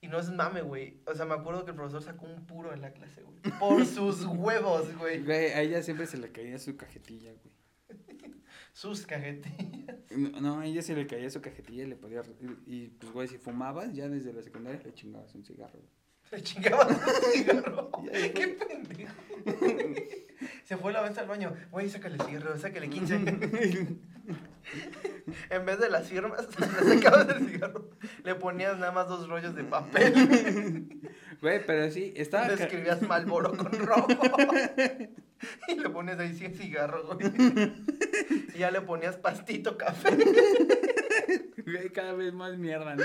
Y 0.00 0.06
no 0.08 0.18
es 0.18 0.30
mame, 0.30 0.62
güey. 0.62 1.00
O 1.06 1.14
sea, 1.14 1.24
me 1.26 1.34
acuerdo 1.34 1.64
que 1.64 1.72
el 1.72 1.76
profesor 1.76 2.02
sacó 2.02 2.26
un 2.26 2.46
puro 2.46 2.72
en 2.72 2.80
la 2.80 2.92
clase, 2.92 3.22
güey. 3.22 3.38
Por 3.58 3.84
sus 3.86 4.24
huevos, 4.24 4.96
güey. 4.96 5.22
Güey, 5.22 5.46
a 5.52 5.60
ella 5.60 5.82
siempre 5.82 6.06
se 6.06 6.18
le 6.18 6.30
caía 6.30 6.58
su 6.58 6.76
cajetilla, 6.76 7.32
güey. 7.32 7.58
Sus 8.72 9.06
cajetillas. 9.06 9.96
No, 10.10 10.40
no, 10.40 10.60
a 10.60 10.66
ella 10.66 10.82
se 10.82 10.94
le 10.94 11.06
caía 11.06 11.28
su 11.30 11.40
cajetilla 11.40 11.82
y 11.82 11.86
le 11.88 11.96
podía... 11.96 12.22
Y, 12.66 12.74
y, 12.74 12.88
pues, 12.88 13.12
güey, 13.12 13.28
si 13.28 13.38
fumabas, 13.38 13.92
ya 13.92 14.08
desde 14.08 14.32
la 14.32 14.42
secundaria 14.42 14.80
le 14.84 14.94
chingabas 14.94 15.34
un 15.34 15.44
cigarro, 15.44 15.80
güey. 15.80 15.92
Se 16.30 16.42
chingaba 16.42 16.86
un 16.86 16.96
cigarro. 17.32 17.90
Qué 18.12 18.48
pendejo. 18.48 19.14
Se 20.68 20.76
fue 20.76 20.92
la 20.92 21.00
vez 21.00 21.16
al 21.16 21.26
baño. 21.26 21.54
Güey, 21.70 21.88
sácale 21.88 22.18
cigarro, 22.22 22.58
sácale 22.58 22.90
15. 22.90 23.14
en 25.50 25.64
vez 25.64 25.78
de 25.80 25.88
las 25.88 26.08
firmas, 26.08 26.46
le 26.60 26.94
sacabas 26.94 27.26
el 27.30 27.48
cigarro. 27.48 27.88
Le 28.22 28.34
ponías 28.34 28.78
nada 28.78 28.92
más 28.92 29.08
dos 29.08 29.26
rollos 29.30 29.54
de 29.54 29.64
papel. 29.64 31.00
Güey, 31.40 31.64
pero 31.64 31.90
sí, 31.90 32.12
estaba... 32.16 32.48
Le 32.48 32.54
escribías 32.54 33.00
Malboro 33.00 33.56
con 33.56 33.70
rojo. 33.72 34.08
Y 35.68 35.76
le 35.76 35.88
pones 35.88 36.18
ahí 36.18 36.34
100 36.34 36.54
cigarros, 36.56 37.06
güey. 37.06 37.32
Y 38.54 38.58
ya 38.58 38.72
le 38.72 38.80
ponías 38.80 39.16
pastito 39.16 39.78
café. 39.78 40.10
Güey, 41.64 41.90
cada 41.90 42.12
vez 42.14 42.34
más 42.34 42.58
mierda, 42.58 42.96
¿no? 42.96 43.04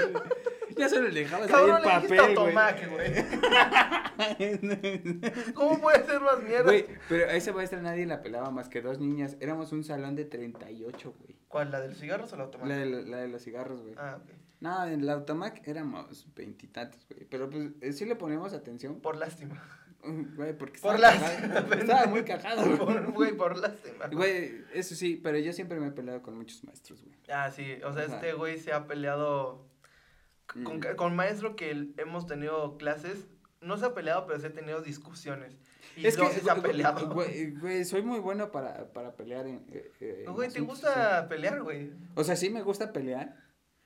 Ya 0.78 0.90
solo 0.90 1.10
le 1.10 1.22
dejabas 1.22 1.50
Cabrón, 1.50 1.82
ahí 1.86 2.08
le 2.08 2.16
el 2.16 2.54
papel, 2.54 2.90
güey. 2.90 3.14
¿Cómo 5.54 5.82
puede 5.82 6.06
ser 6.06 6.22
más 6.22 6.42
mierda? 6.44 6.64
Güey, 6.64 6.86
pero 7.10 7.30
a 7.30 7.34
esa 7.34 7.54
maestra 7.54 7.82
nadie 7.82 8.06
la 8.06 8.22
pelaba 8.22 8.52
más 8.52 8.70
que 8.70 8.82
dos 8.82 9.00
niñas. 9.00 9.38
Éramos 9.40 9.72
un 9.72 9.84
salón 9.84 10.16
de 10.16 10.26
38, 10.26 11.16
güey. 11.20 11.36
¿Cuál? 11.48 11.72
¿La 11.72 11.82
del 11.82 11.96
cigarro 11.96 12.28
o 12.32 12.36
la 12.36 12.44
automac? 12.44 12.68
La 12.68 12.78
de, 12.78 12.86
la, 12.86 13.02
la 13.02 13.18
de 13.18 13.28
los 13.28 13.44
cigarros, 13.44 13.82
güey. 13.82 13.96
Ah, 13.98 14.20
ok. 14.22 14.30
No, 14.64 14.88
en 14.88 15.06
la 15.06 15.14
Automac 15.14 15.62
éramos 15.68 16.26
veintitantos, 16.34 17.06
güey. 17.10 17.28
Pero 17.30 17.50
pues 17.50 17.72
eh, 17.82 17.92
sí 17.92 18.06
le 18.06 18.16
poníamos 18.16 18.54
atención. 18.54 19.02
Por 19.02 19.18
lástima. 19.18 19.62
Güey, 20.06 20.58
porque 20.58 20.80
Por 20.80 20.96
estaba, 20.96 21.14
lástima. 21.14 21.54
cagado. 21.54 21.74
estaba 21.76 22.06
muy 22.08 22.24
cagado, 22.24 22.66
güey. 22.66 22.78
Por, 22.78 23.12
güey, 23.12 23.34
por 23.34 23.58
lástima. 23.58 24.08
Güey, 24.08 24.64
eso 24.74 24.96
sí, 24.96 25.20
pero 25.22 25.38
yo 25.38 25.52
siempre 25.52 25.82
me 25.82 25.88
he 25.88 25.92
peleado 25.92 26.22
con 26.22 26.38
muchos 26.38 26.64
maestros, 26.64 27.04
güey. 27.04 27.16
Ah, 27.30 27.52
sí. 27.52 27.78
O 27.86 27.94
sea, 27.94 28.04
Ajá. 28.04 28.16
este 28.16 28.34
güey 28.34 28.58
se 28.58 28.72
ha 28.72 28.88
peleado 28.88 29.66
Mm. 30.56 30.96
con 30.98 31.16
maestro 31.16 31.56
que 31.56 31.72
el- 31.72 31.94
hemos 31.98 32.26
tenido 32.28 32.78
clases. 32.78 33.28
No 33.62 33.78
se 33.78 33.86
ha 33.86 33.94
peleado, 33.94 34.26
pero 34.28 34.40
se 34.40 34.48
ha 34.48 34.54
tenido 34.54 34.82
discusiones. 34.82 35.58
Y 35.96 36.06
es 36.06 36.18
no 36.18 36.28
que, 36.30 36.40
se 36.40 36.50
ha 36.52 36.56
peleado. 36.56 37.10
Güey, 37.14 37.52
güey, 37.52 37.86
soy 37.86 38.02
muy 38.02 38.20
bueno 38.20 38.52
para, 38.52 38.92
para 38.92 39.16
pelear 39.16 39.48
en. 39.48 39.66
eh, 39.72 39.92
eh, 40.02 40.26
Güey, 40.28 40.50
¿te 40.50 40.56
asuntos 40.60 40.68
gusta 40.82 41.28
pelear, 41.30 41.62
güey? 41.62 41.92
O 42.16 42.24
sea, 42.24 42.36
sí 42.36 42.50
me 42.50 42.62
gusta 42.62 42.92
pelear, 42.92 43.38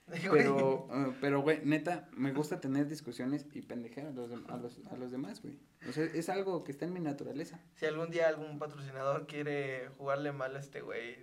pero, 0.31 0.87
eh, 0.91 1.13
pero, 1.21 1.41
güey, 1.41 1.59
neta, 1.63 2.07
me 2.13 2.31
gusta 2.31 2.59
tener 2.61 2.87
discusiones 2.87 3.45
y 3.53 3.61
pendejear 3.61 4.07
a 4.07 4.11
los, 4.11 4.31
a 4.49 4.57
los, 4.57 4.79
a 4.89 4.95
los 4.95 5.11
demás, 5.11 5.41
güey. 5.41 5.59
O 5.87 5.91
sea, 5.91 6.05
es 6.05 6.29
algo 6.29 6.63
que 6.63 6.71
está 6.71 6.85
en 6.85 6.93
mi 6.93 6.99
naturaleza. 7.01 7.59
Si 7.75 7.85
algún 7.85 8.09
día 8.09 8.29
algún 8.29 8.57
patrocinador 8.57 9.27
quiere 9.27 9.89
jugarle 9.97 10.31
mal 10.31 10.55
a 10.55 10.59
este 10.59 10.81
güey, 10.81 11.17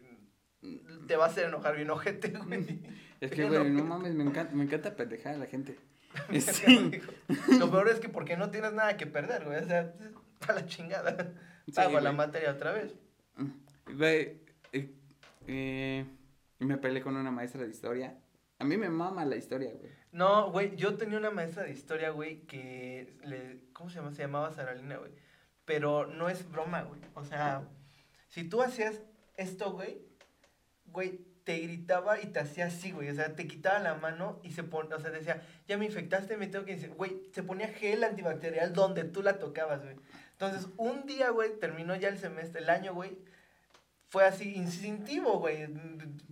te 1.07 1.16
va 1.16 1.24
a 1.24 1.29
hacer 1.29 1.46
enojar 1.48 1.77
bien 1.77 1.90
ojete, 1.90 2.29
güey. 2.31 2.81
Es 3.20 3.31
que, 3.31 3.48
güey, 3.48 3.70
no- 3.70 3.85
mames, 3.85 4.12
me 4.14 4.24
encanta, 4.24 4.55
me 4.55 4.64
encanta 4.64 4.94
pendejar 4.96 5.35
a 5.35 5.38
la 5.38 5.46
gente. 5.46 5.77
Sí. 6.40 7.00
Lo 7.59 7.70
peor 7.70 7.88
es 7.88 7.98
que 8.00 8.09
porque 8.09 8.37
no 8.37 8.50
tienes 8.50 8.72
nada 8.72 8.96
que 8.96 9.07
perder, 9.07 9.44
güey. 9.44 9.59
O 9.62 9.66
sea, 9.66 9.92
a 10.46 10.53
la 10.53 10.66
chingada. 10.66 11.33
Pago 11.74 11.98
la 12.00 12.12
materia 12.12 12.50
otra 12.53 12.72
vez. 12.72 12.94
Güey, 13.87 14.40
eh, 14.72 14.90
eh, 15.46 16.05
me 16.61 16.77
peleé 16.79 17.03
con 17.03 17.16
una 17.16 17.31
maestra 17.31 17.62
de 17.62 17.70
historia. 17.70 18.16
A 18.59 18.64
mí 18.64 18.77
me 18.77 18.90
mama 18.90 19.24
la 19.24 19.37
historia, 19.37 19.72
güey. 19.72 19.90
No, 20.12 20.50
güey, 20.53 20.77
yo 20.77 20.94
tenía 20.96 21.18
una 21.18 21.31
maestra 21.31 21.64
de 21.64 21.72
historia, 21.72 22.11
güey, 22.11 22.42
que 22.42 23.16
le, 23.24 23.61
¿cómo 23.72 23.90
se 23.90 23.96
llama? 23.96 24.12
Se 24.12 24.22
llamaba 24.22 24.53
Saralina, 24.53 24.96
güey. 24.98 25.11
Pero 25.64 26.07
no 26.07 26.29
es 26.29 26.48
broma, 26.50 26.83
güey. 26.83 27.00
O 27.14 27.24
sea, 27.24 27.66
si 28.29 28.44
tú 28.44 28.62
hacías 28.62 29.03
esto, 29.37 29.72
güey, 29.72 29.98
güey, 30.94 31.20
te 31.44 31.59
gritaba 31.59 32.20
y 32.20 32.26
te 32.26 32.40
hacía 32.40 32.66
así, 32.66 32.92
güey. 32.92 33.11
O 33.11 33.14
sea, 33.14 33.35
te 33.37 33.46
quitaba 33.46 33.78
la 33.80 33.96
mano 33.96 34.40
y 34.42 34.52
se 34.52 34.62
ponía, 34.62 34.96
o 34.96 35.00
sea, 35.00 35.11
decía, 35.11 35.42
ya 35.68 35.76
me 35.76 35.85
infectaste, 35.85 36.38
me 36.38 36.46
tengo 36.46 36.64
que 36.64 36.76
decir, 36.76 36.90
güey, 36.90 37.20
se 37.33 37.42
ponía 37.42 37.68
gel 37.68 38.02
antibacterial 38.02 38.72
donde 38.72 39.04
tú 39.04 39.22
la 39.22 39.38
tocabas, 39.38 39.83
güey. 39.83 39.96
Entonces, 40.33 40.68
un 40.78 41.04
día, 41.04 41.30
güey, 41.30 41.59
terminó 41.61 41.94
ya 41.94 42.09
el 42.09 42.18
semestre, 42.18 42.62
el 42.62 42.70
año, 42.70 42.94
güey, 42.94 43.18
fue 44.09 44.24
así 44.24 44.54
instintivo, 44.54 45.38
güey. 45.38 45.66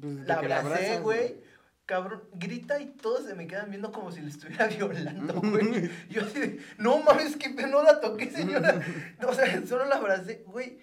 Pues, 0.01 0.21
de 0.21 0.25
la 0.25 0.39
abracé, 0.39 1.01
güey. 1.01 1.37
Cabrón, 1.85 2.23
grita 2.35 2.81
y 2.81 2.87
todos 2.87 3.27
se 3.27 3.35
me 3.35 3.47
quedan 3.47 3.69
viendo 3.69 3.91
como 3.93 4.13
si 4.13 4.21
le 4.21 4.31
estuviera 4.31 4.67
violando, 4.69 5.35
güey. 5.43 5.91
Yo 6.09 6.23
así 6.23 6.41
de, 6.41 6.61
no 6.79 6.99
mames, 7.03 7.37
que 7.37 7.51
no 7.51 7.83
la 7.83 8.01
toqué, 8.01 8.31
señora. 8.31 8.81
O 9.27 9.35
sea, 9.35 9.67
solo 9.67 9.85
la 9.85 9.97
abracé, 9.97 10.45
güey. 10.47 10.79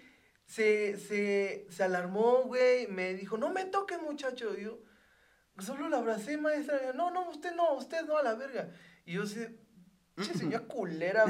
Se, 0.49 0.97
se, 0.97 1.67
se 1.69 1.83
alarmó, 1.83 2.41
güey. 2.45 2.87
Me 2.87 3.13
dijo, 3.13 3.37
no 3.37 3.51
me 3.53 3.65
toque, 3.65 3.97
muchacho. 3.99 4.57
Y 4.57 4.63
yo, 4.63 4.79
solo 5.59 5.89
la 5.89 5.97
abracé, 5.97 6.37
maestra. 6.37 6.81
Yo, 6.83 6.93
no, 6.93 7.11
no, 7.11 7.29
usted 7.29 7.53
no, 7.55 7.75
usted 7.75 8.03
no, 8.07 8.17
a 8.17 8.23
la 8.23 8.33
verga. 8.33 8.71
Y 9.05 9.13
yo 9.13 9.23
así, 9.23 9.45
che, 10.17 10.33
señora 10.33 10.65
culera, 10.65 11.25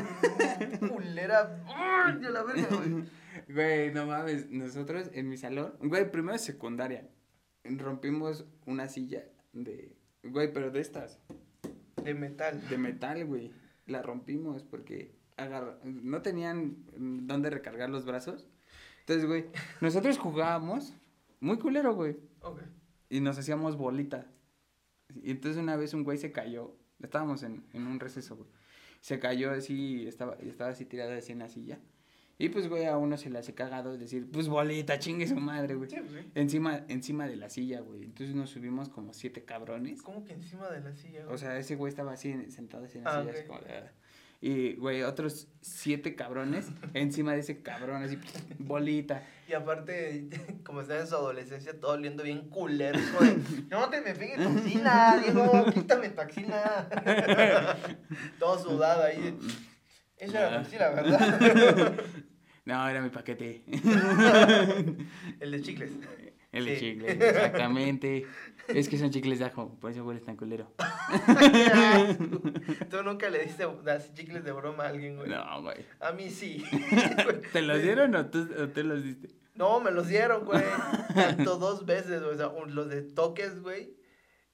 culera. 0.87 1.61
¡Ay, 1.67 2.25
a 2.25 2.29
la 2.29 2.43
verga, 2.43 2.67
güey! 2.71 3.03
Güey, 3.47 3.93
no 3.93 4.05
mames, 4.05 4.49
nosotros 4.49 5.09
en 5.13 5.29
mi 5.29 5.37
salón, 5.37 5.73
güey, 5.81 6.11
primero 6.11 6.33
de 6.33 6.39
secundaria, 6.39 7.07
rompimos 7.63 8.45
una 8.65 8.87
silla 8.89 9.23
de, 9.53 9.95
güey, 10.23 10.51
pero 10.51 10.71
de 10.71 10.81
estas, 10.81 11.19
De 12.03 12.13
metal. 12.15 12.67
de 12.69 12.77
metal, 12.77 13.25
güey. 13.25 13.53
La 13.85 14.01
rompimos 14.01 14.63
porque 14.63 15.15
agarra- 15.37 15.77
no 15.83 16.21
tenían 16.21 16.85
mm, 16.97 17.27
dónde 17.27 17.49
recargar 17.49 17.89
los 17.89 18.05
brazos. 18.05 18.47
Entonces, 19.09 19.27
güey, 19.27 19.45
nosotros 19.81 20.19
jugábamos 20.19 20.93
muy 21.39 21.57
culero, 21.57 21.95
güey. 21.95 22.15
Ok. 22.41 22.61
Y 23.09 23.21
nos 23.21 23.39
hacíamos 23.39 23.75
bolita. 23.75 24.27
Y 25.23 25.31
entonces 25.31 25.59
una 25.59 25.75
vez 25.75 25.95
un 25.95 26.03
güey 26.03 26.19
se 26.19 26.31
cayó. 26.31 26.75
Estábamos 27.01 27.41
en, 27.41 27.65
en 27.73 27.87
un 27.87 27.99
receso, 27.99 28.35
güey. 28.35 28.47
Se 29.01 29.17
cayó 29.17 29.49
así, 29.49 30.05
estaba, 30.07 30.35
estaba 30.35 30.69
así 30.69 30.85
tirado 30.85 31.13
así 31.13 31.31
en 31.31 31.39
la 31.39 31.49
silla. 31.49 31.79
Y 32.37 32.49
pues, 32.49 32.69
güey, 32.69 32.85
a 32.85 32.97
uno 32.97 33.17
se 33.17 33.31
le 33.31 33.39
hace 33.39 33.55
cagado 33.55 33.97
decir, 33.97 34.29
pues 34.31 34.47
bolita, 34.47 34.99
chingue 34.99 35.25
su 35.27 35.37
madre, 35.37 35.73
güey. 35.73 35.89
Sí, 35.89 35.95
sí. 36.07 36.31
Encima, 36.35 36.85
encima 36.87 37.27
de 37.27 37.35
la 37.35 37.49
silla, 37.49 37.81
güey. 37.81 38.03
Entonces 38.03 38.35
nos 38.35 38.51
subimos 38.51 38.89
como 38.89 39.13
siete 39.13 39.43
cabrones. 39.43 40.03
¿Cómo 40.03 40.23
que 40.23 40.33
encima 40.33 40.69
de 40.69 40.81
la 40.81 40.93
silla, 40.93 41.23
güey? 41.23 41.33
O 41.33 41.37
sea, 41.39 41.57
ese 41.57 41.75
güey 41.75 41.89
estaba 41.89 42.11
así 42.11 42.29
en- 42.29 42.51
sentado 42.51 42.85
así 42.85 42.99
en 42.99 43.05
la 43.05 43.17
Ah, 43.17 43.21
silla. 43.23 43.31
así 43.33 43.41
ok. 43.41 43.47
como. 43.47 43.61
Y, 44.41 44.75
güey, 44.75 45.03
otros 45.03 45.49
siete 45.59 46.15
cabrones 46.15 46.67
encima 46.93 47.33
de 47.33 47.39
ese 47.41 47.61
cabrón, 47.61 48.03
así, 48.03 48.17
bolita. 48.57 49.21
Y 49.49 49.53
aparte, 49.53 50.29
como 50.63 50.79
está 50.81 50.97
en 50.99 51.07
su 51.07 51.15
adolescencia, 51.15 51.77
todo 51.77 51.91
oliendo 51.93 52.23
bien 52.23 52.49
culero. 52.49 52.97
no 53.69 53.89
te 53.89 53.99
me 54.01 54.15
pegue 54.15 54.37
toxina, 54.37 55.17
Diego, 55.21 55.65
quítame 55.73 56.09
toxina. 56.09 56.87
todo 58.39 58.57
sudado 58.59 59.03
ahí. 59.03 59.37
Esa 60.17 60.47
era 60.47 60.61
toxina, 60.63 60.89
¿verdad? 60.89 61.93
No, 62.65 62.87
era 62.87 63.01
mi 63.01 63.09
paquete. 63.09 63.63
El 65.39 65.51
de 65.51 65.61
chicles. 65.63 65.91
El 66.51 66.65
de 66.65 66.75
Sí. 66.77 66.91
chicles, 66.91 67.19
exactamente. 67.19 68.27
Es 68.73 68.89
que 68.89 68.97
son 68.97 69.09
chicles 69.09 69.39
de 69.39 69.45
ajo, 69.45 69.77
por 69.79 69.91
eso 69.91 70.05
huele 70.05 70.19
tan 70.19 70.35
culero. 70.35 70.71
Tú 72.89 73.03
nunca 73.03 73.29
le 73.29 73.43
diste 73.43 73.65
chicles 74.13 74.43
de 74.43 74.51
broma 74.51 74.85
a 74.85 74.89
alguien, 74.89 75.17
güey. 75.17 75.29
No, 75.29 75.61
güey. 75.61 75.85
A 75.99 76.11
mí 76.11 76.29
sí. 76.29 76.63
¿Te 77.53 77.61
los 77.61 77.81
dieron 77.81 78.15
o 78.15 78.25
tú, 78.27 78.47
o 78.61 78.67
tú 78.67 78.83
los 78.83 79.03
diste? 79.03 79.29
No, 79.55 79.79
me 79.79 79.91
los 79.91 80.07
dieron, 80.07 80.45
güey. 80.45 80.63
Tanto 81.13 81.57
dos 81.57 81.85
veces, 81.85 82.21
güey. 82.21 82.35
O 82.35 82.37
sea, 82.37 82.51
los 82.67 82.89
de 82.89 83.01
toques, 83.01 83.61
güey. 83.61 83.97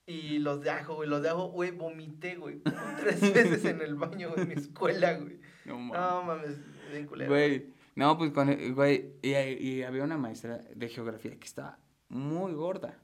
Y 0.07 0.39
los 0.39 0.61
de 0.61 0.69
ajo, 0.69 0.95
güey. 0.95 1.09
Los 1.09 1.21
de 1.21 1.29
ajo, 1.29 1.49
güey, 1.49 1.71
vomité, 1.71 2.35
güey. 2.35 2.61
Tres 2.97 3.21
veces 3.33 3.65
en 3.65 3.81
el 3.81 3.95
baño, 3.95 4.31
güey, 4.31 4.41
en 4.41 4.47
mi 4.47 4.53
escuela, 4.55 5.13
güey. 5.13 5.39
No, 5.65 5.77
No, 5.77 6.23
mames, 6.23 6.57
bien 6.91 7.05
culero. 7.05 7.31
Güey, 7.31 7.73
no, 7.95 8.17
pues 8.17 8.31
con, 8.31 8.73
güey, 8.73 9.13
y, 9.21 9.33
y 9.33 9.83
había 9.83 10.03
una 10.03 10.17
maestra 10.17 10.59
de 10.75 10.89
geografía 10.89 11.37
que 11.37 11.45
estaba 11.45 11.79
muy 12.09 12.53
gorda, 12.53 12.99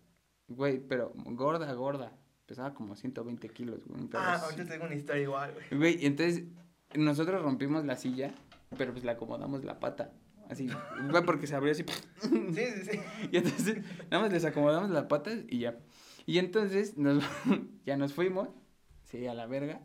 güey, 0.56 0.80
pero 0.80 1.14
gorda, 1.16 1.72
gorda, 1.74 2.12
pesaba 2.46 2.74
como 2.74 2.96
120 2.96 3.50
kilos, 3.50 3.86
güey. 3.86 4.08
pedo 4.08 4.22
Ah, 4.22 4.36
ahorita 4.44 4.66
tengo 4.66 4.86
una 4.86 4.96
historia 4.96 5.24
igual, 5.24 5.54
güey. 5.54 5.80
Güey, 5.80 6.04
y 6.04 6.06
entonces 6.08 6.44
nosotros 6.96 7.42
rompimos 7.42 7.86
la 7.86 7.96
silla, 7.96 8.34
pero 8.78 8.92
pues 8.92 9.04
le 9.04 9.12
acomodamos 9.12 9.64
la 9.64 9.80
pata, 9.80 10.12
así, 10.50 10.70
güey, 11.10 11.24
porque 11.26 11.48
se 11.48 11.56
abrió 11.56 11.72
así, 11.72 11.84
Sí, 12.22 12.30
sí, 12.54 12.92
sí. 12.92 13.00
y 13.32 13.38
entonces 13.38 13.78
nada 14.10 14.24
más 14.24 14.32
les 14.34 14.46
acomodamos 14.46 14.90
las 14.90 15.06
patas 15.06 15.40
y 15.48 15.60
ya. 15.60 15.78
Y 16.26 16.38
entonces 16.38 16.98
nos, 16.98 17.24
ya 17.86 17.98
nos 17.98 18.14
fuimos, 18.14 18.50
sí, 19.04 19.26
a 19.28 19.34
la 19.34 19.48
verga, 19.48 19.82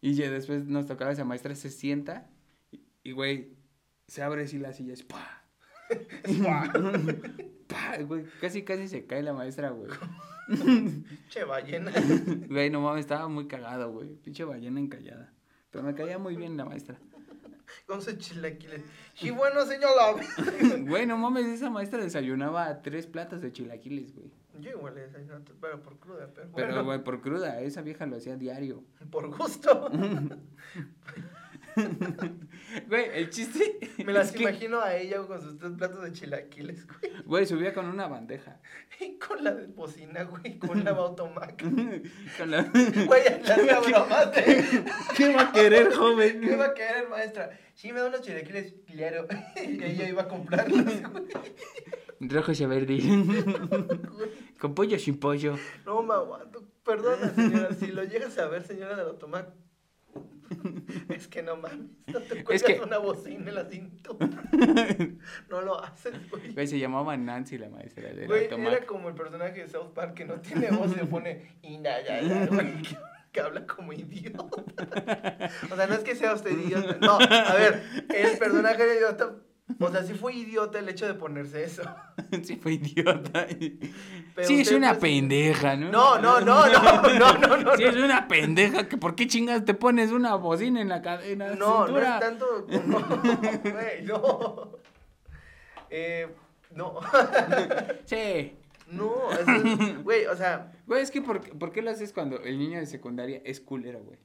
y 0.00 0.14
ya 0.14 0.30
después 0.30 0.66
nos 0.66 0.86
tocaba 0.86 1.12
esa 1.12 1.24
maestra, 1.24 1.54
se 1.54 1.70
sienta, 1.70 2.28
y, 3.02 3.12
güey, 3.12 3.52
se 4.06 4.22
abre 4.22 4.44
así 4.44 4.58
la 4.58 4.72
silla, 4.72 4.92
así, 4.94 5.04
¡pah! 5.04 5.39
Casi, 8.40 8.64
casi 8.64 8.88
se 8.88 9.06
cae 9.06 9.22
la 9.22 9.32
maestra, 9.32 9.70
güey. 9.70 9.90
Che, 11.28 11.44
ballena. 11.44 11.92
Güey, 12.48 12.70
no 12.70 12.80
mames, 12.80 13.00
estaba 13.02 13.28
muy 13.28 13.46
cagado, 13.46 13.92
güey. 13.92 14.08
Pinche 14.16 14.42
ballena 14.44 14.80
encallada. 14.80 15.32
Pero 15.70 15.84
me 15.84 15.94
caía 15.94 16.18
muy 16.18 16.34
bien 16.34 16.56
la 16.56 16.64
maestra. 16.64 16.98
Con 17.86 18.02
sus 18.02 18.18
chilaquiles. 18.18 18.82
Y 19.20 19.30
bueno, 19.30 19.64
señora. 19.64 20.14
Güey, 20.88 21.06
no 21.06 21.16
mames, 21.16 21.46
esa 21.46 21.70
maestra 21.70 22.02
desayunaba 22.02 22.82
tres 22.82 23.06
platos 23.06 23.40
de 23.40 23.52
chilaquiles, 23.52 24.12
güey. 24.12 24.32
Yo 24.58 24.70
igual 24.72 24.96
le 24.96 25.02
desayuno, 25.02 25.40
pero 25.60 25.80
por 25.80 25.98
cruda, 26.00 26.28
pero, 26.34 26.50
Pero, 26.54 26.66
bueno, 26.68 26.84
güey, 26.84 27.04
por 27.04 27.20
cruda, 27.20 27.60
esa 27.60 27.82
vieja 27.82 28.06
lo 28.06 28.16
hacía 28.16 28.36
diario. 28.36 28.82
por 29.10 29.28
gusto. 29.36 29.88
Güey, 32.88 33.10
el 33.14 33.30
chiste. 33.30 33.78
Me 34.04 34.12
las 34.12 34.28
es 34.28 34.32
que, 34.32 34.42
imagino 34.42 34.80
a 34.80 34.96
ella 34.96 35.18
con 35.26 35.40
sus 35.40 35.58
tres 35.58 35.72
platos 35.72 36.02
de 36.02 36.12
chilaquiles, 36.12 36.86
güey. 36.86 37.22
Güey, 37.24 37.46
subía 37.46 37.74
con 37.74 37.86
una 37.86 38.06
bandeja. 38.06 38.60
Y 39.00 39.18
con 39.18 39.42
la 39.42 39.54
de 39.54 39.66
bocina, 39.66 40.24
güey, 40.24 40.58
con 40.58 40.84
la 40.84 40.90
automac. 40.90 41.62
Con 42.38 42.50
la... 42.50 42.62
Güey, 42.62 43.22
abromaste. 43.70 44.64
¿Qué 45.16 45.34
va 45.34 45.42
a 45.42 45.52
querer, 45.52 45.92
joven? 45.92 46.40
¿Qué 46.40 46.56
va 46.56 46.66
a 46.66 46.74
querer, 46.74 47.08
maestra? 47.08 47.50
Sí, 47.74 47.92
me 47.92 48.00
da 48.00 48.08
unos 48.08 48.20
chilaquiles, 48.20 48.74
claro. 48.86 49.26
Y 49.56 49.82
ella 49.82 50.08
iba 50.08 50.22
a 50.22 50.28
comprarlos, 50.28 50.84
güey. 50.84 51.24
Rojos 52.20 52.60
y 52.60 52.66
verde. 52.66 53.00
Con 54.58 54.74
pollo 54.74 54.98
sin 54.98 55.18
pollo. 55.18 55.56
No 55.86 56.02
me 56.02 56.12
aguanto. 56.12 56.62
Perdona, 56.84 57.34
señora, 57.34 57.72
si 57.72 57.86
lo 57.88 58.04
llegas 58.04 58.36
a 58.38 58.48
ver, 58.48 58.62
señora 58.64 58.96
del 58.96 59.06
automac. 59.06 59.48
Es 61.08 61.28
que 61.28 61.42
no 61.42 61.56
mames, 61.56 61.86
no 62.08 62.20
te 62.20 62.42
cuelgas 62.44 62.62
que- 62.64 62.80
una 62.80 62.98
bocina 62.98 63.48
en 63.48 63.54
la 63.54 63.64
cintura. 63.70 64.28
No 65.48 65.60
lo 65.60 65.82
haces, 65.82 66.12
güey. 66.30 66.52
Güey, 66.52 66.66
se 66.66 66.78
llamaba 66.78 67.16
Nancy 67.16 67.56
la 67.58 67.68
maestra 67.68 68.12
del 68.12 68.26
Güey, 68.26 68.46
era 68.46 68.84
como 68.86 69.08
el 69.08 69.14
personaje 69.14 69.60
de 69.62 69.68
South 69.68 69.92
Park 69.94 70.14
que 70.14 70.24
no 70.24 70.40
tiene 70.40 70.70
voz 70.70 70.90
y 70.92 70.94
se 70.98 71.06
pone 71.06 71.56
Inayaya, 71.62 72.46
güey, 72.46 72.72
que 73.32 73.40
habla 73.40 73.64
como 73.66 73.92
idiota. 73.92 74.40
O 75.70 75.76
sea, 75.76 75.86
no 75.86 75.94
es 75.94 76.00
que 76.00 76.16
sea 76.16 76.34
usted 76.34 76.50
idiota. 76.50 76.96
No, 77.00 77.18
a 77.20 77.54
ver, 77.54 77.82
el 78.14 78.36
personaje 78.38 78.84
de 78.84 78.96
idiota, 78.96 79.36
o 79.78 79.90
sea, 79.90 80.02
sí 80.02 80.14
fue 80.14 80.34
idiota 80.34 80.78
el 80.78 80.88
hecho 80.88 81.06
de 81.06 81.14
ponerse 81.14 81.64
eso. 81.64 81.82
Sí, 82.44 82.56
fue 82.56 82.74
idiota. 82.74 83.46
Pero 84.34 84.46
sí, 84.46 84.60
es 84.60 84.70
una 84.70 84.90
pues, 84.90 85.00
pendeja, 85.00 85.76
¿no? 85.76 85.90
No, 85.90 86.18
no, 86.20 86.40
no, 86.40 86.66
no, 86.68 87.02
no, 87.18 87.38
no, 87.38 87.56
no. 87.56 87.76
Sí, 87.76 87.82
es 87.84 87.96
una 87.96 88.28
pendeja. 88.28 88.88
que 88.88 88.96
¿Por 88.96 89.14
qué 89.16 89.26
chingas 89.26 89.64
te 89.64 89.74
pones 89.74 90.12
una 90.12 90.36
bocina 90.36 90.80
en 90.80 90.88
la 90.88 91.02
cadena? 91.02 91.54
No, 91.56 91.80
no 91.80 91.86
cintura? 91.86 92.14
es 92.14 92.20
tanto 92.20 92.66
como, 92.66 92.98
güey, 93.72 94.02
no. 94.04 94.72
Eh, 95.90 96.28
no, 96.72 97.00
Sí. 98.04 98.56
no, 98.88 99.12
es- 99.32 100.02
güey, 100.04 100.26
o 100.26 100.36
sea, 100.36 100.72
Güey, 100.86 101.02
es 101.02 101.10
que 101.10 101.20
¿por, 101.22 101.40
¿por 101.58 101.72
qué 101.72 101.82
lo 101.82 101.90
haces 101.90 102.12
cuando 102.12 102.40
el 102.42 102.58
niño 102.58 102.78
de 102.78 102.86
secundaria 102.86 103.40
es 103.44 103.60
culero, 103.60 104.00
güey? 104.04 104.18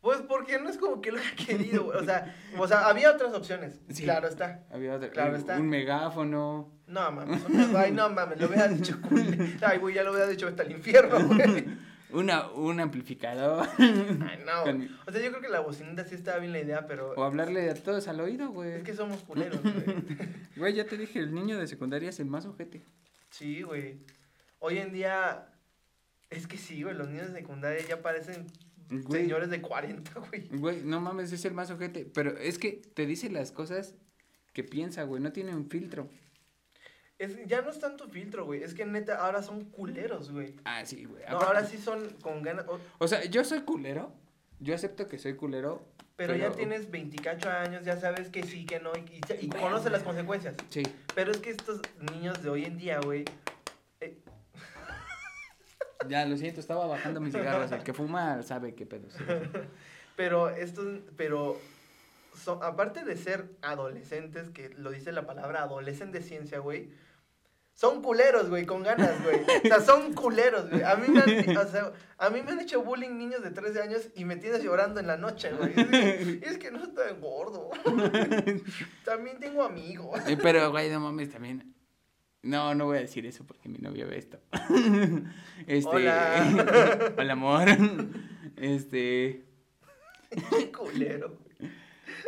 Pues 0.00 0.20
porque 0.22 0.58
no 0.58 0.68
es 0.68 0.78
como 0.78 1.00
que 1.00 1.12
lo 1.12 1.18
haya 1.18 1.34
querido, 1.46 1.84
güey, 1.84 1.98
o 1.98 2.04
sea, 2.04 2.34
o 2.58 2.66
sea, 2.68 2.86
había 2.88 3.10
otras 3.12 3.34
opciones, 3.34 3.80
Sí. 3.90 4.04
claro 4.04 4.28
está. 4.28 4.64
Había 4.70 4.94
otra, 4.94 5.10
Claro 5.10 5.30
un, 5.34 5.36
está. 5.36 5.56
un 5.58 5.68
megáfono. 5.68 6.72
No 6.86 7.10
mames, 7.12 7.42
ay, 7.76 7.92
no 7.92 8.08
mames, 8.10 8.40
lo 8.40 8.46
hubiera 8.48 8.66
dicho 8.68 9.00
culé. 9.00 9.56
Ay, 9.62 9.78
güey, 9.78 9.94
ya 9.94 10.02
lo 10.02 10.10
hubiera 10.10 10.26
dicho 10.26 10.48
hasta 10.48 10.64
el 10.64 10.72
infierno, 10.72 11.24
güey. 11.28 11.66
Una, 12.12 12.50
un 12.50 12.80
amplificador. 12.80 13.68
Ay, 13.78 14.42
no. 14.44 14.64
Con- 14.64 14.88
O 15.06 15.12
sea, 15.12 15.22
yo 15.22 15.30
creo 15.30 15.40
que 15.40 15.48
la 15.48 15.60
bocinita 15.60 16.04
sí 16.04 16.16
estaba 16.16 16.38
bien 16.40 16.50
la 16.52 16.58
idea, 16.58 16.86
pero 16.88 17.12
O 17.12 17.22
hablarle 17.22 17.70
a 17.70 17.74
todos 17.74 18.08
al 18.08 18.18
oído, 18.20 18.50
güey. 18.50 18.72
es 18.72 18.82
que 18.82 18.94
somos 18.94 19.22
culeros, 19.22 19.62
güey. 19.62 19.74
Güey, 20.56 20.74
ya 20.74 20.84
te 20.84 20.96
dije, 20.96 21.20
el 21.20 21.32
niño 21.32 21.56
de 21.58 21.68
secundaria 21.68 22.08
es 22.10 22.18
el 22.18 22.26
más 22.26 22.44
ojete. 22.46 22.82
Sí, 23.30 23.62
güey. 23.62 24.00
Hoy 24.58 24.78
en 24.78 24.92
día, 24.92 25.46
es 26.28 26.48
que 26.48 26.56
sí, 26.58 26.82
güey, 26.82 26.96
los 26.96 27.08
niños 27.08 27.28
de 27.28 27.34
secundaria 27.38 27.86
ya 27.86 28.02
parecen 28.02 28.46
Güey. 28.90 29.22
señores 29.22 29.50
de 29.50 29.60
40, 29.62 30.12
güey. 30.30 30.48
Güey, 30.48 30.82
no 30.82 31.00
mames, 31.00 31.32
es 31.32 31.44
el 31.44 31.54
más 31.54 31.70
ojete. 31.70 32.04
Pero 32.12 32.36
es 32.36 32.58
que 32.58 32.72
te 32.94 33.06
dice 33.06 33.30
las 33.30 33.52
cosas 33.52 33.94
que 34.52 34.64
piensa, 34.64 35.04
güey. 35.04 35.22
No 35.22 35.32
tiene 35.32 35.54
un 35.54 35.68
filtro. 35.70 36.08
Es, 37.18 37.36
ya 37.46 37.60
no 37.62 37.70
es 37.70 37.78
tanto 37.78 38.08
filtro, 38.08 38.46
güey. 38.46 38.62
Es 38.62 38.72
que 38.74 38.86
neta, 38.86 39.16
ahora 39.24 39.42
son 39.42 39.66
culeros, 39.66 40.30
güey. 40.32 40.54
Ah, 40.64 40.84
sí, 40.86 41.04
güey. 41.04 41.22
No, 41.22 41.36
Aparte- 41.36 41.44
ahora 41.46 41.64
sí 41.66 41.76
son 41.78 42.08
con 42.22 42.42
ganas. 42.42 42.66
o- 42.66 42.80
O 42.98 43.08
sea, 43.08 43.24
yo 43.26 43.44
soy 43.44 43.60
culero. 43.60 44.12
Yo 44.58 44.74
acepto 44.74 45.06
que 45.06 45.18
soy 45.18 45.36
culero. 45.36 45.86
Pero, 46.16 46.36
ya 46.36 46.50
tienes 46.52 46.90
28 46.90 47.48
años, 47.48 47.82
ya 47.84 47.96
sabes 47.98 48.28
que 48.28 48.42
sí, 48.42 48.66
que 48.66 48.78
no, 48.78 48.92
y, 48.94 49.10
y, 49.40 49.46
y 49.46 49.48
conoces 49.48 49.90
las 49.90 50.02
consecuencias. 50.02 50.54
Sí. 50.68 50.82
Pero 51.14 51.30
es 51.30 51.38
que 51.38 51.48
estos 51.48 51.80
niños 52.12 52.42
de 52.42 52.50
hoy 52.50 52.64
en 52.66 52.76
día, 52.76 53.00
güey, 53.00 53.24
Ya, 56.08 56.24
lo 56.26 56.36
siento, 56.36 56.60
estaba 56.60 56.86
bajando 56.86 57.20
mis 57.20 57.34
cigarros. 57.34 57.70
El 57.72 57.82
que 57.82 57.92
fuma 57.92 58.42
sabe 58.42 58.74
qué 58.74 58.86
pedo. 58.86 59.08
sí. 59.10 59.22
pero 60.16 60.50
estos, 60.50 61.00
pero 61.16 61.58
son, 62.34 62.62
aparte 62.62 63.04
de 63.04 63.16
ser 63.16 63.50
adolescentes, 63.62 64.50
que 64.50 64.70
lo 64.70 64.90
dice 64.90 65.12
la 65.12 65.26
palabra 65.26 65.62
adolescente 65.62 66.18
de 66.18 66.24
ciencia, 66.24 66.58
güey, 66.58 66.90
son 67.80 68.02
culeros, 68.02 68.50
güey, 68.50 68.66
con 68.66 68.82
ganas, 68.82 69.22
güey. 69.22 69.40
O 69.40 69.68
sea, 69.68 69.80
son 69.80 70.12
culeros, 70.12 70.68
güey. 70.68 70.82
A 70.82 70.96
mí 70.96 71.08
me 71.08 71.20
han, 71.20 71.56
o 71.56 71.66
sea, 71.66 71.92
a 72.18 72.28
mí 72.28 72.42
me 72.42 72.52
han 72.52 72.60
hecho 72.60 72.82
bullying 72.82 73.16
niños 73.16 73.42
de 73.42 73.50
13 73.50 73.80
años 73.80 74.08
y 74.14 74.26
me 74.26 74.36
tienes 74.36 74.62
llorando 74.62 75.00
en 75.00 75.06
la 75.06 75.16
noche, 75.16 75.50
güey. 75.52 75.72
Es 75.74 75.86
que, 75.86 76.40
es 76.42 76.58
que 76.58 76.70
no 76.70 76.84
estoy 76.84 77.12
gordo. 77.18 77.70
También 79.06 79.38
tengo 79.40 79.62
amigos. 79.62 80.20
Eh, 80.26 80.36
Pero, 80.42 80.70
güey, 80.70 80.90
no 80.90 81.00
mames, 81.00 81.30
también. 81.30 81.74
No, 82.42 82.74
no 82.74 82.86
voy 82.86 82.98
a 82.98 83.00
decir 83.02 83.26
eso 83.26 83.44
porque 83.46 83.68
mi 83.68 83.78
novia 83.78 84.06
ve 84.06 84.18
esto. 84.18 84.38
Este. 85.66 85.88
Hola. 85.88 87.12
Hola, 87.18 87.32
amor. 87.34 87.68
Este. 88.56 89.44
Qué 90.30 90.70
culero. 90.72 91.38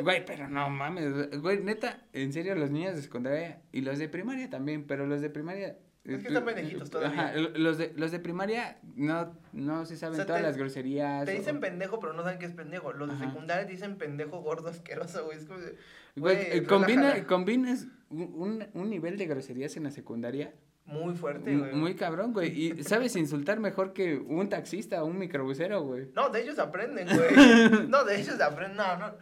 Güey, 0.01 0.25
pero 0.25 0.49
no 0.49 0.69
mames. 0.71 1.41
Güey, 1.41 1.63
neta, 1.63 2.03
en 2.13 2.33
serio, 2.33 2.55
los 2.55 2.71
niños 2.71 2.97
de 2.97 3.03
secundaria 3.03 3.61
y 3.73 3.83
los 3.83 3.99
de 3.99 4.09
primaria 4.09 4.49
también, 4.51 4.85
pero 4.87 5.07
los 5.07 5.21
de 5.21 5.31
primaria. 5.31 5.77
Es 6.05 6.17
que 6.17 6.23
tú- 6.23 6.29
están 6.29 6.45
pendejitos 6.47 6.91
todavía. 6.91 7.29
Ajá, 7.29 7.37
los 7.37 7.79
de, 7.79 7.93
los 7.97 8.11
de 8.11 8.19
primaria 8.19 8.79
no, 8.97 9.39
no 9.53 9.85
se 9.87 9.97
saben 9.97 10.15
O 10.15 10.17
sea, 10.17 10.27
todas 10.27 10.41
te- 10.41 10.47
las 10.49 10.57
groserías. 10.57 11.27
Te 11.27 11.33
o- 11.35 11.39
dicen 11.39 11.61
pendejo, 11.61 12.01
pero 12.01 12.13
no 12.13 12.23
saben 12.23 12.39
qué 12.39 12.47
es 12.47 12.53
pendejo. 12.53 12.93
Los 12.93 13.09
de 13.09 13.15
Ajá. 13.15 13.27
secundaria 13.29 13.65
dicen 13.67 13.97
pendejo 13.99 14.41
gordo 14.41 14.69
asqueroso, 14.69 15.25
güey. 15.27 15.39
Es 15.39 15.45
como 15.47 15.59
Güey, 15.61 15.77
güey, 16.17 16.39
eh, 16.59 16.63
combina, 16.65 17.25
combinas 17.27 17.87
un, 18.13 18.67
un- 18.75 18.91
nivel 18.91 19.17
de 19.19 19.27
groserías 19.27 19.77
en 19.77 19.85
la 19.85 19.91
secundaria 19.91 20.53
Muy 20.85 21.15
fuerte, 21.15 21.57
güey. 21.57 21.73
muy 21.75 21.95
cabrón, 21.95 22.33
güey. 22.33 22.51
Y 22.79 22.83
sabes 22.85 23.17
insultar 23.17 23.59
mejor 23.61 23.93
que 23.93 24.17
un 24.17 24.49
taxista 24.49 25.03
o 25.03 25.07
un 25.07 25.19
microbusero, 25.19 25.83
güey. 25.83 26.09
No, 26.15 26.29
de 26.29 26.43
ellos 26.43 26.59
aprenden, 26.59 27.09
güey. 27.09 27.29
No, 27.89 28.05
de 28.05 28.21
ellos 28.21 28.41
aprenden. 28.41 28.77
No, 28.77 28.97
no. 28.99 29.15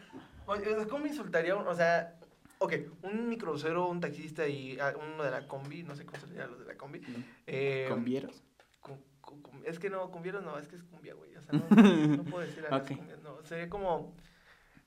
¿Cómo 0.89 1.07
insultaría 1.07 1.55
un, 1.55 1.67
o 1.69 1.75
sea, 1.75 2.19
ok, 2.59 2.73
un 3.03 3.29
microbusero, 3.29 3.89
un 3.89 4.01
taxista 4.01 4.49
y 4.49 4.79
ah, 4.81 4.93
uno 5.15 5.23
de 5.23 5.31
la 5.31 5.47
combi, 5.47 5.83
no 5.85 5.95
sé 5.95 6.05
cómo 6.05 6.19
se 6.21 6.27
le 6.27 6.35
llama 6.35 6.51
los 6.51 6.59
de 6.61 6.67
la 6.67 6.77
combi. 6.77 7.01
Eh, 7.47 7.87
¿Convieros? 7.89 8.43
cu- 8.81 8.99
cum- 9.21 9.63
es 9.65 9.79
que 9.79 9.89
no, 9.91 10.11
cumbieros 10.11 10.43
no, 10.43 10.59
es 10.59 10.67
que 10.67 10.75
es 10.77 10.83
cumbia, 10.83 11.15
güey. 11.15 11.37
O 11.37 11.43
sea, 11.43 11.53
no, 11.71 12.17
no 12.17 12.25
puedo 12.25 12.45
decir 12.45 12.65
a 12.67 12.79
las 12.79 12.89
cumbias, 12.89 13.23
no. 13.23 13.41
Sería 13.45 13.69
como 13.71 14.17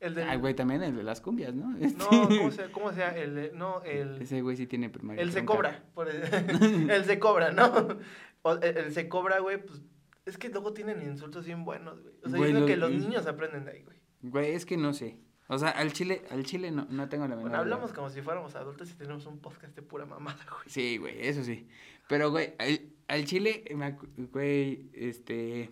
el 0.03 0.15
de... 0.15 0.23
Ay, 0.23 0.37
güey, 0.37 0.53
también 0.53 0.83
el 0.83 0.95
de 0.95 1.03
las 1.03 1.21
cumbias, 1.21 1.53
¿no? 1.53 1.75
Este, 1.81 1.97
No, 2.03 2.09
¿cómo 2.27 2.51
sea? 2.51 2.71
¿Cómo 2.71 2.91
sea? 2.93 3.09
El, 3.17 3.35
de- 3.35 3.51
no, 3.53 3.81
el... 3.83 4.21
Ese 4.21 4.41
güey 4.41 4.55
sí 4.57 4.67
tiene 4.67 4.89
primaria. 4.89 5.21
El 5.21 5.31
se 5.31 5.45
cobra. 5.45 5.83
por 5.93 6.09
el, 6.09 6.89
el 6.89 7.05
se 7.05 7.19
cobra, 7.19 7.51
¿no? 7.51 7.97
O 8.43 8.53
el, 8.53 8.77
el 8.77 8.93
se 8.93 9.07
cobra, 9.09 9.39
güey, 9.39 9.63
pues. 9.65 9.81
Es 10.25 10.37
que 10.37 10.47
luego 10.49 10.73
tienen 10.73 11.01
insultos 11.01 11.45
bien 11.45 11.65
buenos, 11.65 12.01
güey. 12.01 12.13
O 12.23 12.29
sea, 12.29 12.37
Güey, 12.37 12.51
yo 12.53 12.59
creo 12.59 12.61
lo- 12.61 12.67
que 12.67 12.77
los 12.77 12.91
niños 12.91 13.25
aprenden 13.27 13.65
de 13.65 13.71
ahí, 13.71 13.83
güey. 13.83 13.97
Güey, 14.21 14.51
es 14.53 14.65
que 14.65 14.77
no 14.77 14.93
sé. 14.93 15.17
O 15.47 15.57
sea, 15.57 15.69
al 15.69 15.91
chile, 15.91 16.21
al 16.29 16.43
chile 16.45 16.71
no, 16.71 16.87
no 16.89 17.09
tengo 17.09 17.23
la 17.25 17.35
menor 17.35 17.41
Bueno, 17.49 17.57
hablamos 17.57 17.87
idea. 17.89 17.95
como 17.95 18.09
si 18.09 18.21
fuéramos 18.21 18.55
adultos 18.55 18.89
y 18.89 18.93
tenemos 18.93 19.25
un 19.25 19.39
podcast 19.39 19.75
de 19.75 19.81
pura 19.81 20.05
mamada, 20.05 20.45
güey. 20.49 20.63
Sí, 20.67 20.97
güey, 20.97 21.27
eso 21.27 21.43
sí. 21.43 21.67
Pero, 22.07 22.31
güey, 22.31 22.53
al, 22.59 22.79
al 23.09 23.25
chile, 23.25 23.65
güey, 24.31 24.89
este... 24.93 25.71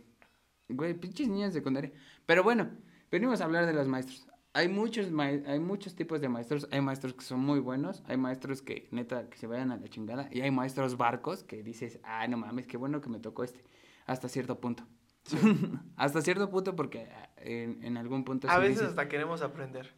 Güey, 0.67 0.93
pinches 0.93 1.27
niños 1.29 1.53
de 1.53 1.59
secundaria. 1.59 1.91
Pero 2.25 2.43
bueno, 2.43 2.69
venimos 3.12 3.41
a 3.41 3.45
hablar 3.45 3.65
de 3.65 3.74
los 3.74 3.88
maestros. 3.88 4.28
Hay 4.54 4.67
muchos, 4.67 5.12
ma- 5.12 5.26
hay 5.26 5.60
muchos 5.60 5.95
tipos 5.95 6.19
de 6.19 6.28
maestros. 6.30 6.67
Hay 6.71 6.82
maestros 6.82 7.13
que 7.13 7.21
son 7.21 7.39
muy 7.39 7.60
buenos. 7.60 8.04
Hay 8.08 8.17
maestros 8.17 8.62
que, 8.62 8.88
neta, 8.91 9.30
que 9.30 9.38
se 9.38 9.47
vayan 9.47 9.71
a 9.71 9.78
la 9.78 9.88
chingada. 9.88 10.28
Y 10.32 10.41
hay 10.41 10.52
maestros 10.52 10.97
barcos 10.97 11.43
que 11.43 11.63
dices, 11.63 12.00
ah, 12.04 12.28
no 12.28 12.38
mames, 12.38 12.67
qué 12.67 12.78
bueno 12.78 13.00
que 13.02 13.10
me 13.10 13.19
tocó 13.19 13.43
este. 13.43 13.63
Hasta 14.06 14.28
cierto 14.28 14.60
punto. 14.60 14.86
hasta 15.95 16.21
cierto 16.21 16.50
punto 16.50 16.76
porque 16.76 17.10
ah, 17.12 17.30
en, 17.38 17.84
en 17.84 17.97
algún 17.97 18.24
punto... 18.24 18.50
A 18.50 18.58
veces 18.58 18.76
dices, 18.76 18.89
hasta 18.89 19.08
queremos 19.08 19.41
aprender. 19.41 19.93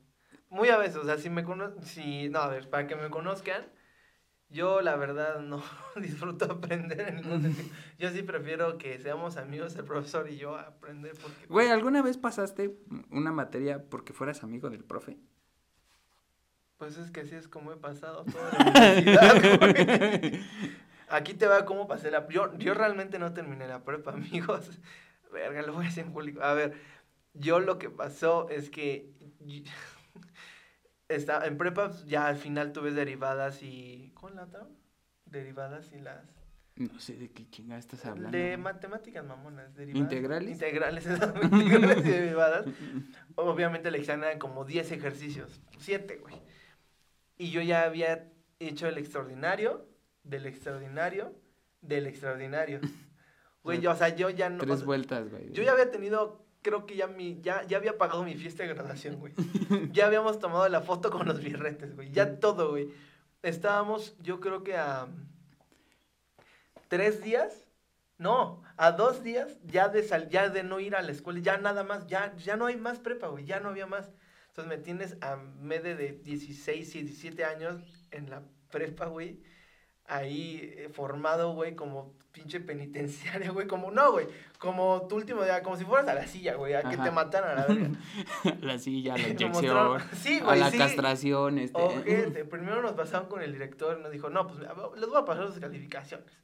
Muy 0.49 0.69
a 0.69 0.77
veces, 0.77 0.97
o 0.97 1.03
sea, 1.05 1.17
si 1.17 1.31
me 1.31 1.43
conocen, 1.43 1.81
si, 1.81 2.29
no, 2.29 2.39
a 2.39 2.47
ver, 2.47 2.69
para 2.69 2.85
que 2.85 2.95
me 2.95 3.09
conozcan, 3.09 3.65
yo 4.53 4.81
la 4.81 4.95
verdad 4.95 5.39
no 5.39 5.61
disfruto 5.95 6.45
aprender 6.45 7.01
en 7.09 7.15
ningún 7.17 7.41
sentido. 7.41 7.67
Yo 7.97 8.09
sí 8.11 8.21
prefiero 8.21 8.77
que 8.77 8.99
seamos 8.99 9.37
amigos 9.37 9.75
el 9.75 9.83
profesor 9.83 10.29
y 10.29 10.37
yo 10.37 10.55
a 10.55 10.61
aprender 10.61 11.13
porque... 11.21 11.47
Güey, 11.47 11.69
¿alguna 11.69 12.01
vez 12.01 12.17
pasaste 12.17 12.75
una 13.09 13.31
materia 13.31 13.83
porque 13.89 14.13
fueras 14.13 14.43
amigo 14.43 14.69
del 14.69 14.83
profe? 14.83 15.17
Pues 16.77 16.97
es 16.97 17.11
que 17.11 17.21
así 17.21 17.35
es 17.35 17.47
como 17.47 17.71
he 17.71 17.77
pasado 17.77 18.25
toda 18.31 18.51
la 18.51 18.71
universidad, 18.71 19.59
güey. 19.59 20.39
Aquí 21.09 21.33
te 21.33 21.47
va 21.47 21.65
cómo 21.65 21.87
pasé 21.87 22.11
la... 22.11 22.27
Yo, 22.27 22.55
yo 22.57 22.73
realmente 22.73 23.19
no 23.19 23.33
terminé 23.33 23.67
la 23.67 23.83
prepa, 23.83 24.11
amigos. 24.11 24.69
Verga, 25.31 25.61
lo 25.61 25.73
voy 25.73 25.85
a 25.85 25.87
decir 25.87 26.03
en 26.03 26.13
público. 26.13 26.41
A 26.43 26.53
ver, 26.53 26.73
yo 27.33 27.59
lo 27.59 27.79
que 27.79 27.89
pasó 27.89 28.49
es 28.49 28.69
que... 28.69 29.11
Está, 31.15 31.45
en 31.45 31.57
prepa 31.57 31.89
pues, 31.89 32.05
ya 32.05 32.27
al 32.27 32.37
final 32.37 32.71
tuve 32.71 32.91
derivadas 32.91 33.61
y... 33.63 34.11
¿Cómo 34.15 34.33
la 34.33 34.43
otra? 34.43 34.67
Derivadas 35.25 35.91
y 35.93 35.99
las... 35.99 36.23
No 36.75 36.99
sé 36.99 37.13
de 37.13 37.31
qué 37.31 37.47
chingada 37.49 37.79
estás 37.79 38.03
hablando. 38.05 38.35
De 38.35 38.57
matemáticas 38.57 39.23
mamonas, 39.23 39.75
derivadas. 39.75 40.11
¿Integrales? 40.11 40.51
Integrales, 40.51 41.05
esas, 41.05 41.33
integrales 41.43 42.05
y 42.05 42.09
derivadas. 42.09 42.65
Obviamente 43.35 43.91
le 43.91 43.99
examen 43.99 44.39
como 44.39 44.65
10 44.65 44.91
ejercicios, 44.91 45.61
7, 45.77 46.17
güey. 46.17 46.41
Y 47.37 47.51
yo 47.51 47.61
ya 47.61 47.83
había 47.83 48.31
hecho 48.59 48.87
el 48.87 48.97
extraordinario, 48.97 49.87
del 50.23 50.47
extraordinario, 50.47 51.35
del 51.81 52.07
extraordinario. 52.07 52.79
Güey, 53.63 53.79
yo, 53.79 53.91
o 53.91 53.95
sea, 53.95 54.13
yo 54.13 54.29
ya 54.29 54.49
no... 54.49 54.57
o 54.57 54.65
Tres 54.65 54.79
sea, 54.79 54.85
vueltas, 54.85 55.29
güey. 55.29 55.49
Yo 55.53 55.63
ya 55.63 55.71
había 55.71 55.89
tenido, 55.89 56.42
creo 56.63 56.85
que 56.87 56.95
ya 56.95 57.07
mi, 57.07 57.39
ya, 57.41 57.63
ya 57.67 57.77
había 57.77 57.97
pagado 57.97 58.23
mi 58.23 58.35
fiesta 58.35 58.63
de 58.63 58.73
graduación, 58.73 59.19
güey. 59.19 59.33
ya 59.91 60.07
habíamos 60.07 60.39
tomado 60.39 60.67
la 60.69 60.81
foto 60.81 61.11
con 61.11 61.27
los 61.27 61.39
birretes, 61.39 61.95
güey. 61.95 62.11
Ya 62.11 62.39
todo, 62.39 62.71
güey. 62.71 62.89
Estábamos, 63.43 64.15
yo 64.21 64.39
creo 64.39 64.63
que 64.63 64.75
a 64.75 65.07
tres 66.87 67.21
días, 67.21 67.67
no, 68.17 68.63
a 68.77 68.91
dos 68.93 69.23
días 69.23 69.59
ya 69.65 69.89
de 69.89 70.03
sal, 70.03 70.29
ya 70.29 70.49
de 70.49 70.63
no 70.63 70.79
ir 70.79 70.95
a 70.95 71.01
la 71.01 71.11
escuela, 71.11 71.39
ya 71.41 71.57
nada 71.57 71.83
más, 71.83 72.07
ya, 72.07 72.35
ya 72.37 72.55
no 72.55 72.65
hay 72.65 72.77
más 72.77 72.99
prepa, 72.99 73.27
güey, 73.27 73.45
ya 73.45 73.59
no 73.59 73.69
había 73.69 73.85
más. 73.85 74.11
Entonces 74.47 74.77
me 74.77 74.83
tienes 74.83 75.17
a 75.21 75.35
medio 75.35 75.97
de 75.97 76.13
16, 76.23 76.93
17 76.93 77.43
años 77.43 78.07
en 78.11 78.29
la 78.29 78.43
prepa, 78.69 79.07
güey. 79.07 79.41
Ahí 80.05 80.73
eh, 80.77 80.89
formado, 80.91 81.53
güey, 81.53 81.75
como 81.75 82.13
pinche 82.33 82.59
penitenciaria, 82.59 83.51
güey. 83.51 83.67
Como, 83.67 83.89
no, 83.89 84.11
güey. 84.11 84.27
Como 84.59 85.07
tu 85.07 85.15
último 85.15 85.43
día, 85.43 85.63
como 85.63 85.77
si 85.77 85.85
fueras 85.85 86.07
a 86.09 86.13
la 86.13 86.27
silla, 86.27 86.55
güey. 86.55 86.73
A 86.73 86.83
que 86.83 86.97
te 86.97 87.09
mataran 87.11 87.57
a 87.57 87.61
la 87.61 87.67
verga. 87.67 87.89
la 88.61 88.77
silla, 88.79 89.15
la 89.15 89.27
inyección. 89.29 90.01
Sí, 90.13 90.39
a 90.39 90.43
güey, 90.43 90.59
la 90.59 90.71
sí. 90.71 90.77
castración, 90.77 91.57
este. 91.59 91.79
Ojete. 91.81 92.45
Primero 92.53 92.81
nos 92.81 92.93
pasaron 92.93 93.29
con 93.29 93.41
el 93.41 93.53
director 93.53 93.97
y 93.97 94.03
nos 94.03 94.11
dijo, 94.11 94.29
no, 94.29 94.45
pues 94.47 94.59
les 94.59 95.07
voy 95.09 95.21
a 95.21 95.25
pasar 95.25 95.47
sus 95.47 95.59
calificaciones. 95.59 96.37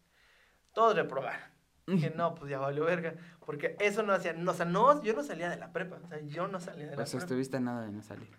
Todos 0.74 0.96
reprobaron. 0.96 1.50
Dije, 1.86 2.14
no, 2.16 2.36
pues 2.36 2.52
ya 2.52 2.60
valió 2.60 2.86
verga. 2.86 3.16
Porque 3.46 3.76
eso 3.80 4.04
no 4.04 4.14
hacía, 4.14 4.34
no, 4.34 4.52
o 4.52 4.54
sea, 4.54 4.66
no, 4.66 5.02
yo 5.04 5.14
no 5.14 5.24
salía 5.24 5.50
de 5.50 5.58
la 5.58 5.74
prepa. 5.74 5.98
O 6.04 6.08
sea, 6.08 6.22
yo 6.22 6.48
no 6.48 6.60
salía 6.60 6.86
de 6.86 6.92
la 6.92 6.96
Pues 6.98 7.10
prepa. 7.10 7.24
estuviste 7.26 7.58
a 7.58 7.60
nada 7.62 7.86
de 7.86 7.92
no 7.92 8.04
salir. 8.04 8.30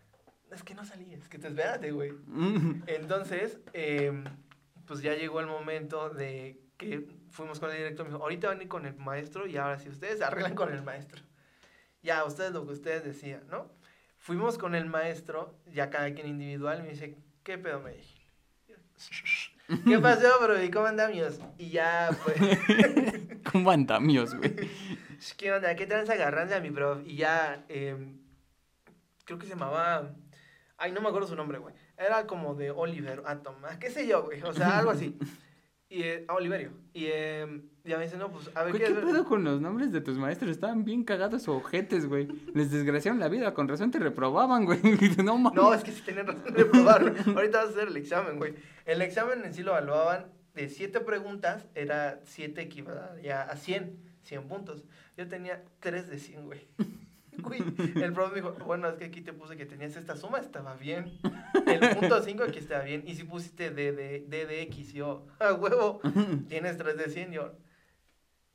Es 0.52 0.62
que 0.62 0.74
no 0.74 0.84
salía, 0.84 1.16
es 1.16 1.28
que 1.28 1.38
te 1.38 1.48
espérate, 1.48 1.90
güey. 1.92 2.12
Entonces, 2.86 3.58
eh, 3.72 4.24
pues 4.90 5.02
ya 5.02 5.14
llegó 5.14 5.38
el 5.38 5.46
momento 5.46 6.10
de 6.10 6.58
que 6.76 7.06
fuimos 7.30 7.60
con 7.60 7.70
el 7.70 7.76
director. 7.76 8.06
Me 8.06 8.10
dijo, 8.12 8.24
ahorita 8.24 8.48
van 8.48 8.58
a 8.58 8.62
ir 8.64 8.68
con 8.68 8.86
el 8.86 8.96
maestro 8.96 9.46
y 9.46 9.56
ahora 9.56 9.78
sí, 9.78 9.88
ustedes 9.88 10.20
arreglan 10.20 10.56
con 10.56 10.72
el 10.74 10.82
maestro. 10.82 11.22
Ya, 12.02 12.24
ustedes 12.24 12.50
lo 12.50 12.66
que 12.66 12.72
ustedes 12.72 13.04
decían, 13.04 13.46
¿no? 13.48 13.70
Fuimos 14.18 14.58
con 14.58 14.74
el 14.74 14.86
maestro, 14.86 15.54
ya 15.72 15.90
cada 15.90 16.12
quien 16.12 16.26
individual, 16.26 16.80
y 16.80 16.82
me 16.82 16.88
dice, 16.88 17.16
¿qué 17.44 17.56
pedo 17.56 17.78
me 17.78 17.92
dije? 17.92 18.20
¿Qué 19.86 19.96
pasó, 20.00 20.40
bro? 20.42 20.60
¿Y 20.60 20.72
cómo 20.72 20.86
andamos? 20.86 21.38
Y 21.56 21.70
ya, 21.70 22.10
pues, 22.24 22.58
¿Cómo 23.52 23.70
andamios, 23.70 24.34
güey? 24.34 24.56
¿qué 25.36 25.52
onda? 25.52 25.76
¿Qué 25.76 25.86
tranza 25.86 26.14
agarrando 26.14 26.56
a 26.56 26.60
mi 26.60 26.70
bro? 26.70 27.00
Y 27.02 27.14
ya, 27.14 27.64
eh, 27.68 27.96
creo 29.24 29.38
que 29.38 29.46
se 29.46 29.52
llamaba, 29.52 30.16
ay, 30.78 30.90
no 30.90 31.00
me 31.00 31.10
acuerdo 31.10 31.28
su 31.28 31.36
nombre, 31.36 31.58
güey. 31.58 31.76
Era 32.00 32.26
como 32.26 32.54
de 32.54 32.70
Oliver 32.70 33.22
Atom, 33.26 33.56
ah, 33.64 33.78
qué 33.78 33.90
sé 33.90 34.06
yo, 34.06 34.24
güey, 34.24 34.42
o 34.42 34.54
sea, 34.54 34.78
algo 34.78 34.90
así. 34.90 35.16
Y, 35.92 36.04
eh, 36.04 36.24
ah, 36.28 36.34
Oliverio. 36.34 36.70
Y 36.92 37.06
eh, 37.06 37.62
ya 37.82 37.98
me 37.98 38.04
dice, 38.04 38.16
no, 38.16 38.30
pues, 38.30 38.48
a 38.54 38.62
ver, 38.62 38.70
Güey, 38.72 38.84
¿qué 38.84 38.94
¿Qué 38.94 39.00
pedo 39.00 39.24
con 39.24 39.42
los 39.42 39.60
nombres 39.60 39.90
de 39.90 40.00
tus 40.00 40.16
maestros? 40.18 40.52
Estaban 40.52 40.84
bien 40.84 41.02
cagados 41.02 41.48
o 41.48 41.56
ojetes, 41.56 42.06
güey. 42.06 42.28
Les 42.54 42.70
desgraciaron 42.70 43.18
la 43.18 43.26
vida, 43.26 43.52
con 43.54 43.66
razón 43.66 43.90
te 43.90 43.98
reprobaban, 43.98 44.66
güey. 44.66 44.78
No 45.24 45.36
mames. 45.36 45.56
No, 45.60 45.74
es 45.74 45.82
que 45.82 45.90
sí 45.90 46.00
tenían 46.02 46.28
razón 46.28 46.54
de 46.54 46.64
probarlo. 46.64 47.12
Ahorita 47.34 47.58
vas 47.58 47.66
a 47.66 47.70
hacer 47.70 47.88
el 47.88 47.96
examen, 47.96 48.38
güey. 48.38 48.54
El 48.86 49.02
examen 49.02 49.44
en 49.44 49.52
sí 49.52 49.64
lo 49.64 49.72
evaluaban 49.72 50.26
de 50.54 50.68
siete 50.68 51.00
preguntas, 51.00 51.66
era 51.74 52.20
siete 52.22 52.62
equivalía 52.62 53.42
a 53.42 53.56
100, 53.56 53.98
100 54.22 54.46
puntos. 54.46 54.84
Yo 55.16 55.26
tenía 55.26 55.64
3 55.80 56.08
de 56.08 56.18
100, 56.20 56.46
güey. 56.46 56.68
El 57.96 58.12
profe 58.12 58.36
dijo, 58.36 58.52
bueno, 58.66 58.88
es 58.88 58.96
que 58.96 59.04
aquí 59.04 59.20
te 59.20 59.32
puse 59.32 59.56
que 59.56 59.66
tenías 59.66 59.96
esta 59.96 60.16
suma, 60.16 60.38
estaba 60.38 60.74
bien. 60.74 61.18
El 61.66 61.96
punto 61.96 62.22
5 62.22 62.42
aquí 62.44 62.58
estaba 62.58 62.84
bien. 62.84 63.02
Y 63.06 63.14
si 63.14 63.24
pusiste 63.24 63.70
D 63.70 63.92
de, 63.92 64.24
D 64.26 64.46
de 64.46 64.62
X, 64.62 64.92
yo, 64.92 65.26
a 65.38 65.54
huevo, 65.54 66.00
tienes 66.48 66.76
3 66.76 66.96
de 66.96 67.10
100, 67.10 67.32
yo, 67.32 67.52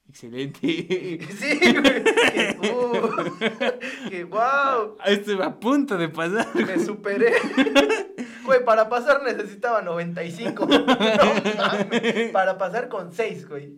Excelente. 0.08 0.60
sí, 1.38 1.60
güey. 1.60 2.04
Que, 2.04 2.58
uh, 2.72 4.10
que 4.10 4.24
wow. 4.24 4.98
Estuve 5.06 5.44
a 5.44 5.60
punto 5.60 5.98
de 5.98 6.10
pasar. 6.10 6.48
Me 6.56 6.80
superé. 6.80 7.34
Güey, 8.46 8.64
para 8.64 8.88
pasar 8.90 9.24
necesitaba 9.24 9.82
95. 9.82 10.68
No 10.70 10.86
mames. 10.86 12.32
Para 12.32 12.58
pasar 12.58 12.88
con 12.90 13.12
6, 13.12 13.48
güey. 13.48 13.74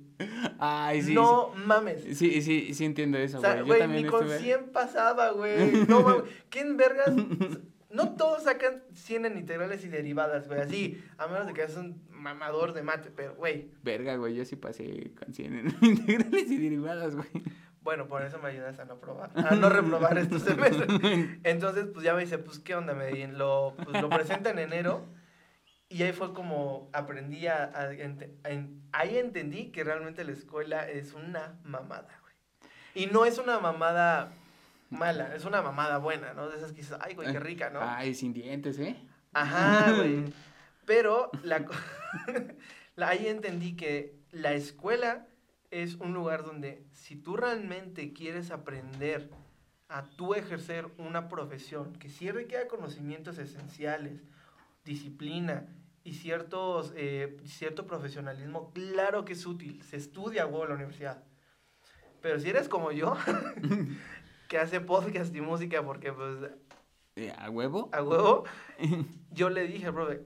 Ay, 0.60 1.02
sí. 1.02 1.14
no 1.14 1.54
mames. 1.56 2.04
Sí, 2.18 2.42
sí, 2.42 2.74
sí, 2.74 2.86
entiendo 2.86 3.18
eso, 3.18 3.38
O 3.38 3.42
güey. 3.42 3.52
sea, 3.54 3.60
Yo 3.62 3.66
güey, 3.66 3.88
ni 3.88 4.06
con 4.06 4.24
estuve. 4.24 4.40
100 4.40 4.70
pasaba, 4.72 5.32
güey. 5.32 5.72
No 5.88 6.02
mames. 6.02 6.24
¿Quién 6.50 6.78
vergas? 6.78 7.14
No 7.90 8.16
todos 8.16 8.44
sacan 8.44 8.84
100 8.94 9.26
en 9.26 9.38
integrales 9.38 9.84
y 9.86 9.88
derivadas, 9.88 10.48
güey. 10.48 10.60
Así, 10.60 11.02
a 11.18 11.28
menos 11.28 11.48
de 11.48 11.54
que 11.54 11.62
seas 11.66 11.78
un 11.78 12.02
mamador 12.12 12.74
de 12.74 12.84
mate. 12.84 13.12
Pero, 13.16 13.36
güey, 13.36 13.70
Verga, 13.84 14.16
güey, 14.18 14.36
yo 14.36 14.44
sí 14.46 14.56
pasé 14.58 15.12
con 15.18 15.34
100 15.34 15.54
en 15.56 15.78
integrales 15.82 16.52
y 16.52 16.58
derivadas, 16.58 17.16
güey. 17.16 17.28
Bueno, 17.88 18.10
por 18.10 18.22
eso 18.22 18.38
me 18.40 18.50
ayudas 18.50 18.78
a 18.80 18.84
no 18.84 19.00
probar, 19.00 19.32
a 19.34 19.56
no 19.56 19.70
reprobar 19.80 20.18
estos 20.18 20.42
semestres. 20.42 20.90
Entonces, 21.46 21.86
pues 21.94 22.04
ya 22.04 22.14
me 22.14 22.20
dice, 22.20 22.38
pues, 22.38 22.60
¿qué 22.60 22.76
onda, 22.76 22.94
Medellín? 22.94 23.38
Lo, 23.38 23.76
pues, 23.82 24.02
lo 24.02 24.10
presenta 24.10 24.50
en 24.50 24.60
enero. 24.60 25.06
Y 25.88 26.04
ahí 26.04 26.12
fue 26.12 26.34
como 26.34 26.90
aprendí 26.92 27.48
a, 27.48 27.64
a 27.64 27.88
ahí 28.92 29.18
entendí 29.18 29.72
que 29.72 29.86
realmente 29.86 30.26
la 30.26 30.34
escuela 30.34 30.86
es 30.90 31.14
una 31.14 31.60
mamada, 31.64 32.10
güey. 32.24 32.34
Y 32.94 33.06
no 33.10 33.24
es 33.24 33.38
una 33.38 33.58
mamada 33.60 34.34
mala, 34.90 35.34
es 35.34 35.46
una 35.46 35.62
mamada 35.62 35.98
buena, 36.00 36.34
¿no? 36.34 36.50
De 36.50 36.58
esas 36.58 36.72
que 36.74 36.82
dices, 36.82 36.98
ay, 37.00 37.16
güey, 37.16 37.32
qué 37.32 37.40
rica, 37.40 37.70
¿no? 37.70 37.80
Ay, 37.82 38.16
sin 38.16 38.34
dientes, 38.34 38.80
¿eh? 38.80 38.98
Ajá, 39.32 39.94
güey. 39.96 40.26
Pero 40.86 41.32
la- 41.42 41.64
ahí 42.98 43.28
entendí 43.28 43.78
que 43.78 44.14
la 44.32 44.52
escuela 44.52 45.26
es 45.72 45.96
un 45.96 46.14
lugar 46.14 46.44
donde 46.44 46.86
si 46.92 47.16
tú 47.16 47.36
realmente 47.38 48.14
quieres 48.14 48.52
aprender 48.52 49.30
a 49.90 50.04
tú 50.04 50.34
ejercer 50.34 50.88
una 50.98 51.30
profesión 51.30 51.94
que 51.94 52.10
sí 52.10 52.30
requiera 52.32 52.68
conocimientos 52.68 53.38
esenciales, 53.38 54.22
disciplina 54.84 55.68
y 56.04 56.14
ciertos, 56.14 56.94
eh, 56.96 57.38
cierto 57.46 57.86
profesionalismo, 57.88 58.72
claro 58.74 59.26
que 59.26 59.34
es 59.34 59.46
útil, 59.46 59.82
se 59.84 59.98
estudia 59.98 60.44
a 60.44 60.46
huevo 60.46 60.64
en 60.64 60.70
la 60.70 60.76
universidad. 60.76 61.24
Pero 62.22 62.40
si 62.40 62.50
eres 62.50 62.68
como 62.70 62.92
yo, 62.92 63.16
que 64.48 64.58
hace 64.58 64.82
podcast 64.82 65.36
y 65.36 65.42
música 65.42 65.84
porque 65.84 66.12
pues 66.14 66.38
¿A 67.38 67.50
huevo? 67.50 67.90
a 67.94 68.04
huevo, 68.04 68.44
yo 69.32 69.50
le 69.50 69.68
dije, 69.68 69.90
brother, 69.90 70.24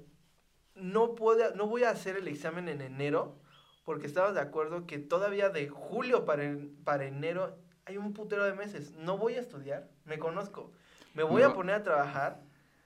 no, 0.75 1.15
puedo, 1.15 1.55
no 1.55 1.67
voy 1.67 1.83
a 1.83 1.91
hacer 1.91 2.17
el 2.17 2.27
examen 2.27 2.67
en 2.67 2.81
enero 2.81 3.39
porque 3.83 4.07
estabas 4.07 4.33
de 4.35 4.41
acuerdo 4.41 4.85
que 4.85 4.99
todavía 4.99 5.49
de 5.49 5.67
julio 5.69 6.25
para, 6.25 6.43
en- 6.43 6.75
para 6.83 7.05
enero 7.05 7.57
hay 7.85 7.97
un 7.97 8.13
putero 8.13 8.43
de 8.45 8.53
meses. 8.53 8.91
No 8.95 9.17
voy 9.17 9.35
a 9.35 9.39
estudiar, 9.39 9.89
me 10.05 10.19
conozco. 10.19 10.71
Me 11.13 11.23
voy 11.23 11.41
No. 11.41 11.49
a 11.49 11.53
poner 11.53 11.75
a 11.75 11.83
trabajar. 11.83 12.41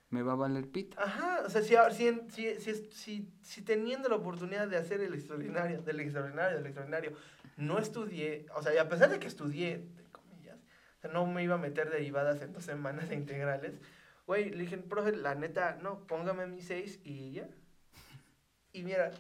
Me 0.10 0.21
va 0.23 0.34
a 0.34 0.36
valer 0.36 0.69
pito. 0.69 0.97
Ajá, 0.99 1.41
o 1.45 1.49
sea, 1.49 1.62
si, 1.62 1.75
si, 2.29 2.55
si, 2.91 3.29
si, 3.41 3.62
teniendo 3.63 4.08
la 4.08 4.15
oportunidad 4.15 4.67
de 4.67 4.77
hacer 4.77 5.01
el 5.01 5.13
extraordinario, 5.13 5.81
del 5.81 5.99
extraordinario, 5.99 6.58
del 6.58 6.65
extraordinario, 6.67 7.13
no 7.58 7.79
estudié, 7.79 8.45
o 8.55 8.62
sea, 8.62 8.73
y 8.73 8.77
a 8.77 8.88
pesar 8.88 9.10
de 9.10 9.19
que 9.19 9.27
estudié, 9.27 9.73
entre 9.73 10.05
comillas, 10.12 10.58
o 10.97 11.01
sea, 11.01 11.12
no 11.12 11.25
me 11.25 11.43
iba 11.43 11.55
a 11.55 11.58
meter 11.58 11.89
derivadas 11.89 12.41
en 12.41 12.53
dos 12.53 12.63
semanas 12.63 13.10
de 13.10 13.15
integrales, 13.15 13.73
güey, 14.25 14.49
le 14.51 14.58
dije, 14.63 14.77
profe, 14.77 15.12
la 15.12 15.36
neta, 15.36 15.77
no, 15.81 15.99
póngame 16.08 16.47
mis 16.47 16.65
seis 16.67 16.99
y 17.03 17.31
ya. 17.34 17.47
Y 18.71 18.84
mira, 18.84 19.12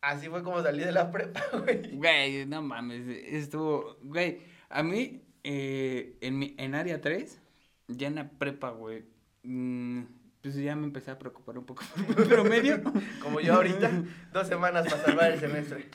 así 0.00 0.28
fue 0.28 0.42
como 0.42 0.62
salí 0.62 0.84
de 0.84 0.92
la 0.92 1.10
prepa, 1.10 1.42
güey. 1.64 1.96
Güey, 1.96 2.46
no 2.46 2.62
mames, 2.62 3.06
estuvo, 3.08 3.96
güey, 4.02 4.40
a 4.68 4.82
mí, 4.82 5.22
eh, 5.44 6.16
en, 6.20 6.38
mi, 6.38 6.54
en 6.58 6.74
área 6.74 7.00
3, 7.00 7.40
ya 7.88 8.08
en 8.08 8.16
la 8.16 8.30
prepa, 8.30 8.70
güey, 8.70 9.04
mm, 9.42 10.02
pues 10.42 10.56
ya 10.56 10.76
me 10.76 10.84
empecé 10.84 11.10
a 11.10 11.18
preocupar 11.18 11.58
un 11.58 11.64
poco 11.64 11.82
por 11.94 12.18
mi 12.18 12.24
promedio. 12.26 12.80
Como 13.22 13.40
yo 13.40 13.54
ahorita, 13.54 13.90
dos 14.32 14.46
semanas 14.46 14.86
para 14.88 15.04
salvar 15.04 15.32
el 15.32 15.40
semestre. 15.40 15.88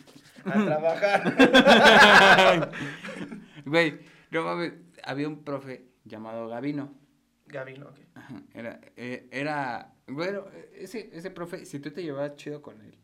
A 0.45 0.53
trabajar. 0.65 2.71
Güey, 3.65 3.99
no 4.32 4.43
mames, 4.43 4.73
había 5.03 5.27
un 5.27 5.43
profe 5.43 5.86
llamado 6.03 6.47
Gavino. 6.49 6.93
Gabino, 7.47 7.88
ok. 7.88 7.99
Ajá, 8.15 8.41
Era, 8.53 8.82
eh, 8.97 9.27
era, 9.32 9.93
bueno, 10.07 10.45
ese, 10.75 11.09
ese 11.13 11.32
profe, 11.32 11.65
si 11.65 11.80
tú 11.80 11.91
te 11.91 12.03
llevabas 12.03 12.36
chido 12.36 12.61
con 12.61 12.82
él, 12.82 12.97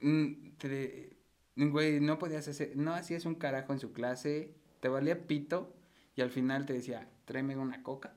güey, 0.00 2.00
no 2.00 2.18
podías 2.18 2.48
hacer, 2.48 2.76
no 2.76 2.94
hacías 2.94 3.24
un 3.24 3.34
carajo 3.34 3.72
en 3.72 3.78
su 3.78 3.92
clase, 3.92 4.54
te 4.80 4.88
valía 4.88 5.26
pito, 5.26 5.74
y 6.16 6.22
al 6.22 6.30
final 6.30 6.66
te 6.66 6.72
decía, 6.72 7.08
tráeme 7.24 7.56
una 7.56 7.82
coca, 7.82 8.14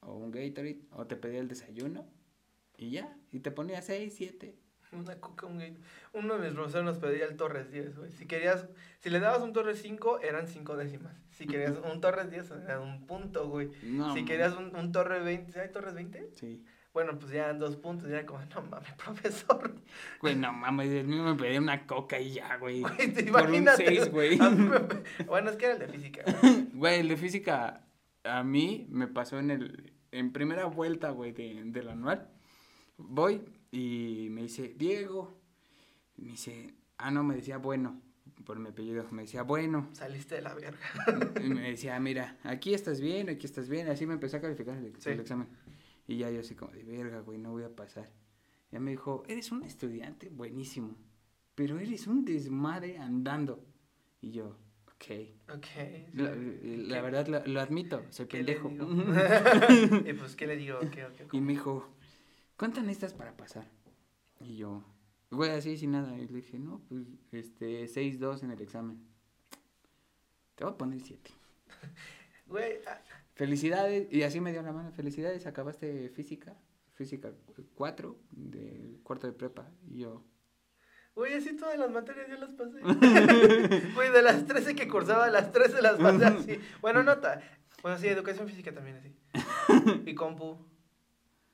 o 0.00 0.14
un 0.14 0.30
Gatorade, 0.30 0.80
o 0.92 1.06
te 1.06 1.16
pedía 1.16 1.40
el 1.40 1.48
desayuno, 1.48 2.06
y 2.76 2.90
ya, 2.90 3.16
y 3.30 3.40
te 3.40 3.50
ponía 3.50 3.82
seis, 3.82 4.14
siete, 4.16 4.56
Una 4.92 5.18
coca, 5.20 5.46
un 5.46 5.58
gate. 5.58 5.78
Uno 6.12 6.36
de 6.36 6.48
mis 6.48 6.54
profesores 6.54 6.84
nos 6.84 6.98
pedía 6.98 7.24
el 7.24 7.36
Torres 7.36 7.70
10, 7.70 7.96
güey. 7.96 8.10
Si 8.10 8.26
querías, 8.26 8.66
si 9.00 9.08
le 9.08 9.20
dabas 9.20 9.40
un 9.40 9.54
Torres 9.54 9.80
5, 9.80 10.20
eran 10.20 10.48
5 10.48 10.76
décimas. 10.76 11.16
Si 11.30 11.46
querías 11.46 11.76
un 11.92 12.00
Torres 12.02 12.30
10, 12.30 12.50
era 12.50 12.80
un 12.80 13.06
punto, 13.06 13.48
güey. 13.48 13.70
No, 13.84 14.14
si 14.14 14.26
querías 14.26 14.54
un, 14.54 14.74
un 14.76 14.92
Torres 14.92 15.24
20, 15.24 15.60
¿hay 15.60 15.72
Torres 15.72 15.94
20? 15.94 16.32
Sí. 16.34 16.62
Bueno, 16.92 17.18
pues 17.18 17.32
ya 17.32 17.54
dos 17.54 17.76
puntos, 17.76 18.10
ya 18.10 18.26
como, 18.26 18.40
no 18.44 18.62
mames, 18.70 18.92
profesor. 19.04 19.74
Güey, 20.20 20.36
no 20.36 20.52
mames, 20.52 20.90
el 20.90 21.06
mío 21.06 21.22
me 21.22 21.34
pedía 21.34 21.58
una 21.58 21.86
coca 21.86 22.20
y 22.20 22.34
ya, 22.34 22.56
güey. 22.58 22.82
Güey, 22.82 23.12
te 23.14 23.24
Por 23.24 23.50
un 23.50 23.66
seis, 23.76 24.10
güey. 24.10 24.36
Me- 24.38 24.80
Bueno, 25.26 25.50
es 25.50 25.56
que 25.56 25.64
era 25.66 25.74
el 25.74 25.80
de 25.80 25.88
física, 25.88 26.22
güey. 26.42 26.66
Güey, 26.74 27.00
el 27.00 27.08
de 27.08 27.16
física 27.16 27.86
a 28.24 28.42
mí 28.44 28.86
me 28.90 29.06
pasó 29.06 29.38
en 29.38 29.50
el 29.50 29.92
en 30.12 30.32
primera 30.32 30.66
vuelta, 30.66 31.10
güey, 31.10 31.32
de, 31.32 31.62
del 31.64 31.88
anual. 31.88 32.28
Voy 32.98 33.42
y 33.70 34.28
me 34.30 34.42
dice, 34.42 34.74
Diego. 34.76 35.40
Me 36.16 36.32
dice, 36.32 36.74
ah, 36.98 37.10
no, 37.10 37.24
me 37.24 37.34
decía 37.34 37.56
bueno, 37.56 38.00
por 38.44 38.58
mi 38.58 38.68
apellido. 38.68 39.06
Me 39.10 39.22
decía, 39.22 39.42
bueno. 39.42 39.88
Saliste 39.92 40.34
de 40.34 40.42
la 40.42 40.54
verga. 40.54 40.78
Y 41.42 41.48
me 41.48 41.70
decía, 41.70 41.98
mira, 41.98 42.36
aquí 42.44 42.74
estás 42.74 43.00
bien, 43.00 43.30
aquí 43.30 43.46
estás 43.46 43.70
bien. 43.70 43.88
Así 43.88 44.06
me 44.06 44.12
empezó 44.12 44.36
a 44.36 44.40
calificar 44.42 44.76
el, 44.76 44.92
Sí. 44.98 45.08
el 45.08 45.20
examen. 45.20 45.48
Y 46.12 46.18
ya 46.18 46.30
yo 46.30 46.40
así 46.40 46.54
como 46.54 46.72
de 46.72 46.82
verga, 46.84 47.20
güey, 47.20 47.38
no 47.38 47.52
voy 47.52 47.62
a 47.62 47.74
pasar. 47.74 48.10
Ya 48.70 48.78
me 48.80 48.90
dijo, 48.90 49.22
eres 49.28 49.50
un 49.50 49.62
estudiante 49.62 50.28
buenísimo, 50.28 50.94
pero 51.54 51.78
eres 51.78 52.06
un 52.06 52.26
desmadre 52.26 52.98
andando. 52.98 53.64
Y 54.20 54.32
yo, 54.32 54.58
ok. 54.88 55.54
Ok. 55.56 55.66
La, 56.12 56.34
la 56.34 56.34
¿Qué- 56.34 57.00
verdad 57.00 57.26
lo, 57.28 57.46
lo 57.46 57.60
admito, 57.60 58.04
soy 58.10 58.26
qué 58.26 58.42
le 58.42 58.56
pendejo. 58.56 58.68
digo? 58.68 58.86
y 60.10 60.12
pues, 60.12 60.36
¿qué 60.36 60.46
le 60.46 60.56
digo? 60.56 60.80
¿Qué, 60.80 61.06
qué, 61.16 61.26
y 61.32 61.40
me 61.40 61.52
dijo, 61.52 61.88
¿cuánto 62.58 62.82
necesitas 62.82 63.14
para 63.14 63.34
pasar? 63.34 63.66
Y 64.40 64.56
yo, 64.56 64.84
güey, 65.30 65.50
así 65.52 65.78
sin 65.78 65.92
nada. 65.92 66.18
Y 66.18 66.26
le 66.28 66.34
dije, 66.42 66.58
no, 66.58 66.82
pues, 66.90 67.06
este, 67.32 67.84
6-2 67.86 68.42
en 68.42 68.50
el 68.50 68.60
examen. 68.60 69.02
Te 70.56 70.64
voy 70.64 70.74
a 70.74 70.76
poner 70.76 71.00
7. 71.00 71.30
Güey, 72.46 72.80
ah, 72.86 73.00
Felicidades, 73.34 74.08
y 74.12 74.22
así 74.22 74.40
me 74.40 74.52
dio 74.52 74.62
la 74.62 74.72
mano, 74.72 74.92
felicidades, 74.92 75.46
acabaste 75.46 76.10
física, 76.10 76.54
física 76.94 77.32
4 77.74 78.16
de 78.30 78.98
cuarto 79.02 79.26
de 79.26 79.32
prepa. 79.32 79.70
Y 79.88 80.00
yo, 80.00 80.24
Güey, 81.14 81.34
así 81.34 81.54
todas 81.56 81.78
las 81.78 81.90
materias 81.90 82.26
yo 82.28 82.36
las 82.36 82.52
pasé. 82.52 82.80
Güey, 83.94 84.10
de 84.12 84.22
las 84.22 84.46
13 84.46 84.74
que 84.74 84.88
cursaba, 84.88 85.28
las 85.30 85.52
13 85.52 85.82
las 85.82 85.96
pasé 85.98 86.24
así. 86.24 86.58
Bueno, 86.80 87.02
nota. 87.02 87.42
Bueno, 87.82 87.98
sí, 87.98 88.08
educación 88.08 88.48
física 88.48 88.72
también 88.72 88.96
así. 88.96 89.14
Y 90.06 90.14
compu. 90.14 90.56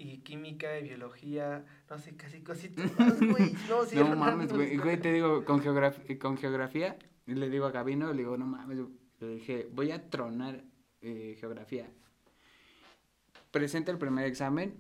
Y 0.00 0.18
química 0.18 0.78
y 0.78 0.84
biología. 0.84 1.64
No 1.90 1.98
sé, 1.98 2.16
casi 2.16 2.40
casi 2.42 2.68
todas, 2.68 3.18
güey. 3.20 3.52
No, 3.68 3.84
sí, 3.84 3.96
no 3.96 4.14
mames, 4.14 4.52
güey, 4.52 4.76
güey, 4.76 5.00
te 5.00 5.12
digo, 5.12 5.44
con, 5.44 5.60
geograf- 5.60 6.18
con 6.18 6.36
geografía, 6.38 6.96
le 7.26 7.50
digo 7.50 7.66
a 7.66 7.72
Gabino, 7.72 8.12
le 8.12 8.18
digo, 8.18 8.36
no 8.36 8.46
mames, 8.46 8.78
le 9.18 9.28
dije, 9.28 9.68
voy 9.72 9.90
a 9.90 10.08
tronar 10.08 10.62
eh, 11.02 11.36
geografía. 11.38 11.86
Presenta 13.50 13.90
el 13.90 13.98
primer 13.98 14.26
examen 14.26 14.74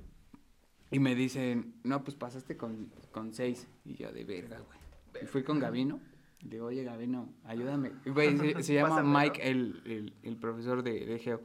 y 0.90 0.98
me 0.98 1.14
dicen, 1.14 1.74
no, 1.84 2.04
pues 2.04 2.16
pasaste 2.16 2.56
con, 2.56 2.90
con 3.12 3.32
seis. 3.32 3.66
Y 3.84 3.94
yo, 3.94 4.12
de 4.12 4.24
verga, 4.24 4.58
güey. 4.60 4.78
Y 5.22 5.26
fui 5.26 5.42
con 5.42 5.58
Gabino, 5.58 6.00
le 6.42 6.50
digo, 6.50 6.66
oye, 6.66 6.84
Gabino, 6.84 7.32
ayúdame. 7.44 7.92
Güey, 8.06 8.36
se, 8.36 8.62
se 8.62 8.74
llama 8.74 8.90
Pásame, 8.90 9.12
¿no? 9.12 9.18
Mike, 9.18 9.50
el, 9.50 9.82
el, 9.86 10.14
el 10.22 10.36
profesor 10.36 10.82
de, 10.82 11.06
de 11.06 11.18
geo. 11.18 11.38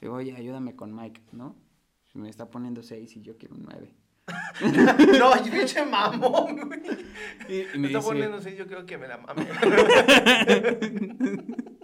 Le 0.00 0.06
digo, 0.06 0.14
oye, 0.14 0.34
ayúdame 0.34 0.74
con 0.74 0.94
Mike, 0.94 1.20
¿no? 1.32 1.54
Me 2.14 2.28
está 2.28 2.50
poniendo 2.50 2.82
seis 2.82 3.14
y 3.16 3.22
yo 3.22 3.36
quiero 3.36 3.54
un 3.54 3.64
nueve. 3.64 3.92
No, 5.18 5.32
ay, 5.32 5.50
pinche 5.50 5.84
mamón, 5.84 6.68
güey. 6.68 6.80
Y, 7.48 7.60
y 7.60 7.66
Me 7.74 7.78
me 7.78 7.86
está 7.88 7.98
dice, 7.98 8.08
poniendo 8.10 8.36
así, 8.38 8.54
yo 8.56 8.66
creo 8.66 8.86
que 8.86 8.98
me 8.98 9.06
la 9.08 9.18
mame. 9.18 9.46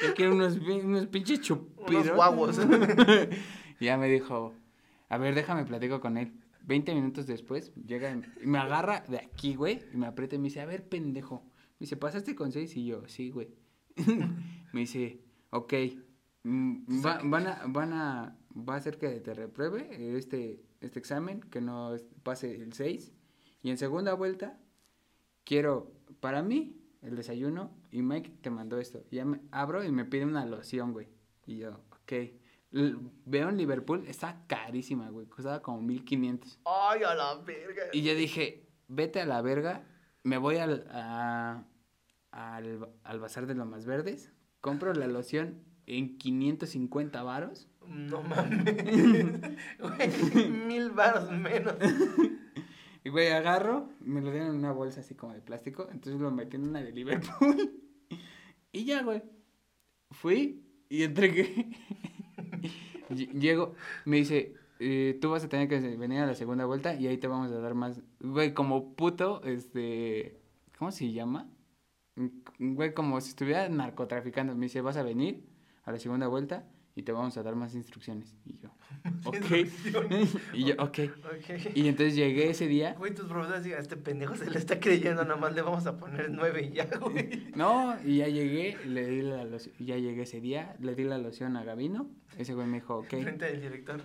Yo 0.00 0.14
quiero 0.14 0.34
unos, 0.34 0.56
unos 0.56 1.06
pinches 1.06 1.40
chupiros. 1.40 2.04
Unos 2.04 2.16
guaguos. 2.16 2.58
Y 3.80 3.86
ya 3.86 3.96
me 3.98 4.08
dijo, 4.08 4.54
a 5.08 5.18
ver, 5.18 5.34
déjame 5.34 5.64
platico 5.64 6.00
con 6.00 6.16
él. 6.16 6.32
Veinte 6.64 6.94
minutos 6.94 7.26
después, 7.26 7.72
llega 7.74 8.12
y 8.12 8.46
me 8.46 8.58
agarra 8.58 9.00
de 9.08 9.18
aquí, 9.18 9.56
güey, 9.56 9.80
y 9.92 9.96
me 9.96 10.06
aprieta 10.06 10.36
y 10.36 10.38
me 10.38 10.44
dice, 10.44 10.60
a 10.60 10.66
ver, 10.66 10.88
pendejo. 10.88 11.42
Me 11.80 11.84
dice, 11.86 11.96
¿pasaste 11.96 12.36
con 12.36 12.52
seis? 12.52 12.76
Y 12.76 12.86
yo, 12.86 13.02
sí, 13.08 13.30
güey. 13.30 13.48
me 14.72 14.80
dice, 14.80 15.18
ok, 15.50 15.74
mm, 16.44 17.04
va- 17.04 17.20
van 17.24 17.46
a, 17.48 17.62
van 17.66 17.92
a, 17.92 18.36
va 18.56 18.74
a 18.74 18.76
hacer 18.76 18.98
que 18.98 19.08
te 19.18 19.34
repruebe 19.34 20.16
este, 20.16 20.62
este 20.80 21.00
examen, 21.00 21.40
que 21.40 21.60
no 21.60 21.96
pase 22.22 22.54
el 22.54 22.72
6. 22.72 23.12
Y 23.64 23.70
en 23.70 23.78
segunda 23.78 24.14
vuelta, 24.14 24.60
quiero, 25.42 25.90
para 26.20 26.42
mí, 26.42 26.76
el 27.02 27.16
desayuno, 27.16 27.70
y 27.90 28.02
Mike 28.02 28.32
te 28.40 28.50
mandó 28.50 28.78
esto. 28.78 29.02
Y 29.10 29.16
ya 29.16 29.24
me 29.24 29.40
abro 29.50 29.84
y 29.84 29.90
me 29.92 30.04
pide 30.04 30.24
una 30.24 30.46
loción, 30.46 30.92
güey. 30.92 31.08
Y 31.46 31.58
yo, 31.58 31.80
ok. 31.90 32.12
L- 32.72 32.96
veo 33.26 33.48
en 33.48 33.56
Liverpool, 33.58 34.04
está 34.06 34.44
carísima, 34.46 35.10
güey. 35.10 35.26
Costaba 35.26 35.60
como 35.62 35.82
1500. 35.82 36.60
Ay, 36.64 37.02
a 37.02 37.14
la 37.14 37.34
verga. 37.36 37.82
Y 37.92 38.02
yo 38.02 38.14
dije, 38.14 38.66
vete 38.88 39.20
a 39.20 39.26
la 39.26 39.42
verga, 39.42 39.84
me 40.22 40.38
voy 40.38 40.56
al, 40.56 40.86
a- 40.90 41.64
al, 42.30 42.88
al 43.04 43.20
bazar 43.20 43.46
de 43.46 43.54
Lomas 43.54 43.84
Verdes, 43.84 44.32
compro 44.60 44.94
la 44.94 45.06
loción 45.06 45.62
en 45.86 46.16
550 46.16 47.22
varos. 47.24 47.68
No 47.88 48.22
mames. 48.22 48.64
Güey, 49.80 50.48
mil 50.50 50.90
varos 50.92 51.30
menos. 51.32 51.74
Y 53.04 53.10
güey, 53.10 53.28
agarro, 53.28 53.88
me 54.00 54.20
lo 54.20 54.30
dieron 54.30 54.50
en 54.50 54.56
una 54.56 54.72
bolsa 54.72 55.00
así 55.00 55.14
como 55.14 55.32
de 55.34 55.40
plástico, 55.40 55.88
entonces 55.90 56.20
lo 56.20 56.30
metí 56.30 56.56
en 56.56 56.68
una 56.68 56.80
de 56.82 56.92
Liverpool. 56.92 57.80
y 58.72 58.84
ya, 58.84 59.02
güey. 59.02 59.22
Fui 60.10 60.62
y 60.88 61.02
entregué. 61.02 61.70
Ll- 63.10 63.32
Llego, 63.38 63.74
me 64.04 64.16
dice, 64.18 64.54
eh, 64.78 65.18
tú 65.20 65.30
vas 65.30 65.44
a 65.44 65.48
tener 65.48 65.68
que 65.68 65.78
venir 65.96 66.20
a 66.20 66.26
la 66.26 66.34
segunda 66.34 66.64
vuelta 66.64 66.94
y 66.94 67.06
ahí 67.06 67.18
te 67.18 67.26
vamos 67.28 67.50
a 67.50 67.58
dar 67.58 67.74
más. 67.74 68.00
Güey, 68.20 68.54
como 68.54 68.94
puto, 68.94 69.42
este. 69.44 70.40
¿Cómo 70.78 70.90
se 70.92 71.12
llama? 71.12 71.50
Mm, 72.16 72.74
Güey, 72.74 72.94
como 72.94 73.20
si 73.20 73.30
estuviera 73.30 73.68
narcotraficando. 73.68 74.54
Me 74.54 74.66
dice, 74.66 74.80
vas 74.80 74.96
a 74.96 75.02
venir 75.02 75.44
a 75.84 75.92
la 75.92 75.98
segunda 75.98 76.28
vuelta 76.28 76.68
y 76.94 77.02
te 77.02 77.12
vamos 77.12 77.36
a 77.36 77.42
dar 77.42 77.56
más 77.56 77.74
instrucciones. 77.74 78.36
Y 78.44 78.58
yo, 78.58 78.70
ok. 79.24 79.50
Instrucciones. 79.50 80.36
y 80.52 80.64
yo, 80.64 80.74
ok. 80.78 80.98
Ok. 81.24 81.74
Y 81.74 81.88
entonces 81.88 82.14
llegué 82.14 82.50
ese 82.50 82.66
día. 82.66 82.94
Güey, 82.98 83.14
tus 83.14 83.26
profesores 83.26 83.64
digan, 83.64 83.80
este 83.80 83.96
pendejo 83.96 84.36
se 84.36 84.50
le 84.50 84.58
está 84.58 84.78
creyendo, 84.80 85.24
nada 85.24 85.36
más 85.36 85.54
le 85.54 85.62
vamos 85.62 85.86
a 85.86 85.96
poner 85.96 86.30
nueve 86.30 86.70
y 86.70 86.76
ya, 86.76 86.88
güey. 87.00 87.52
No, 87.56 87.96
y 88.04 88.18
ya 88.18 88.28
llegué, 88.28 88.76
le 88.86 89.06
di 89.06 89.22
la 89.22 89.44
loción, 89.44 89.74
ya 89.78 89.96
llegué 89.96 90.22
ese 90.22 90.40
día, 90.40 90.76
le 90.80 90.94
di 90.94 91.04
la 91.04 91.18
loción 91.18 91.56
a 91.56 91.64
Gabino. 91.64 92.10
Ese 92.38 92.54
güey 92.54 92.66
me 92.66 92.80
dijo, 92.80 92.98
ok. 92.98 93.08
Frente 93.08 93.44
del 93.46 93.60
director. 93.60 94.02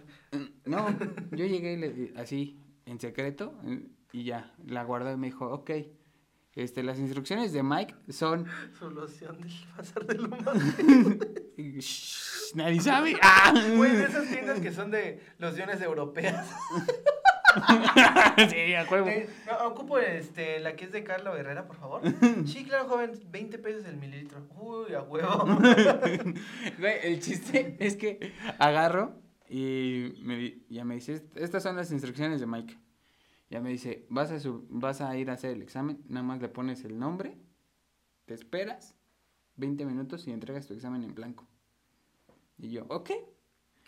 No, 0.66 0.88
yo 1.32 1.46
llegué 1.46 2.14
así, 2.18 2.60
en 2.86 3.00
secreto, 3.00 3.54
y 4.12 4.24
ya, 4.24 4.54
la 4.66 4.84
guardó 4.84 5.12
y 5.12 5.18
me 5.18 5.28
dijo, 5.28 5.48
ok. 5.48 5.72
Este, 6.58 6.82
las 6.82 6.98
instrucciones 6.98 7.54
de 7.54 7.62
Mike 7.62 7.94
son. 8.10 8.48
Solución 8.80 9.40
del 9.40 9.54
bazar 9.78 10.06
de 10.08 10.16
Lomas. 10.16 10.58
y, 11.58 11.78
shh, 11.80 12.56
nadie 12.56 12.82
sabe. 12.82 13.16
¡Ah! 13.22 13.54
Güey, 13.76 13.96
de 13.96 14.06
esas 14.06 14.28
tiendas 14.28 14.60
que 14.60 14.72
son 14.72 14.90
de 14.90 15.22
lociones 15.38 15.80
europeas. 15.82 16.48
sí, 18.50 18.74
a 18.74 18.86
no, 18.86 19.68
ocupo 19.68 20.00
este, 20.00 20.60
la 20.60 20.76
que 20.76 20.86
es 20.86 20.92
de 20.92 21.04
Carlo 21.04 21.36
Herrera, 21.36 21.68
por 21.68 21.76
favor. 21.76 22.02
Sí, 22.48 22.66
claro, 22.66 22.88
joven, 22.88 23.12
20 23.30 23.60
pesos 23.60 23.86
el 23.86 23.98
mililitro. 23.98 24.48
Uy, 24.60 24.96
a 24.96 25.02
huevo. 25.04 25.46
Güey, 26.80 26.96
el 27.04 27.20
chiste 27.20 27.78
es 27.80 27.96
que 27.96 28.34
agarro 28.58 29.22
y 29.48 30.14
me, 30.24 30.38
di- 30.38 30.66
ya 30.70 30.84
me 30.86 30.96
dice, 30.96 31.14
"Est- 31.14 31.38
estas 31.38 31.62
son 31.62 31.76
las 31.76 31.92
instrucciones 31.92 32.40
de 32.40 32.48
Mike. 32.48 32.78
Ya 33.50 33.62
me 33.62 33.70
dice, 33.70 34.06
vas 34.10 34.32
a, 34.32 34.40
sub- 34.40 34.66
vas 34.70 35.00
a 35.02 35.16
ir 35.18 35.30
a 35.30 35.34
hacer 35.34 35.52
el 35.52 35.62
examen, 35.62 36.04
nada 36.10 36.26
más 36.26 36.42
le 36.42 36.50
pones 36.50 36.84
el 36.84 37.00
nombre, 37.00 37.38
te 38.26 38.34
esperas 38.34 38.96
20 39.56 39.86
minutos 39.86 40.28
y 40.28 40.32
entregas 40.32 40.68
tu 40.68 40.74
examen 40.74 41.04
en 41.04 41.16
blanco. 41.16 41.48
Y 42.58 42.72
yo, 42.72 42.86
ok. 42.90 43.12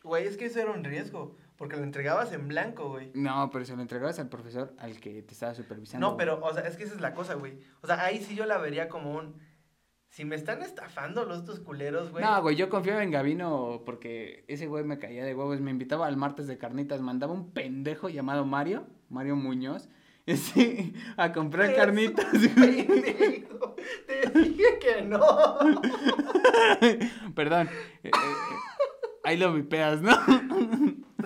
Güey, 0.04 0.26
es 0.28 0.38
que 0.38 0.46
eso 0.46 0.62
era 0.62 0.72
un 0.72 0.84
riesgo, 0.86 1.36
porque 1.58 1.76
lo 1.76 1.84
entregabas 1.84 2.32
en 2.32 2.48
blanco, 2.48 2.88
güey. 2.90 3.12
No, 3.16 3.50
pero 3.52 3.66
se 3.66 3.76
lo 3.76 3.82
entregabas 3.82 4.18
al 4.20 4.30
profesor 4.30 4.74
al 4.78 5.00
que 5.02 5.22
te 5.24 5.34
estaba 5.34 5.54
supervisando. 5.54 6.12
No, 6.12 6.16
pero, 6.16 6.40
o 6.42 6.54
sea, 6.54 6.64
es 6.66 6.78
que 6.78 6.84
esa 6.86 6.96
es 6.96 7.02
la 7.02 7.14
cosa, 7.14 7.34
güey. 7.34 7.60
O 7.82 7.88
sea, 7.88 8.02
ahí 8.06 8.20
sí 8.24 8.36
yo 8.36 8.46
la 8.46 8.58
vería 8.60 8.88
como 8.88 9.14
un... 9.18 9.36
Si 10.08 10.24
me 10.26 10.36
están 10.36 10.62
estafando 10.64 11.26
los 11.26 11.46
dos 11.46 11.60
culeros, 11.60 12.12
güey. 12.12 12.24
No, 12.24 12.42
güey, 12.42 12.56
yo 12.56 12.70
confiaba 12.70 13.04
en 13.04 13.12
Gavino 13.12 13.84
porque 13.86 14.44
ese 14.48 14.66
güey 14.68 14.84
me 14.84 14.98
caía 14.98 15.24
de 15.24 15.36
huevos. 15.36 15.60
Me 15.62 15.70
invitaba 15.70 16.08
al 16.08 16.18
martes 16.18 16.48
de 16.48 16.58
carnitas. 16.58 17.00
Mandaba 17.02 17.34
un 17.34 17.52
pendejo 17.52 18.10
llamado 18.10 18.44
Mario, 18.44 18.88
Mario 19.10 19.36
Muñoz, 19.36 19.90
este, 20.26 20.94
a 21.18 21.32
comprar 21.32 21.76
carnitas. 21.76 22.26
güey. 22.56 23.46
Te 24.08 24.30
dije 24.40 24.80
que 24.80 25.02
no. 25.04 25.20
Perdón. 27.36 27.68
eh, 28.04 28.04
eh, 28.04 28.12
eh, 28.14 28.56
ahí 29.24 29.38
lo 29.38 29.54
vipeas, 29.54 30.02
¿no? 30.02 30.12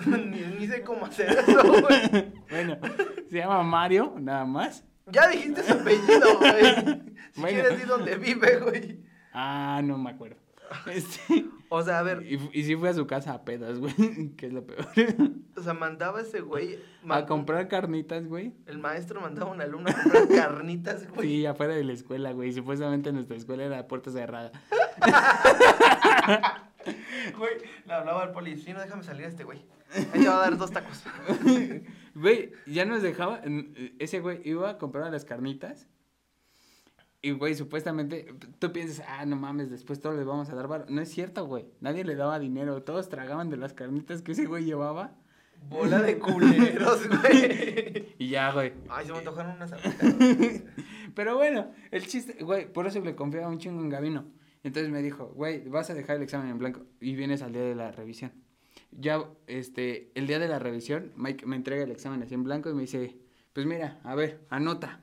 ni, 0.06 0.40
ni 0.58 0.66
sé 0.66 0.82
cómo 0.82 1.06
hacer 1.06 1.30
eso, 1.30 1.62
güey. 1.62 2.32
bueno, 2.50 2.76
Se 3.30 3.38
llama 3.38 3.62
Mario, 3.62 4.14
nada 4.18 4.44
más. 4.44 4.84
Ya 5.06 5.28
dijiste 5.28 5.62
su 5.62 5.72
apellido, 5.74 6.38
güey. 6.38 6.64
Si 7.32 7.40
Bueno. 7.40 7.54
quieres 7.58 7.70
decir 7.72 7.86
dónde 7.86 8.16
vive, 8.16 8.58
güey. 8.60 9.00
Ah, 9.32 9.80
no 9.84 9.98
me 9.98 10.10
acuerdo. 10.10 10.36
Este, 10.86 11.44
O 11.76 11.82
sea, 11.82 11.98
a 11.98 12.02
ver, 12.02 12.22
y, 12.22 12.38
y 12.52 12.62
sí 12.62 12.76
fui 12.76 12.88
a 12.88 12.94
su 12.94 13.06
casa 13.06 13.32
a 13.34 13.44
pedas, 13.44 13.78
güey, 13.80 13.92
que 14.36 14.46
es 14.46 14.52
lo 14.52 14.64
peor. 14.64 14.86
o 15.56 15.62
sea, 15.62 15.74
mandaba 15.74 16.20
ese 16.20 16.40
güey. 16.40 16.78
ma- 17.02 17.16
A 17.16 17.26
comprar 17.26 17.66
carnitas, 17.68 18.26
güey. 18.26 18.54
El 18.66 18.78
maestro 18.78 19.20
mandaba 19.20 19.50
a 19.50 19.54
un 19.54 19.60
alumno 19.60 19.90
a 19.90 19.94
comprar 19.94 20.28
carnitas, 20.28 21.08
güey. 21.10 21.28
Sí, 21.28 21.46
afuera 21.46 21.74
de 21.74 21.82
la 21.84 21.92
escuela, 21.92 22.32
güey. 22.32 22.52
Supuestamente 22.52 23.12
nuestra 23.12 23.36
escuela 23.36 23.64
era 23.64 23.86
puerta 23.88 24.10
cerrada. 24.12 24.52
Güey, 27.38 27.54
le 27.86 27.92
hablaba 27.94 28.22
al 28.24 28.32
policía, 28.32 28.74
no 28.74 28.80
déjame 28.80 29.02
salir 29.02 29.24
a 29.24 29.28
este 29.28 29.44
güey. 29.44 29.64
Ahí 30.12 30.20
te 30.22 30.28
va 30.28 30.36
a 30.36 30.40
dar 30.50 30.58
dos 30.58 30.70
tacos. 30.70 31.02
Güey, 32.14 32.52
ya 32.66 32.84
nos 32.84 33.02
dejaba. 33.02 33.40
Ese 33.98 34.20
güey 34.20 34.40
iba 34.44 34.70
a 34.70 34.78
comprar 34.78 35.10
las 35.10 35.24
carnitas. 35.24 35.88
Y, 37.24 37.30
güey, 37.30 37.54
supuestamente, 37.54 38.34
tú 38.58 38.70
piensas, 38.70 39.02
ah, 39.08 39.24
no 39.24 39.36
mames, 39.36 39.70
después 39.70 39.98
todos 39.98 40.14
les 40.14 40.26
vamos 40.26 40.50
a 40.50 40.54
dar 40.54 40.68
varo. 40.68 40.84
No 40.90 41.00
es 41.00 41.08
cierto, 41.08 41.46
güey. 41.46 41.64
Nadie 41.80 42.04
le 42.04 42.16
daba 42.16 42.38
dinero. 42.38 42.82
Todos 42.82 43.08
tragaban 43.08 43.48
de 43.48 43.56
las 43.56 43.72
carnitas 43.72 44.20
que 44.20 44.32
ese 44.32 44.44
güey 44.44 44.66
llevaba. 44.66 45.16
Bola 45.70 46.02
de 46.02 46.18
culeros, 46.20 47.08
güey. 47.08 48.14
Y 48.18 48.28
ya, 48.28 48.52
güey. 48.52 48.74
Ay, 48.90 49.06
se 49.06 49.12
me 49.12 49.18
antojaron 49.20 49.56
unas. 49.56 49.72
Pero 51.14 51.36
bueno, 51.36 51.72
el 51.90 52.06
chiste, 52.06 52.44
güey, 52.44 52.70
por 52.70 52.86
eso 52.86 53.00
le 53.00 53.16
confiaba 53.16 53.48
un 53.48 53.56
chingo 53.56 53.80
en 53.80 53.88
Gavino. 53.88 54.26
Entonces 54.62 54.92
me 54.92 55.00
dijo, 55.00 55.32
güey, 55.34 55.66
vas 55.66 55.88
a 55.88 55.94
dejar 55.94 56.16
el 56.16 56.24
examen 56.24 56.50
en 56.50 56.58
blanco 56.58 56.82
y 57.00 57.14
vienes 57.14 57.40
al 57.40 57.52
día 57.52 57.62
de 57.62 57.74
la 57.74 57.90
revisión. 57.90 58.32
Ya, 58.90 59.24
este, 59.46 60.10
el 60.14 60.26
día 60.26 60.38
de 60.38 60.48
la 60.48 60.58
revisión, 60.58 61.10
Mike 61.16 61.46
me 61.46 61.56
entrega 61.56 61.84
el 61.84 61.90
examen 61.90 62.22
así 62.22 62.34
en 62.34 62.44
blanco 62.44 62.68
y 62.68 62.74
me 62.74 62.82
dice, 62.82 63.16
pues 63.54 63.64
mira, 63.64 63.98
a 64.04 64.14
ver, 64.14 64.44
anota. 64.50 65.00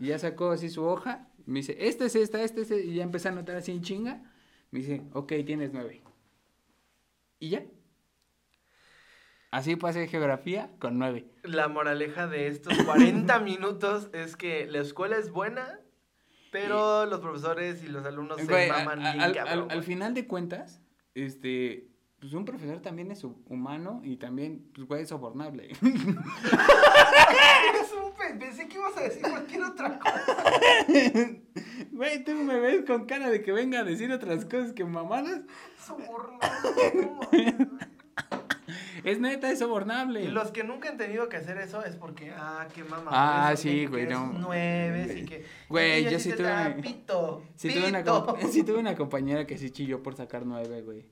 Y 0.00 0.06
ya 0.06 0.18
sacó 0.18 0.50
así 0.50 0.68
su 0.70 0.82
hoja, 0.82 1.28
me 1.52 1.60
dice, 1.60 1.76
esta 1.78 2.04
es 2.06 2.14
esta, 2.16 2.42
esta 2.42 2.60
es 2.60 2.70
esta", 2.70 2.84
y 2.84 2.94
ya 2.94 3.02
empecé 3.02 3.28
a 3.28 3.32
anotar 3.32 3.56
así 3.56 3.72
en 3.72 3.82
chinga. 3.82 4.22
Me 4.70 4.78
dice, 4.80 5.02
ok, 5.12 5.32
tienes 5.44 5.72
nueve. 5.72 6.02
Y 7.38 7.50
ya. 7.50 7.64
Así 9.50 9.74
pasé 9.74 10.06
geografía 10.06 10.70
con 10.78 10.98
nueve. 10.98 11.26
La 11.42 11.66
moraleja 11.68 12.28
de 12.28 12.46
estos 12.46 12.76
40 12.84 13.38
minutos 13.40 14.08
es 14.12 14.36
que 14.36 14.66
la 14.66 14.78
escuela 14.78 15.16
es 15.16 15.30
buena, 15.32 15.80
pero 16.52 17.04
los 17.06 17.20
profesores 17.20 17.82
y 17.82 17.88
los 17.88 18.04
alumnos 18.06 18.40
se 18.40 18.46
Güey, 18.46 18.68
maman 18.68 19.00
bien 19.00 19.20
al, 19.20 19.32
cabrón, 19.34 19.70
al- 19.70 19.78
al 19.78 19.82
final 19.82 20.14
de 20.14 20.26
cuentas, 20.28 20.80
este, 21.14 21.88
pues 22.20 22.32
un 22.34 22.44
profesor 22.44 22.80
también 22.80 23.10
es 23.10 23.24
hu- 23.24 23.36
humano 23.48 24.00
y 24.04 24.16
también, 24.16 24.64
pues, 24.74 24.86
güey, 24.86 25.02
es 25.04 25.08
sobornable. 25.08 25.70
Pensé 28.38 28.68
que 28.68 28.76
ibas 28.76 28.96
a 28.96 29.00
decir 29.02 29.22
cualquier 29.22 29.62
otra 29.64 29.98
cosa. 29.98 30.44
Güey, 31.90 32.24
tú 32.24 32.32
me 32.32 32.58
ves 32.60 32.84
con 32.86 33.06
cara 33.06 33.28
de 33.28 33.42
que 33.42 33.50
venga 33.52 33.80
a 33.80 33.84
decir 33.84 34.10
otras 34.12 34.44
cosas 34.44 34.72
que 34.72 34.84
mamadas. 34.84 35.40
Sobornable. 35.84 37.56
Es 39.02 39.18
neta, 39.18 39.50
es 39.50 39.58
sobornable. 39.58 40.22
Y 40.24 40.28
los 40.28 40.50
que 40.52 40.62
nunca 40.62 40.90
han 40.90 40.96
tenido 40.98 41.28
que 41.28 41.38
hacer 41.38 41.58
eso 41.58 41.84
es 41.84 41.96
porque, 41.96 42.30
ah, 42.36 42.68
qué 42.74 42.84
mamá. 42.84 43.10
Ah, 43.12 43.56
sí, 43.56 43.86
güey, 43.86 44.06
no. 44.06 44.32
Nueve, 44.38 45.20
y 45.22 45.24
que. 45.24 45.44
Güey, 45.68 46.04
yo 46.04 46.16
así 46.16 46.30
sí 46.30 46.36
tuve- 46.36 46.80
Pito. 46.82 47.42
Sí 47.56 47.68
tuve 48.62 48.78
una 48.78 48.94
compañera 48.94 49.46
que 49.46 49.58
sí 49.58 49.70
chilló 49.70 50.02
por 50.02 50.14
sacar 50.14 50.46
nueve, 50.46 50.82
güey. 50.82 51.06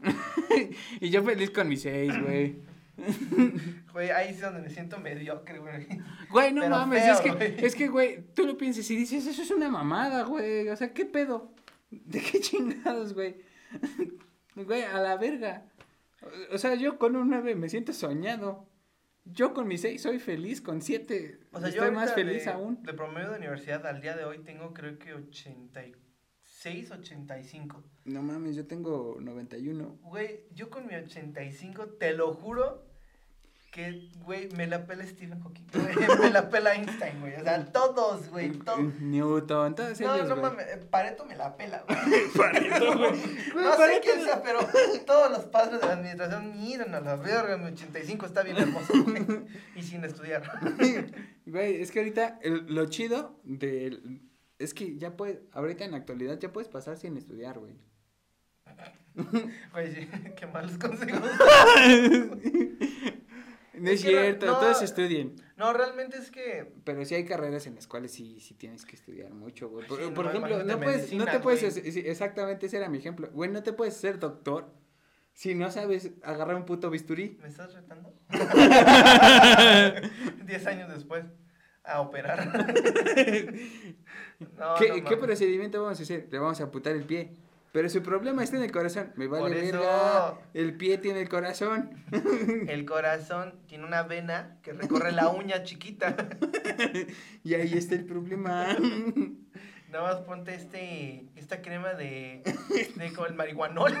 y 1.00 1.10
yo 1.10 1.22
feliz 1.22 1.50
con 1.50 1.68
mis 1.68 1.82
seis, 1.82 2.12
güey. 2.22 2.56
Güey, 3.92 4.10
ahí 4.10 4.30
es 4.30 4.40
donde 4.40 4.60
me 4.60 4.70
siento 4.70 4.98
mediocre, 4.98 5.58
güey. 5.58 5.86
Güey, 6.30 6.52
no 6.52 6.62
Pero 6.62 6.76
mames, 6.76 7.02
feo, 7.02 7.14
es 7.14 7.20
que, 7.20 7.30
güey. 7.30 7.64
es 7.64 7.74
que, 7.74 7.88
güey, 7.88 8.22
tú 8.34 8.44
lo 8.46 8.56
piensas 8.56 8.88
y 8.90 8.96
dices, 8.96 9.26
eso 9.26 9.42
es 9.42 9.50
una 9.50 9.68
mamada, 9.68 10.24
güey. 10.24 10.68
O 10.68 10.76
sea, 10.76 10.92
¿qué 10.92 11.04
pedo? 11.04 11.52
¿De 11.90 12.20
qué 12.20 12.40
chingados, 12.40 13.14
güey? 13.14 13.36
Güey, 14.54 14.82
a 14.82 14.98
la 15.00 15.16
verga. 15.16 15.66
O- 16.52 16.58
sea, 16.58 16.74
yo 16.74 16.98
con 16.98 17.14
un 17.14 17.28
9 17.30 17.54
me 17.54 17.68
siento 17.68 17.92
soñado. 17.92 18.68
Yo 19.24 19.54
con 19.54 19.68
mi 19.68 19.78
6 19.78 20.02
soy 20.02 20.18
feliz, 20.18 20.60
con 20.60 20.82
7 20.82 21.38
O 21.52 21.60
sea, 21.60 21.68
yo 21.68 21.82
estoy 21.82 21.94
más 21.94 22.12
feliz 22.12 22.44
de, 22.44 22.50
aún. 22.50 22.82
De 22.82 22.92
promedio 22.92 23.30
de 23.30 23.38
universidad 23.38 23.86
al 23.86 24.00
día 24.00 24.16
de 24.16 24.24
hoy 24.24 24.38
tengo 24.40 24.74
creo 24.74 24.98
que 24.98 25.14
86, 25.14 25.96
85. 26.66 27.82
No 28.06 28.22
mames, 28.22 28.56
yo 28.56 28.66
tengo 28.66 29.16
91. 29.20 29.98
Güey, 30.02 30.40
yo 30.54 30.70
con 30.70 30.86
mi 30.86 30.94
85, 30.94 31.86
te 32.00 32.12
lo 32.14 32.32
juro 32.34 32.86
que, 33.70 34.10
güey, 34.24 34.48
me 34.56 34.66
la 34.66 34.86
pela 34.86 35.06
Stephen 35.06 35.40
Hawking, 35.42 35.66
güey, 35.74 35.94
me 36.20 36.30
la 36.30 36.48
pela 36.48 36.74
Einstein, 36.74 37.20
güey. 37.20 37.34
O 37.36 37.42
sea, 37.44 37.64
todos, 37.72 38.28
güey, 38.30 38.50
todos. 38.50 38.80
Newton, 39.00 39.74
todos 39.74 40.00
No, 40.00 40.14
ellos, 40.14 40.28
no 40.28 40.36
mames, 40.36 40.66
Pareto 40.90 41.26
me 41.26 41.36
la 41.36 41.54
pela, 41.56 41.84
güey. 41.86 41.98
Pareto, 42.36 42.96
güey. 42.98 43.12
No 43.54 43.76
sé 43.76 44.00
quién 44.02 44.22
sea, 44.24 44.42
pero 44.42 44.60
todos 45.06 45.30
los 45.30 45.44
padres 45.46 45.80
de 45.80 45.86
la 45.86 45.92
administración 45.92 46.58
miran 46.58 46.94
a 46.94 47.00
la 47.00 47.16
verga, 47.16 47.56
mi 47.58 47.66
85 47.66 48.26
está 48.26 48.42
bien 48.42 48.56
hermoso, 48.56 48.92
güey. 49.04 49.22
Y 49.76 49.82
sin 49.82 50.02
estudiar. 50.04 50.42
Güey, 51.46 51.82
es 51.82 51.90
que 51.92 51.98
ahorita 52.00 52.38
el- 52.42 52.66
lo 52.74 52.86
chido 52.86 53.38
del... 53.44 54.22
Es 54.58 54.74
que 54.74 54.96
ya 54.98 55.16
puedes, 55.16 55.38
ahorita 55.52 55.84
en 55.84 55.92
la 55.92 55.98
actualidad 55.98 56.38
ya 56.38 56.52
puedes 56.52 56.68
pasar 56.68 56.96
sin 56.96 57.16
estudiar, 57.16 57.58
güey. 57.58 57.76
Güey, 59.72 59.94
sí, 59.94 60.08
qué 60.36 60.46
malos 60.46 60.78
consejos. 60.78 61.22
No 63.74 63.90
es 63.90 64.00
cierto, 64.00 64.46
no. 64.46 64.58
todos 64.58 64.82
estudien. 64.82 65.36
No, 65.56 65.72
realmente 65.72 66.18
es 66.18 66.32
que 66.32 66.72
Pero 66.82 67.04
sí 67.04 67.14
hay 67.14 67.24
carreras 67.24 67.64
en 67.68 67.76
las 67.76 67.86
cuales 67.86 68.10
sí, 68.10 68.40
sí 68.40 68.54
tienes 68.54 68.84
que 68.84 68.96
estudiar 68.96 69.32
mucho, 69.32 69.68
güey. 69.68 69.86
Por, 69.86 70.00
Sí, 70.00 70.10
por 70.12 70.24
no, 70.24 70.30
ejemplo, 70.32 70.64
no 70.64 70.80
puedes, 70.80 71.12
no 71.12 71.24
te 71.26 71.38
puedes, 71.38 71.80
güey. 71.80 72.08
exactamente 72.08 72.66
ese 72.66 72.78
era 72.78 72.88
mi 72.88 72.98
ejemplo. 72.98 73.30
Güey, 73.32 73.48
no 73.52 73.62
te 73.62 73.72
puedes 73.72 73.94
ser 73.94 74.18
doctor 74.18 74.74
si 75.32 75.54
no 75.54 75.70
sabes 75.70 76.10
agarrar 76.24 76.56
un 76.56 76.64
puto 76.64 76.90
bisturí. 76.90 77.38
¿Me 77.40 77.46
estás 77.46 77.72
retando? 77.72 78.12
Diez 80.44 80.66
años 80.66 80.92
después, 80.92 81.26
a 81.88 82.00
operar. 82.00 82.66
No, 84.56 84.76
¿Qué, 84.78 84.88
no 84.88 84.94
¿Qué 84.94 85.02
mames. 85.02 85.18
procedimiento 85.18 85.82
vamos 85.82 85.98
a 85.98 86.02
hacer? 86.04 86.28
Le 86.30 86.38
vamos 86.38 86.60
a 86.60 86.64
aputar 86.64 86.94
el 86.94 87.02
pie. 87.02 87.32
Pero 87.72 87.88
su 87.88 88.02
problema 88.04 88.44
está 88.44 88.56
en 88.56 88.62
el 88.62 88.70
corazón. 88.70 89.12
Me 89.16 89.26
vale 89.26 89.54
verga. 89.60 90.38
El 90.54 90.76
pie 90.76 90.98
tiene 90.98 91.20
el 91.20 91.28
corazón. 91.28 91.90
El 92.68 92.86
corazón 92.86 93.54
tiene 93.66 93.84
una 93.84 94.04
vena 94.04 94.58
que 94.62 94.72
recorre 94.72 95.10
la 95.12 95.28
uña 95.28 95.64
chiquita. 95.64 96.14
Y 97.44 97.54
ahí 97.54 97.74
está 97.74 97.94
el 97.96 98.04
problema. 98.04 98.76
Nada 99.90 100.04
más 100.04 100.16
ponte 100.20 100.54
este, 100.54 101.24
esta 101.34 101.60
crema 101.60 101.94
de, 101.94 102.42
de 102.94 103.12
como 103.12 103.26
el 103.26 103.34
marihuanol. 103.34 103.92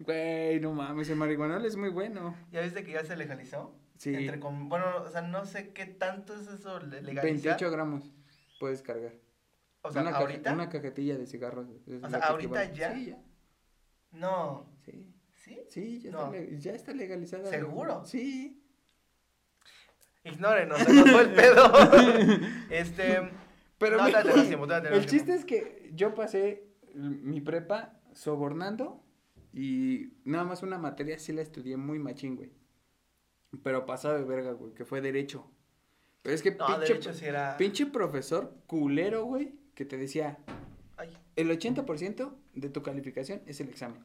Güey, 0.00 0.60
no 0.60 0.72
mames, 0.72 1.10
el 1.10 1.16
marihuanol 1.16 1.64
es 1.64 1.76
muy 1.76 1.90
bueno. 1.90 2.34
¿Ya 2.50 2.60
viste 2.62 2.82
que 2.82 2.92
ya 2.92 3.04
se 3.04 3.16
legalizó? 3.16 3.72
Sí. 4.00 4.14
Entre 4.14 4.38
bueno, 4.38 4.86
o 5.04 5.10
sea, 5.10 5.20
no 5.20 5.44
sé 5.44 5.74
qué 5.74 5.84
tanto 5.84 6.34
es 6.34 6.48
eso 6.48 6.78
le- 6.80 7.02
legalizar. 7.02 7.24
28 7.24 7.70
gramos 7.70 8.10
puedes 8.58 8.80
cargar. 8.80 9.12
O 9.82 9.90
sea, 9.92 10.00
una, 10.00 10.18
una 10.54 10.68
cajetilla 10.70 11.18
de 11.18 11.26
cigarros. 11.26 11.66
O 12.02 12.08
sea, 12.08 12.18
¿ahorita 12.20 12.64
equivale. 12.64 12.74
ya? 12.74 12.94
Sí, 12.94 13.06
ya. 13.10 13.18
No. 14.12 14.66
Sí, 14.86 15.14
¿Sí? 15.34 15.60
sí, 15.68 16.00
ya, 16.00 16.12
No. 16.12 16.32
está, 16.32 16.56
ya 16.56 16.72
está 16.72 16.92
legalizada. 16.94 17.44
¿Seguro? 17.50 18.02
Sí. 18.06 18.62
Ignórenos, 20.24 20.78
se 20.80 20.92
nos 20.94 21.10
fue 21.10 21.20
el 21.22 21.34
pedo. 21.34 21.64
este. 22.70 23.30
Pero 23.76 23.98
no, 23.98 24.06
tiempo, 24.06 24.66
tenemos 24.66 24.92
el 24.98 25.06
chiste 25.06 25.34
es 25.34 25.44
que 25.44 25.90
yo 25.94 26.14
pasé 26.14 26.66
mi 26.94 27.42
prepa 27.42 27.98
sobornando 28.12 29.02
y 29.52 30.14
nada 30.24 30.44
más 30.44 30.62
una 30.62 30.78
materia 30.78 31.18
sí 31.18 31.32
la 31.34 31.42
estudié 31.42 31.76
muy 31.76 31.98
machín, 31.98 32.36
güey. 32.36 32.50
Pero 33.62 33.86
pasaba 33.86 34.14
de 34.18 34.24
verga, 34.24 34.52
güey, 34.52 34.72
que 34.74 34.84
fue 34.84 35.00
derecho. 35.00 35.46
Pero 36.22 36.34
es 36.34 36.42
que 36.42 36.52
No, 36.52 36.66
pinche, 36.86 37.12
sí 37.14 37.24
era. 37.24 37.56
pinche 37.56 37.86
profesor 37.86 38.54
culero, 38.66 39.24
güey, 39.24 39.54
que 39.74 39.84
te 39.84 39.96
decía, 39.96 40.38
Ay, 40.96 41.16
el 41.36 41.50
80% 41.50 42.32
de 42.54 42.68
tu 42.68 42.82
calificación 42.82 43.42
es 43.46 43.60
el 43.60 43.68
examen. 43.68 44.02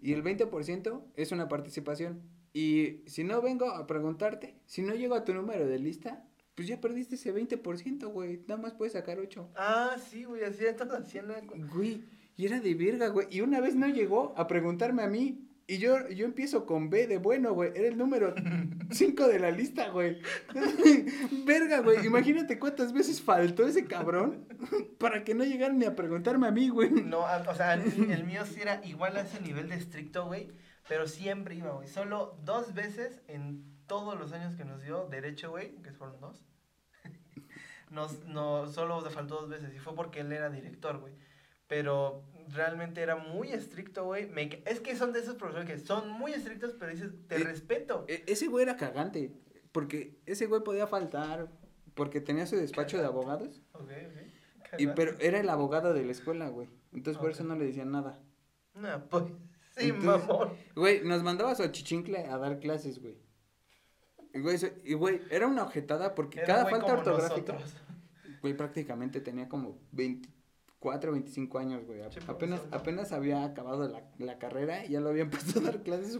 Y 0.00 0.12
el 0.14 0.24
20% 0.24 1.02
es 1.16 1.32
una 1.32 1.48
participación. 1.48 2.22
Y 2.52 3.02
si 3.06 3.22
no 3.22 3.42
vengo 3.42 3.68
a 3.70 3.86
preguntarte, 3.86 4.56
si 4.66 4.82
no 4.82 4.94
llego 4.94 5.14
a 5.14 5.24
tu 5.24 5.34
número 5.34 5.66
de 5.66 5.78
lista, 5.78 6.24
pues 6.54 6.66
ya 6.66 6.80
perdiste 6.80 7.14
ese 7.14 7.32
20%, 7.34 8.06
güey. 8.10 8.40
Nada 8.48 8.60
más 8.60 8.72
puedes 8.72 8.94
sacar 8.94 9.18
8. 9.18 9.50
Ah, 9.56 9.96
sí, 10.10 10.24
güey, 10.24 10.42
así 10.44 10.64
entonces 10.66 10.98
hacían. 10.98 11.26
Güey, 11.72 12.02
y 12.36 12.46
era 12.46 12.58
de 12.58 12.74
verga, 12.74 13.08
güey. 13.08 13.28
Y 13.30 13.42
una 13.42 13.60
vez 13.60 13.76
no 13.76 13.86
llegó 13.86 14.34
a 14.36 14.46
preguntarme 14.46 15.02
a 15.02 15.08
mí. 15.08 15.46
Y 15.70 15.78
yo, 15.78 16.08
yo 16.08 16.24
empiezo 16.24 16.66
con 16.66 16.90
B 16.90 17.06
de 17.06 17.18
bueno, 17.18 17.52
güey. 17.52 17.70
Era 17.76 17.86
el 17.86 17.96
número 17.96 18.34
5 18.90 19.28
de 19.28 19.38
la 19.38 19.52
lista, 19.52 19.90
güey. 19.90 20.20
verga, 21.46 21.78
güey. 21.78 22.04
Imagínate 22.04 22.58
cuántas 22.58 22.92
veces 22.92 23.22
faltó 23.22 23.64
ese 23.64 23.86
cabrón 23.86 24.48
para 24.98 25.22
que 25.22 25.32
no 25.32 25.44
llegaran 25.44 25.78
ni 25.78 25.84
a 25.84 25.94
preguntarme 25.94 26.48
a 26.48 26.50
mí, 26.50 26.70
güey. 26.70 26.90
No, 26.90 27.20
o 27.20 27.54
sea, 27.54 27.74
el, 27.74 28.10
el 28.10 28.24
mío 28.24 28.44
sí 28.46 28.60
era 28.60 28.84
igual 28.84 29.16
a 29.16 29.20
ese 29.20 29.40
nivel 29.42 29.68
de 29.68 29.76
estricto, 29.76 30.26
güey. 30.26 30.50
Pero 30.88 31.06
siempre 31.06 31.54
iba, 31.54 31.70
güey. 31.70 31.86
Solo 31.86 32.36
dos 32.42 32.74
veces 32.74 33.22
en 33.28 33.62
todos 33.86 34.18
los 34.18 34.32
años 34.32 34.56
que 34.56 34.64
nos 34.64 34.82
dio 34.82 35.06
derecho, 35.06 35.50
güey, 35.50 35.76
que 35.82 35.92
fueron 35.92 36.20
dos, 36.20 36.44
nos, 37.90 38.24
no, 38.24 38.66
solo 38.66 39.02
le 39.02 39.10
faltó 39.10 39.42
dos 39.42 39.48
veces 39.48 39.72
y 39.72 39.78
fue 39.78 39.94
porque 39.94 40.20
él 40.20 40.32
era 40.32 40.50
director, 40.50 40.98
güey. 40.98 41.14
Pero 41.68 42.24
realmente 42.52 43.00
era 43.00 43.16
muy 43.16 43.52
estricto, 43.52 44.04
güey. 44.04 44.26
Me- 44.28 44.62
Es 44.66 44.80
que 44.80 44.96
son 44.96 45.12
de 45.12 45.20
esos 45.20 45.36
profesores 45.36 45.68
que 45.68 45.78
son 45.78 46.08
muy 46.10 46.32
estrictos, 46.32 46.74
pero 46.78 46.92
dices, 46.92 47.12
te 47.28 47.36
Eh, 47.36 47.44
respeto. 47.44 48.04
E- 48.08 48.24
ese 48.26 48.46
güey 48.48 48.62
era 48.64 48.76
cagante, 48.76 49.32
porque 49.72 50.18
ese 50.26 50.46
güey 50.46 50.62
podía 50.62 50.86
faltar, 50.86 51.50
porque 51.94 52.20
tenía 52.20 52.46
su 52.46 52.56
despacho 52.56 52.98
de 52.98 53.04
abogados, 53.06 53.62
Ok, 53.72 53.90
ok. 53.90 54.78
y, 54.80 54.86
pero 54.88 55.16
era 55.20 55.40
el 55.40 55.48
abogado 55.48 55.92
de 55.94 56.04
la 56.04 56.12
escuela, 56.12 56.48
güey. 56.48 56.68
Entonces 56.92 57.20
por 57.20 57.30
eso 57.30 57.44
no 57.44 57.54
le 57.56 57.66
decían 57.66 57.90
nada. 57.90 58.20
No, 58.74 59.08
pues, 59.08 59.24
sí, 59.76 59.88
Entonces- 59.90 60.04
mamón. 60.28 60.50
Güey, 60.74 61.02
nos 61.04 61.22
mandaba 61.22 61.50
a 61.50 61.54
su 61.54 61.62
achichincle 61.62 62.18
a 62.26 62.38
dar 62.38 62.58
clases, 62.60 63.00
güey. 63.00 63.16
Y, 64.32 64.40
güey, 64.40 64.56
y, 64.84 64.94
güey, 64.94 65.20
era 65.30 65.46
una 65.48 65.64
objetada 65.64 66.14
porque 66.14 66.38
Era 66.38 66.46
cada 66.46 66.66
falta 66.66 66.94
ortográfica, 66.94 67.52
nosotros. 67.54 67.76
güey, 68.40 68.56
prácticamente 68.56 69.20
tenía 69.20 69.48
como 69.48 69.78
24, 70.82 71.12
25 71.12 71.58
años, 71.58 71.84
güey. 71.84 72.00
Sí, 72.10 72.20
apenas, 72.26 72.60
apenas 72.70 73.12
había 73.12 73.44
acabado 73.44 73.86
la, 73.86 74.02
la 74.18 74.38
carrera 74.38 74.84
y 74.86 74.92
ya 74.92 75.00
lo 75.00 75.10
habían 75.10 75.28
puesto 75.30 75.60
a 75.60 75.62
dar 75.64 75.82
clases 75.82 76.12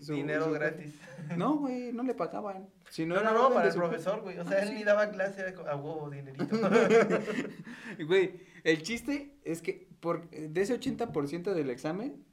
su, 0.00 0.12
Dinero 0.14 0.44
su- 0.46 0.52
gratis. 0.52 0.94
No, 1.36 1.56
güey, 1.58 1.92
no 1.92 2.04
le 2.04 2.14
pagaban. 2.14 2.68
Si 2.90 3.04
No, 3.04 3.16
era 3.18 3.32
no, 3.32 3.48
no, 3.48 3.54
para 3.54 3.68
el 3.68 3.74
profesor, 3.74 4.22
güey. 4.22 4.38
O 4.38 4.44
sea, 4.44 4.58
Ah, 4.58 4.62
él 4.62 4.68
sí. 4.68 4.74
ni 4.74 4.84
daba 4.84 5.10
clase 5.10 5.42
a 5.68 5.76
huevo, 5.76 6.08
dinerito. 6.10 6.46
Güey, 8.06 8.40
el 8.64 8.82
chiste 8.82 9.34
es 9.44 9.60
que 9.62 9.88
por, 10.00 10.28
de 10.30 10.60
ese 10.60 10.78
80% 10.78 11.52
del 11.54 11.70
examen, 11.70 12.24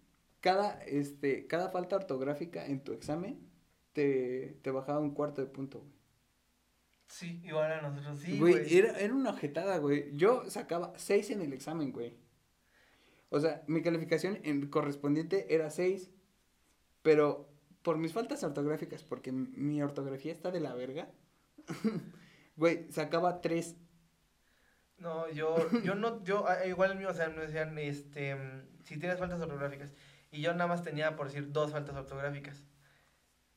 cada, 0.41 0.73
este, 0.83 1.47
cada 1.47 1.69
falta 1.69 1.95
ortográfica 1.95 2.65
en 2.65 2.83
tu 2.83 2.93
examen 2.93 3.39
te, 3.93 4.57
te 4.61 4.71
bajaba 4.71 4.99
un 4.99 5.11
cuarto 5.15 5.41
de 5.41 5.47
punto, 5.47 5.79
güey. 5.79 5.91
Sí, 7.07 7.41
igual 7.43 7.71
a 7.71 7.81
nosotros, 7.81 8.19
sí, 8.19 8.39
güey, 8.39 8.77
era, 8.77 8.99
era 8.99 9.13
una 9.13 9.31
ojetada, 9.31 9.77
güey. 9.77 10.15
Yo 10.15 10.49
sacaba 10.49 10.93
6 10.97 11.31
en 11.31 11.41
el 11.41 11.53
examen, 11.53 11.91
güey. 11.91 12.17
O 13.29 13.39
sea, 13.39 13.63
mi 13.67 13.81
calificación 13.81 14.39
en 14.43 14.67
correspondiente 14.69 15.53
era 15.53 15.69
6. 15.69 16.11
Pero 17.03 17.53
por 17.83 17.97
mis 17.97 18.13
faltas 18.13 18.43
ortográficas, 18.43 19.03
porque 19.03 19.31
mi 19.31 19.83
ortografía 19.83 20.31
está 20.31 20.49
de 20.49 20.61
la 20.61 20.73
verga, 20.73 21.09
güey, 22.55 22.91
sacaba 22.91 23.41
3. 23.41 23.75
No, 24.97 25.29
yo, 25.29 25.55
yo 25.81 25.93
no, 25.95 26.23
yo, 26.23 26.45
ah, 26.47 26.65
igual 26.65 26.91
el 26.91 26.97
mío, 26.97 27.09
o 27.09 27.13
sea, 27.13 27.27
me 27.27 27.41
decían, 27.41 27.77
este, 27.77 28.37
si 28.83 28.97
tienes 28.97 29.19
faltas 29.19 29.41
ortográficas, 29.41 29.91
y 30.31 30.41
yo 30.41 30.53
nada 30.53 30.67
más 30.67 30.81
tenía, 30.81 31.17
por 31.17 31.27
decir, 31.27 31.51
dos 31.51 31.71
faltas 31.71 31.95
ortográficas. 31.95 32.63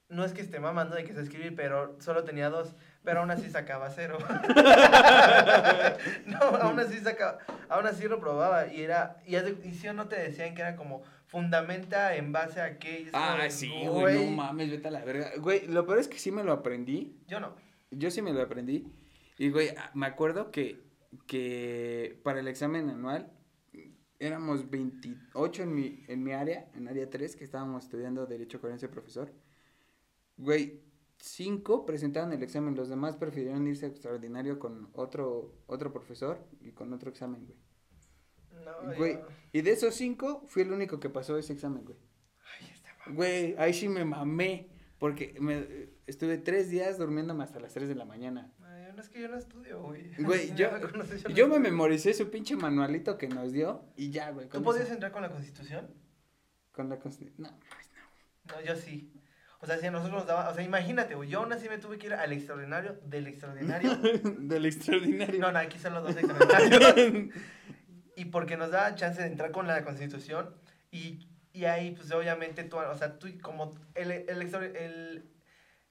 No 0.08 0.24
es 0.24 0.32
que 0.32 0.42
esté 0.42 0.60
mamando 0.60 0.96
de 0.96 1.04
que 1.04 1.14
sé 1.14 1.20
escribir, 1.20 1.54
pero 1.54 1.96
solo 2.00 2.24
tenía 2.24 2.50
dos, 2.50 2.74
pero 3.06 3.20
aún 3.20 3.30
así 3.30 3.48
sacaba 3.48 3.88
cero. 3.88 4.18
no, 6.26 6.38
aún 6.40 6.80
así 6.80 6.98
sacaba, 6.98 7.38
aún 7.68 7.86
así 7.86 8.08
lo 8.08 8.18
probaba, 8.18 8.66
y 8.66 8.82
era, 8.82 9.22
y, 9.24 9.36
y 9.36 9.74
si 9.74 9.86
o 9.86 9.92
no 9.92 10.08
te 10.08 10.16
decían 10.16 10.56
que 10.56 10.62
era 10.62 10.74
como, 10.74 11.04
fundamenta 11.26 12.16
en 12.16 12.32
base 12.32 12.60
a 12.60 12.80
qué, 12.80 13.08
como 13.12 13.24
Ah, 13.24 13.48
sí, 13.48 13.70
güey, 13.86 14.26
no 14.26 14.32
mames, 14.32 14.72
vete 14.72 14.88
a 14.88 14.90
la 14.90 15.04
verga. 15.04 15.30
Güey, 15.38 15.68
lo 15.68 15.86
peor 15.86 16.00
es 16.00 16.08
que 16.08 16.18
sí 16.18 16.32
me 16.32 16.42
lo 16.42 16.52
aprendí. 16.52 17.16
Yo 17.28 17.38
no. 17.38 17.54
Yo 17.92 18.10
sí 18.10 18.22
me 18.22 18.32
lo 18.32 18.42
aprendí. 18.42 18.92
Y, 19.38 19.50
güey, 19.50 19.72
me 19.94 20.06
acuerdo 20.06 20.50
que, 20.50 20.82
que 21.28 22.20
para 22.24 22.40
el 22.40 22.48
examen 22.48 22.90
anual 22.90 23.30
éramos 24.18 24.68
28 24.68 25.62
en 25.62 25.74
mi, 25.74 26.04
en 26.08 26.24
mi 26.24 26.32
área, 26.32 26.66
en 26.74 26.88
área 26.88 27.08
3, 27.08 27.36
que 27.36 27.44
estábamos 27.44 27.84
estudiando 27.84 28.26
Derecho 28.26 28.60
ese 28.68 28.88
profesor. 28.88 29.32
Güey, 30.38 30.80
cinco 31.18 31.84
presentaron 31.86 32.32
el 32.32 32.42
examen, 32.42 32.74
los 32.74 32.88
demás 32.88 33.16
prefirieron 33.16 33.66
irse 33.66 33.86
a 33.86 33.88
extraordinario 33.88 34.58
con 34.58 34.90
otro, 34.92 35.54
otro 35.66 35.92
profesor 35.92 36.44
y 36.60 36.72
con 36.72 36.92
otro 36.92 37.10
examen, 37.10 37.46
güey. 37.46 37.58
No, 38.64 38.96
Güey, 38.96 39.14
yo- 39.14 39.26
y 39.52 39.60
de 39.62 39.72
esos 39.72 39.94
cinco, 39.94 40.44
fui 40.46 40.62
el 40.62 40.72
único 40.72 40.98
que 40.98 41.10
pasó 41.10 41.36
ese 41.38 41.52
examen, 41.52 41.84
güey. 41.84 41.98
Ay, 42.60 42.68
este 42.72 42.88
ma- 43.06 43.14
Güey, 43.14 43.54
ahí 43.58 43.74
sí 43.74 43.88
me 43.88 44.04
mamé. 44.04 44.70
Porque 44.98 45.36
me, 45.40 45.90
estuve 46.06 46.38
tres 46.38 46.70
días 46.70 46.96
durmiéndome 46.96 47.44
hasta 47.44 47.60
las 47.60 47.74
3 47.74 47.86
de 47.86 47.94
la 47.94 48.06
mañana. 48.06 48.50
Ay, 48.62 48.90
no 48.94 49.02
es 49.02 49.10
que 49.10 49.20
yo 49.20 49.28
no 49.28 49.36
estudio, 49.36 49.82
güey. 49.82 50.10
Güey, 50.18 50.54
yo, 50.54 50.72
me 50.72 50.80
conoces, 50.80 51.22
no 51.24 51.30
yo 51.30 51.48
me 51.48 51.58
memoricé 51.58 52.14
su 52.14 52.30
pinche 52.30 52.56
manualito 52.56 53.18
que 53.18 53.28
nos 53.28 53.52
dio 53.52 53.84
y 53.94 54.10
ya, 54.10 54.30
güey. 54.30 54.48
¿Tú 54.48 54.62
podías 54.62 54.90
entrar 54.90 55.12
con 55.12 55.20
la 55.20 55.30
constitución? 55.30 55.86
Con 56.72 56.88
la 56.88 56.98
consti- 56.98 57.30
No, 57.36 57.50
No, 58.46 58.60
yo 58.64 58.74
sí. 58.74 59.12
O 59.66 59.68
sea, 59.68 59.78
si 59.78 59.86
a 59.86 59.90
nosotros 59.90 60.18
nos 60.20 60.26
daba, 60.28 60.48
o 60.48 60.54
sea, 60.54 60.62
imagínate, 60.62 61.16
güey, 61.16 61.28
yo 61.28 61.40
aún 61.40 61.52
así 61.52 61.68
me 61.68 61.76
tuve 61.78 61.98
que 61.98 62.06
ir 62.06 62.14
al 62.14 62.32
extraordinario, 62.32 63.00
del 63.04 63.26
extraordinario. 63.26 63.96
Del 64.38 64.64
extraordinario. 64.64 65.40
No, 65.40 65.50
no, 65.50 65.58
aquí 65.58 65.76
son 65.80 65.92
los 65.94 66.04
dos 66.04 66.16
extraordinarios. 66.16 67.34
y 68.16 68.24
porque 68.26 68.56
nos 68.56 68.70
daba 68.70 68.94
chance 68.94 69.20
de 69.20 69.26
entrar 69.26 69.50
con 69.50 69.66
la 69.66 69.82
constitución 69.82 70.54
y, 70.92 71.28
y 71.52 71.64
ahí, 71.64 71.90
pues, 71.96 72.12
obviamente, 72.12 72.62
tú, 72.62 72.76
o 72.76 72.94
sea, 72.94 73.18
tú 73.18 73.26
como 73.42 73.74
el, 73.96 74.12
el, 74.12 74.40
extra- 74.40 74.64
el, 74.64 75.28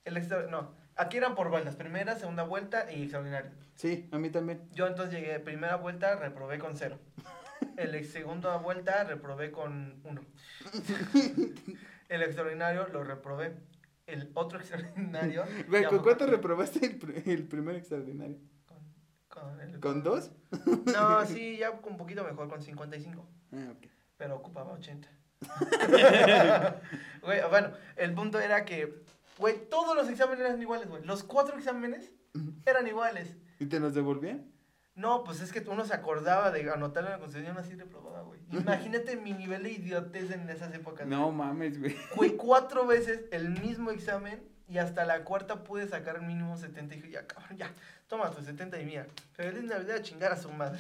el 0.06 0.16
extra- 0.18 0.48
no, 0.50 0.74
aquí 0.96 1.18
eran 1.18 1.36
por 1.36 1.50
vueltas, 1.50 1.76
primera, 1.76 2.16
segunda 2.16 2.44
vuelta 2.44 2.90
y 2.90 3.02
extraordinario. 3.04 3.52
Sí, 3.76 4.08
a 4.14 4.18
mí 4.18 4.30
también. 4.30 4.62
Yo 4.72 4.88
entonces 4.88 5.14
llegué, 5.20 5.38
primera 5.42 5.76
vuelta, 5.76 6.16
reprobé 6.16 6.60
con 6.60 6.78
cero. 6.78 6.98
El 7.76 7.94
ex- 7.94 8.12
segunda 8.14 8.56
vuelta, 8.56 9.04
reprobé 9.04 9.52
con 9.52 10.00
uno. 10.06 10.22
El 12.10 12.24
extraordinario 12.24 12.88
lo 12.90 13.04
reprobé. 13.04 13.56
El 14.08 14.30
otro 14.36 14.60
extraordinario. 14.60 15.44
Güey, 15.68 15.86
¿con 15.86 16.00
cuánto 16.00 16.26
reprobaste 16.28 16.86
el, 16.86 17.00
pr- 17.00 17.28
el 17.28 17.48
primer 17.48 17.76
extraordinario? 17.76 18.38
Con, 18.66 18.78
con 19.28 19.62
el- 19.62 19.80
¿Con 19.80 20.04
dos? 20.04 20.32
No, 20.86 21.26
sí, 21.26 21.58
ya 21.58 21.72
un 21.72 21.98
poquito 21.98 22.24
mejor, 22.24 22.48
con 22.48 22.62
55. 22.62 23.28
Ah, 23.54 23.74
ok. 23.76 23.88
Pero 24.18 24.36
ocupaba 24.38 24.74
80. 24.74 25.08
Güey, 27.22 27.42
bueno, 27.50 27.72
el 27.96 28.14
punto 28.14 28.40
era 28.40 28.66
que, 28.66 29.02
güey, 29.38 29.68
todos 29.70 29.96
los 29.96 30.10
exámenes 30.10 30.40
eran 30.46 30.62
iguales, 30.62 30.88
güey. 30.88 31.04
Los 31.04 31.24
cuatro 31.24 31.58
exámenes 31.58 32.12
eran 32.66 32.88
iguales. 32.88 33.36
¿Y 33.60 33.66
te 33.66 33.80
los 33.80 33.94
devolvían? 33.94 34.52
No, 34.96 35.26
pues 35.26 35.42
es 35.42 35.52
que 35.52 35.60
uno 35.70 35.84
se 35.84 35.94
acordaba 35.94 36.52
de 36.52 36.70
anotarlo 36.72 37.10
en 37.10 37.16
la 37.16 37.20
constitución 37.20 37.58
así 37.58 37.76
reprobada, 37.76 38.22
güey. 38.22 38.40
Imagínate 38.52 39.18
mi 39.18 39.34
nivel 39.34 39.64
de 39.64 39.74
idiotez 39.74 40.32
en 40.32 40.50
esas 40.50 40.74
épocas. 40.74 41.06
No 41.06 41.32
mames, 41.32 41.80
güey. 41.80 41.98
Güey, 42.16 42.32
cuatro 42.38 42.88
veces 42.88 43.26
el 43.32 43.50
mismo 43.50 43.92
examen 43.92 44.42
y 44.70 44.78
hasta 44.78 45.06
la 45.06 45.26
cuarta 45.26 45.64
pude 45.64 45.86
sacar 45.88 46.22
mínimo 46.22 46.58
70 46.58 46.96
y 46.96 46.98
dije, 46.98 47.12
ya, 47.12 47.28
cabrón, 47.28 47.58
ya, 47.58 47.72
toma 48.08 48.32
tu 48.32 48.42
70 48.42 48.82
y 48.82 48.86
mía. 48.86 49.06
Feliz 49.34 49.64
Navidad 49.66 49.98
a 49.98 50.02
chingar 50.02 50.32
a 50.32 50.38
su 50.38 50.50
madre. 50.50 50.80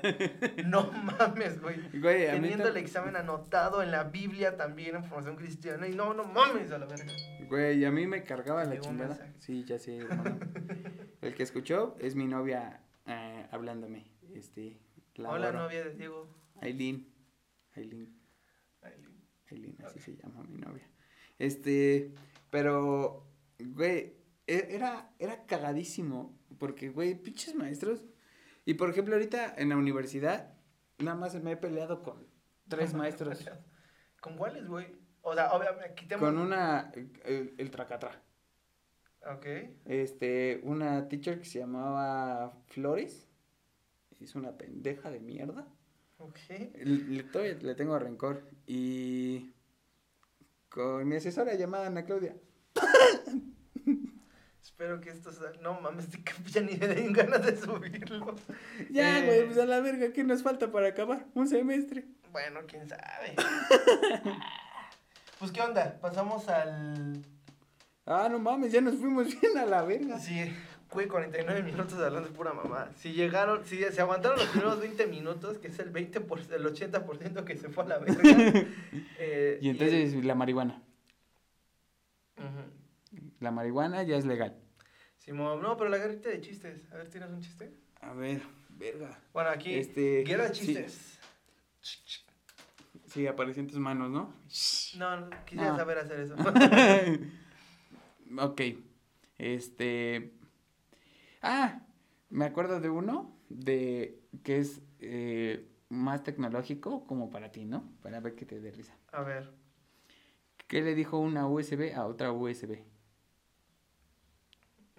no 0.66 0.90
mames, 0.90 1.60
güey. 1.60 1.76
Teniendo 1.90 2.68
el 2.68 2.78
examen 2.78 3.16
anotado 3.16 3.82
en 3.82 3.90
la 3.90 4.04
Biblia 4.04 4.56
también 4.56 4.96
en 4.96 5.04
formación 5.04 5.36
cristiana 5.36 5.86
y 5.86 5.94
no, 5.94 6.14
no 6.14 6.24
mames 6.24 6.72
a 6.72 6.78
la 6.78 6.86
verga. 6.86 7.12
Güey, 7.48 7.84
a 7.84 7.90
mí 7.90 8.06
me 8.06 8.24
cargaba 8.24 8.64
la 8.64 8.80
chingada. 8.80 9.18
Sí, 9.38 9.62
ya 9.64 9.78
sé, 9.78 9.98
hermano. 9.98 10.40
El 11.20 11.34
que 11.34 11.42
escuchó 11.42 11.96
es 12.00 12.16
mi 12.16 12.26
novia 12.26 12.80
eh, 13.06 13.46
hablándome. 13.50 14.10
Este, 14.34 14.78
la 15.14 15.30
Hola, 15.30 15.48
adoro. 15.48 15.64
novia 15.64 15.84
de 15.84 15.94
Diego. 15.94 16.28
Aileen. 16.60 17.08
Aileen. 17.74 18.18
Aileen, 19.50 19.76
así 19.84 19.98
se 19.98 20.16
llama 20.16 20.42
mi 20.44 20.58
novia. 20.58 20.88
Este, 21.38 22.14
pero, 22.50 23.26
güey, 23.58 24.14
e- 24.46 24.68
era, 24.70 25.10
era 25.18 25.44
cagadísimo. 25.46 26.38
Porque, 26.58 26.88
güey, 26.88 27.14
pinches 27.14 27.54
maestros. 27.54 28.04
Y 28.64 28.74
por 28.74 28.88
ejemplo, 28.90 29.14
ahorita 29.14 29.54
en 29.58 29.68
la 29.70 29.76
universidad, 29.76 30.54
nada 30.98 31.16
más 31.16 31.34
me 31.42 31.52
he 31.52 31.56
peleado 31.56 32.02
con 32.02 32.26
tres 32.68 32.94
maestros. 32.94 33.44
¿Con 34.20 34.36
cuáles, 34.36 34.66
güey? 34.66 34.86
O 35.22 35.34
sea, 35.34 35.52
obviamente, 35.52 35.94
quitemos. 35.94 36.24
Con 36.24 36.38
una, 36.38 36.92
el, 37.24 37.54
el 37.58 37.70
tracatra. 37.70 38.22
Ok. 39.26 39.46
Este, 39.86 40.60
una 40.64 41.08
teacher 41.08 41.38
que 41.38 41.44
se 41.44 41.58
llamaba 41.60 42.52
Flores. 42.68 43.26
Es 44.20 44.34
una 44.34 44.52
pendeja 44.56 45.10
de 45.10 45.20
mierda. 45.20 45.66
Ok. 46.18 46.38
Le, 46.48 46.84
le- 46.84 47.22
todavía 47.24 47.54
le 47.54 47.74
tengo 47.74 47.98
rencor. 47.98 48.44
Y 48.66 49.52
con 50.68 51.06
mi 51.08 51.16
asesora 51.16 51.54
llamada 51.54 51.86
Ana 51.86 52.04
Claudia. 52.04 52.36
Espero 54.62 55.00
que 55.00 55.10
esto 55.10 55.30
sea... 55.32 55.52
No 55.60 55.80
mames, 55.80 56.08
ya 56.52 56.60
ni 56.60 56.76
me 56.76 56.86
den 56.88 57.12
ganas 57.12 57.44
de 57.44 57.56
subirlo. 57.56 58.34
Ya, 58.90 59.18
Eh. 59.20 59.26
güey, 59.26 59.46
pues 59.46 59.58
a 59.58 59.66
la 59.66 59.80
verga, 59.80 60.12
¿qué 60.12 60.24
nos 60.24 60.42
falta 60.42 60.70
para 60.72 60.88
acabar? 60.88 61.26
Un 61.34 61.46
semestre. 61.48 62.06
Bueno, 62.32 62.60
quién 62.66 62.88
sabe. 62.88 63.34
pues, 65.38 65.52
¿qué 65.52 65.60
onda? 65.60 65.98
Pasamos 66.00 66.48
al... 66.48 67.24
Ah, 68.06 68.28
no 68.30 68.38
mames, 68.38 68.72
ya 68.72 68.80
nos 68.80 68.96
fuimos 68.96 69.26
bien 69.40 69.56
a 69.58 69.64
la 69.66 69.82
verga. 69.82 70.18
Sí, 70.18 70.40
güey, 70.90 71.06
49 71.06 71.62
minutos 71.62 71.94
hablando 71.94 72.28
de 72.28 72.34
pura 72.34 72.52
mamá. 72.52 72.90
Si 72.96 73.12
llegaron, 73.12 73.64
si 73.64 73.78
se 73.78 74.00
aguantaron 74.00 74.38
los 74.38 74.48
primeros 74.48 74.80
20 74.80 75.06
minutos, 75.06 75.58
que 75.58 75.68
es 75.68 75.78
el 75.78 75.92
20%, 75.92 76.52
el 76.52 76.64
80% 76.66 77.44
que 77.44 77.56
se 77.56 77.68
fue 77.68 77.84
a 77.84 77.88
la 77.88 77.98
verga. 77.98 78.20
eh, 79.18 79.58
Y 79.62 79.68
entonces 79.70 80.24
la 80.24 80.34
marihuana. 80.34 80.82
La 83.40 83.50
marihuana 83.50 84.02
ya 84.02 84.16
es 84.16 84.24
legal. 84.24 84.56
Simón, 85.18 85.62
no, 85.62 85.76
pero 85.76 85.90
la 85.90 85.98
garrita 85.98 86.28
de 86.28 86.40
chistes. 86.40 86.90
A 86.92 86.96
ver, 86.96 87.08
¿tienes 87.08 87.30
un 87.30 87.40
chiste? 87.40 87.72
A 88.00 88.12
ver, 88.12 88.42
verga. 88.70 89.18
Bueno, 89.32 89.50
aquí, 89.50 89.74
Este, 89.74 90.24
guerra 90.24 90.48
de 90.48 90.54
sí. 90.54 90.66
chistes. 90.66 91.18
Sí, 93.06 93.26
apareció 93.26 93.60
en 93.62 93.68
tus 93.68 93.78
manos, 93.78 94.10
¿no? 94.10 94.34
No, 94.96 95.20
no, 95.20 95.30
quisiera 95.44 95.74
Ah. 95.74 95.76
saber 95.76 95.98
hacer 95.98 96.20
eso. 96.20 96.34
ok. 98.38 98.60
Este. 99.38 100.32
Ah, 101.40 101.82
me 102.30 102.44
acuerdo 102.44 102.80
de 102.80 102.88
uno 102.88 103.36
de 103.48 104.20
que 104.42 104.58
es 104.58 104.80
eh, 105.00 105.68
más 105.88 106.22
tecnológico 106.22 107.06
como 107.06 107.30
para 107.30 107.50
ti, 107.52 107.64
¿no? 107.64 107.92
Para 108.02 108.20
ver 108.20 108.34
qué 108.34 108.46
te 108.46 108.60
dé 108.60 108.70
risa. 108.70 108.96
A 109.12 109.22
ver. 109.22 109.52
¿Qué 110.66 110.80
le 110.80 110.94
dijo 110.94 111.18
una 111.18 111.46
USB 111.46 111.94
a 111.94 112.06
otra 112.06 112.32
USB? 112.32 112.78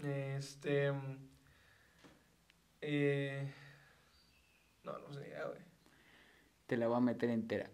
Este. 0.04 0.92
Eh, 2.82 3.52
no, 4.84 5.00
no 5.00 5.14
sé, 5.14 5.34
güey. 5.48 5.62
Te 6.68 6.78
la 6.78 6.88
voy 6.88 6.98
a 6.98 7.00
meter 7.00 7.30
entera. 7.30 7.70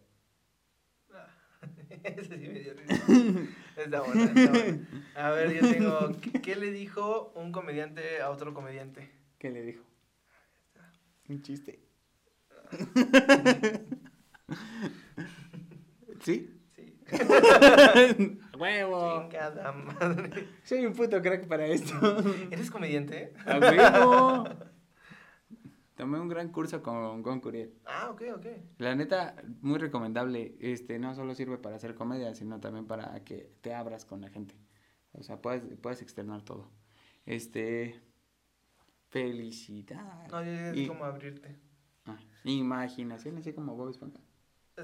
Ese 2.04 2.38
sí 2.38 2.48
me 2.48 2.60
dio 2.60 2.74
risa. 2.74 3.04
Está 3.78 4.02
bueno, 4.02 4.24
está 4.24 4.52
bueno. 4.52 4.88
A 5.16 5.30
ver, 5.32 5.54
yo 5.54 5.62
tengo. 5.74 6.12
¿qué- 6.22 6.42
¿Qué 6.42 6.56
le 6.56 6.72
dijo 6.72 7.32
un 7.36 7.52
comediante 7.52 8.22
a 8.22 8.30
otro 8.30 8.54
comediante? 8.54 9.10
¿Qué 9.38 9.50
le 9.50 9.62
dijo? 9.64 9.84
Un 11.30 11.42
chiste. 11.42 11.80
¿Sí? 16.24 16.50
Sí. 16.76 16.98
¡Huevo! 18.60 19.22
Chingada 19.22 19.72
madre. 19.72 20.48
Soy 20.64 20.86
un 20.86 20.94
puto 20.94 21.22
crack 21.22 21.48
para 21.48 21.66
esto. 21.66 21.96
¿Eres 22.52 22.70
comediante? 22.70 23.34
¡A 23.46 23.58
huevo! 23.58 24.44
Tomé 26.00 26.18
un 26.18 26.30
gran 26.30 26.48
curso 26.50 26.82
con, 26.82 27.22
Curiel. 27.42 27.74
Ah, 27.86 28.10
ok, 28.10 28.22
ok. 28.38 28.46
La 28.78 28.96
neta, 28.96 29.36
muy 29.60 29.78
recomendable. 29.80 30.56
Este, 30.62 30.98
no 30.98 31.14
solo 31.14 31.36
sirve 31.36 31.58
para 31.58 31.76
hacer 31.76 31.94
comedia, 31.94 32.34
sino 32.36 32.62
también 32.62 32.88
para 32.88 33.22
que 33.26 33.52
te 33.60 33.74
abras 33.74 34.06
con 34.06 34.22
la 34.22 34.30
gente. 34.30 34.56
O 35.12 35.22
sea, 35.24 35.42
puedes, 35.42 35.62
puedes 35.82 36.02
externar 36.02 36.42
todo. 36.44 36.72
Este. 37.26 38.00
Felicidad. 39.10 40.26
No, 40.32 40.40
es 40.40 40.78
Y- 40.78 40.88
como 40.88 41.04
abrirte. 41.04 41.60
Ah, 42.06 42.18
imaginación, 42.46 43.38
así 43.38 43.52
como 43.52 43.76
Bob 43.76 43.90
Esponja. 43.90 44.22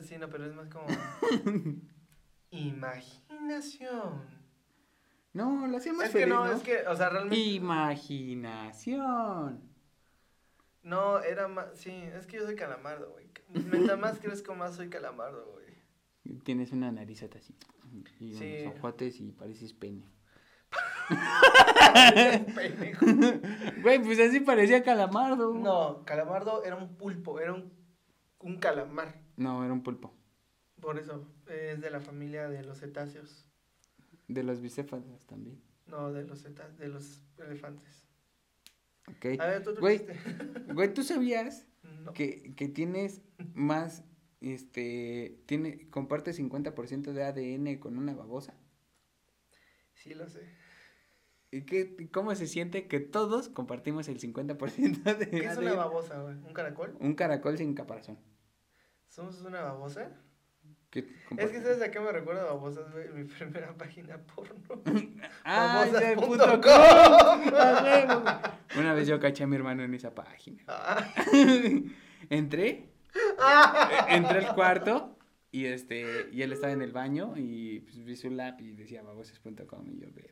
Sí, 0.01 0.17
no, 0.17 0.27
pero 0.29 0.45
es 0.47 0.53
más 0.53 0.67
como. 0.67 0.85
Imaginación. 2.51 4.21
No, 5.31 5.65
lo 5.67 5.77
hacía 5.77 5.93
más 5.93 6.07
Es 6.09 6.13
que 6.13 6.25
¿no? 6.25 6.45
es 6.51 6.61
que, 6.61 6.85
o 6.87 6.95
sea, 6.97 7.07
realmente. 7.07 7.37
Imaginación. 7.39 9.73
No, 10.85 11.19
era 11.19 11.47
más. 11.47 11.67
Sí, 11.73 11.91
es 11.91 12.27
que 12.27 12.37
yo 12.37 12.45
soy 12.45 12.55
calamardo, 12.55 13.11
güey. 13.11 13.25
Mientras 13.71 13.99
más 14.05 14.19
crezco, 14.19 14.53
más 14.55 14.75
soy 14.75 14.89
calamardo, 14.89 15.51
güey. 15.51 15.65
Tienes 16.43 16.71
una 16.71 16.91
narizota 16.91 17.39
así. 17.39 17.55
Y 18.19 18.35
Sí. 18.35 18.57
unos 18.63 18.77
ojotes 18.77 19.19
y 19.19 19.31
pareces 19.31 19.73
pene. 19.73 20.05
Güey, 23.81 24.01
pues 24.03 24.19
así 24.19 24.39
parecía 24.39 24.83
calamardo. 24.83 25.53
No, 25.53 26.03
calamardo 26.05 26.63
era 26.63 26.75
un 26.75 26.95
pulpo, 26.97 27.39
era 27.39 27.53
un, 27.53 27.71
un 28.39 28.57
calamar. 28.57 29.21
No, 29.37 29.63
era 29.63 29.73
un 29.73 29.83
pulpo. 29.83 30.13
Por 30.81 30.99
eso, 30.99 31.27
es 31.47 31.81
de 31.81 31.89
la 31.89 31.99
familia 31.99 32.49
de 32.49 32.63
los 32.63 32.79
cetáceos. 32.79 33.47
De 34.27 34.43
los 34.43 34.61
bicéfalos 34.61 35.25
también. 35.25 35.61
No, 35.87 36.11
de 36.11 36.23
los 36.23 36.43
de 36.43 36.87
los 36.87 37.21
elefantes. 37.37 38.04
Ok. 39.07 39.39
A 39.39 39.45
ver, 39.47 39.63
tú 39.63 39.75
Güey. 39.79 40.05
Güey, 40.73 40.93
¿tú 40.93 41.03
sabías 41.03 41.65
No. 42.03 42.13
que, 42.13 42.53
que 42.55 42.67
tienes 42.67 43.21
más, 43.53 44.03
este, 44.41 45.41
tiene, 45.45 45.89
comparte 45.89 46.31
50% 46.31 47.13
de 47.13 47.23
ADN 47.23 47.79
con 47.79 47.97
una 47.97 48.13
babosa? 48.13 48.53
Sí, 49.93 50.13
lo 50.13 50.27
sé. 50.27 50.41
¿Y 51.51 51.61
qué, 51.61 52.09
cómo 52.11 52.35
se 52.35 52.47
siente 52.47 52.87
que 52.87 52.99
todos 52.99 53.47
compartimos 53.49 54.07
el 54.09 54.19
50% 54.19 55.17
de 55.17 55.29
¿Qué 55.29 55.45
es 55.45 55.57
una 55.57 55.73
babosa, 55.73 56.21
güey? 56.21 56.35
¿Un 56.35 56.53
caracol? 56.53 56.97
Un 56.99 57.13
caracol 57.13 57.57
sin 57.57 57.73
caparazón. 57.75 58.17
¿Somos 59.07 59.41
una 59.41 59.61
babosa? 59.61 60.11
¿Qué 61.03 61.43
Es 61.43 61.51
que? 61.51 61.61
¿sabes 61.61 61.81
a 61.81 61.91
qué 61.91 61.99
me 61.99 62.11
recuerda 62.11 62.43
babosas, 62.45 62.91
güey? 62.91 63.09
Mi 63.09 63.23
primera 63.37 63.73
página 63.73 64.17
porno. 64.17 64.81
¡Ah, 65.43 65.85
babosas.com. 65.91 66.71
¡A 67.55 67.81
huevo! 67.83 68.79
Una 68.79 68.93
vez 68.93 69.07
yo 69.07 69.19
caché 69.19 69.43
a 69.43 69.47
mi 69.47 69.55
hermano 69.55 69.83
en 69.83 69.93
esa 69.93 70.13
página. 70.15 70.63
Ah. 70.67 71.05
Entré, 72.29 72.67
eh, 72.69 72.87
entré 74.09 74.45
al 74.45 74.55
cuarto 74.55 75.17
y 75.51 75.65
este 75.65 76.27
y 76.31 76.41
él 76.41 76.51
estaba 76.53 76.73
en 76.73 76.81
el 76.81 76.91
baño 76.91 77.33
y 77.37 77.79
pues, 77.81 78.03
vi 78.03 78.15
su 78.15 78.29
lap 78.29 78.59
y 78.61 78.71
decía 78.71 79.03
babosas.com 79.03 79.87
y 79.89 79.99
yo, 79.99 80.07
verga. 80.13 80.31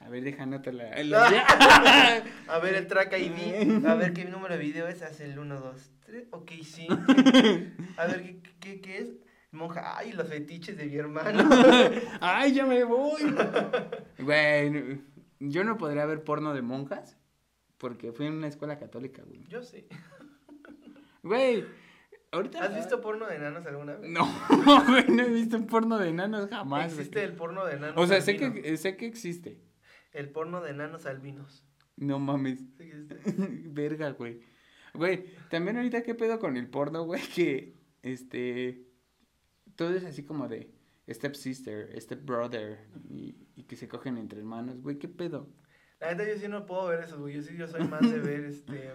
A 0.00 0.08
ver, 0.08 0.24
deja 0.24 0.46
nota 0.46 0.72
la, 0.72 1.02
la- 1.04 2.24
A 2.48 2.58
ver 2.58 2.74
el 2.74 2.86
track 2.86 3.12
ID. 3.18 3.84
A 3.86 3.94
ver 3.94 4.12
qué 4.14 4.24
número 4.24 4.54
de 4.54 4.60
video 4.60 4.88
es. 4.88 5.02
Hace 5.02 5.26
el 5.26 5.38
1, 5.38 5.60
2, 5.60 5.90
3. 6.06 6.28
Ok, 6.30 6.52
sí. 6.64 6.86
A 7.98 8.06
ver 8.06 8.22
qué, 8.22 8.40
qué, 8.60 8.80
qué 8.80 8.98
es. 8.98 9.08
Monja. 9.52 9.98
Ay, 9.98 10.12
los 10.12 10.28
fetiches 10.28 10.76
de 10.76 10.86
mi 10.86 10.96
hermano. 10.96 11.48
¡Ay, 12.20 12.52
ya 12.54 12.66
me 12.66 12.84
voy! 12.84 13.34
Güey, 14.18 15.00
yo 15.40 15.64
no 15.64 15.76
podría 15.76 16.06
ver 16.06 16.22
porno 16.22 16.54
de 16.54 16.62
monjas 16.62 17.16
porque 17.78 18.12
fui 18.12 18.26
en 18.26 18.34
una 18.34 18.46
escuela 18.46 18.78
católica, 18.78 19.22
güey. 19.24 19.46
Yo 19.48 19.62
sí. 19.62 19.86
Güey, 21.22 21.64
ahorita... 22.30 22.62
¿Has 22.64 22.76
visto 22.76 23.00
porno 23.00 23.26
de 23.26 23.36
enanos 23.36 23.66
alguna 23.66 23.94
vez? 23.94 24.08
No, 24.08 24.28
güey, 24.86 25.08
no 25.08 25.22
he 25.22 25.28
visto 25.30 25.56
un 25.56 25.66
porno 25.66 25.98
de 25.98 26.10
enanos 26.10 26.48
jamás. 26.48 26.92
güey. 26.92 26.98
Existe 27.00 27.24
el 27.24 27.32
porno 27.32 27.64
de 27.64 27.74
enanos 27.74 27.96
O 27.96 28.06
sea, 28.06 28.20
sé 28.20 28.36
que, 28.36 28.76
sé 28.76 28.96
que 28.96 29.06
existe. 29.06 29.60
El 30.12 30.30
porno 30.30 30.60
de 30.60 30.70
enanos 30.70 31.06
albinos. 31.06 31.64
No 31.96 32.18
mames. 32.18 32.60
Sí 32.78 32.84
existe. 32.84 33.16
Verga, 33.70 34.10
güey. 34.10 34.40
Güey, 34.94 35.24
también 35.50 35.76
ahorita 35.76 36.02
qué 36.02 36.14
pedo 36.14 36.38
con 36.38 36.56
el 36.56 36.68
porno, 36.68 37.04
güey, 37.04 37.22
que 37.22 37.74
este 38.02 38.89
todo 39.76 39.94
es 39.94 40.04
así 40.04 40.24
como 40.24 40.48
de 40.48 40.70
step 41.08 41.34
sister, 41.34 42.00
step 42.00 42.24
brother 42.24 42.86
y, 43.08 43.36
y 43.56 43.64
que 43.64 43.76
se 43.76 43.88
cogen 43.88 44.16
entre 44.18 44.38
hermanos, 44.40 44.80
güey, 44.80 44.98
qué 44.98 45.08
pedo. 45.08 45.48
La 46.00 46.12
neta, 46.14 46.26
yo 46.26 46.38
sí 46.38 46.48
no 46.48 46.64
puedo 46.66 46.86
ver 46.88 47.00
eso, 47.00 47.18
güey. 47.18 47.34
Yo 47.34 47.42
sí, 47.42 47.56
yo 47.56 47.66
soy 47.66 47.86
más 47.86 48.00
de 48.00 48.18
ver, 48.20 48.44
este... 48.44 48.90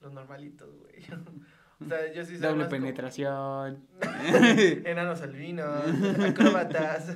Los 0.00 0.12
normalitos, 0.12 0.74
güey. 0.76 1.04
O 1.80 1.84
sea, 1.84 2.12
yo 2.12 2.24
sí 2.24 2.34
soy 2.34 2.42
Doble 2.42 2.58
más 2.58 2.68
como- 2.68 2.80
penetración. 2.80 3.88
Enanos 4.84 5.20
albinos, 5.22 5.82
acróbatas. 6.20 7.12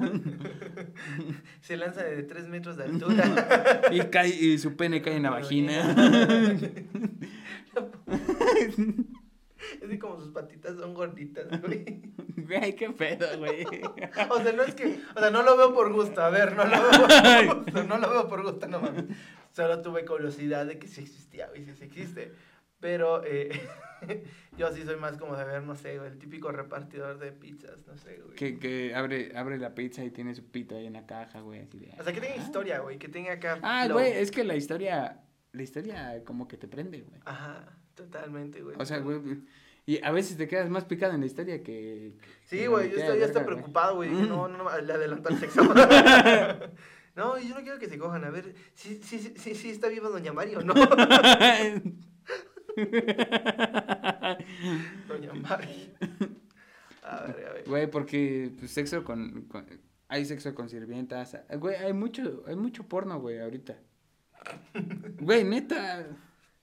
Se 1.60 1.76
lanza 1.76 2.02
de 2.02 2.24
3 2.24 2.48
metros 2.48 2.76
de 2.76 2.82
altura. 2.82 3.82
y 3.92 4.00
cae 4.10 4.28
y 4.28 4.58
su 4.58 4.74
pene 4.74 5.02
cae 5.02 5.18
en 5.18 5.22
la 5.22 5.30
vagina. 5.30 5.94
Así 9.84 9.98
como 9.98 10.18
sus 10.18 10.30
patitas 10.30 10.76
son 10.76 10.94
gorditas, 10.94 11.46
güey. 11.60 12.02
Güey, 12.36 12.76
qué 12.76 12.90
pedo, 12.90 13.26
güey. 13.38 13.64
O 14.30 14.40
sea, 14.40 14.52
no 14.52 14.62
es 14.62 14.74
que. 14.74 15.00
O 15.16 15.20
sea, 15.20 15.30
no 15.30 15.42
lo 15.42 15.56
veo 15.56 15.74
por 15.74 15.92
gusto. 15.92 16.20
A 16.20 16.30
ver, 16.30 16.54
no 16.54 16.64
lo 16.64 16.82
veo 16.82 16.90
por 16.90 17.64
gusto. 17.64 17.84
No 17.84 17.98
lo 17.98 18.10
veo 18.10 18.28
por 18.28 18.42
gusto, 18.42 18.68
no 18.68 18.80
mames. 18.80 19.04
Solo 19.50 19.80
tuve 19.80 20.04
curiosidad 20.04 20.66
de 20.66 20.78
que 20.78 20.86
sí 20.86 21.00
existía, 21.00 21.48
güey, 21.48 21.64
sí, 21.64 21.74
sí 21.74 21.84
existe. 21.84 22.32
Pero 22.78 23.24
eh, 23.24 23.50
yo 24.56 24.70
sí 24.70 24.82
soy 24.84 24.96
más 24.96 25.16
como 25.16 25.36
de 25.36 25.44
ver, 25.44 25.62
no 25.62 25.74
sé, 25.74 25.98
güey, 25.98 26.10
el 26.10 26.18
típico 26.18 26.52
repartidor 26.52 27.18
de 27.18 27.32
pizzas, 27.32 27.86
no 27.86 27.96
sé, 27.96 28.20
güey. 28.22 28.36
Que, 28.36 28.58
que 28.58 28.94
abre, 28.94 29.32
abre 29.34 29.58
la 29.58 29.74
pizza 29.74 30.04
y 30.04 30.10
tiene 30.10 30.34
su 30.34 30.44
pito 30.44 30.76
ahí 30.76 30.86
en 30.86 30.92
la 30.92 31.06
caja, 31.06 31.40
güey, 31.40 31.60
así 31.60 31.78
de. 31.78 31.94
O 31.98 32.04
sea, 32.04 32.12
que 32.12 32.20
tenga 32.20 32.34
ah. 32.34 32.42
historia, 32.42 32.78
güey, 32.80 32.98
que 32.98 33.08
tenga 33.08 33.32
acá. 33.32 33.58
Ah, 33.62 33.84
flow. 33.86 33.98
güey, 33.98 34.12
es 34.12 34.30
que 34.30 34.44
la 34.44 34.56
historia, 34.56 35.22
la 35.52 35.62
historia 35.62 36.22
como 36.24 36.46
que 36.46 36.58
te 36.58 36.68
prende, 36.68 37.00
güey. 37.00 37.20
Ajá, 37.24 37.75
totalmente, 37.96 38.62
güey. 38.62 38.76
O 38.78 38.84
sea, 38.84 38.98
güey, 38.98 39.20
y 39.86 40.02
a 40.02 40.10
veces 40.10 40.36
te 40.36 40.48
quedas 40.48 40.68
más 40.68 40.84
picado 40.84 41.14
en 41.14 41.20
la 41.20 41.26
historia 41.26 41.62
que... 41.62 42.16
Sí, 42.44 42.66
güey, 42.66 42.90
yo 42.90 42.98
estoy 42.98 43.20
ya 43.20 43.26
está 43.26 43.46
preocupado, 43.46 43.94
güey. 43.94 44.10
Mm. 44.10 44.28
no, 44.28 44.48
no, 44.48 44.58
no, 44.58 44.80
le 44.80 44.92
adelantó 44.92 45.28
el 45.28 45.38
sexo. 45.38 45.62
no, 47.14 47.38
yo 47.38 47.54
no 47.54 47.62
quiero 47.62 47.78
que 47.78 47.88
se 47.88 47.96
cojan. 47.96 48.24
A 48.24 48.30
ver, 48.30 48.52
sí, 48.74 49.00
sí, 49.04 49.32
sí, 49.36 49.54
sí, 49.54 49.70
está 49.70 49.86
viva 49.86 50.08
Doña 50.08 50.32
Mario, 50.32 50.60
¿no? 50.62 50.74
Doña 55.08 55.34
Mario. 55.34 55.86
A 57.04 57.20
ver, 57.26 57.46
a 57.46 57.52
ver. 57.52 57.64
Güey, 57.68 57.88
porque 57.88 58.50
pues, 58.58 58.72
sexo 58.72 59.04
con, 59.04 59.42
con- 59.42 59.68
Hay 60.08 60.24
sexo 60.24 60.52
con 60.52 60.68
sirvientas. 60.68 61.38
Güey, 61.60 61.76
hay 61.76 61.92
mucho, 61.92 62.42
hay 62.48 62.56
mucho 62.56 62.82
porno, 62.88 63.20
güey, 63.20 63.38
ahorita. 63.38 63.78
Güey, 65.20 65.44
neta. 65.44 66.08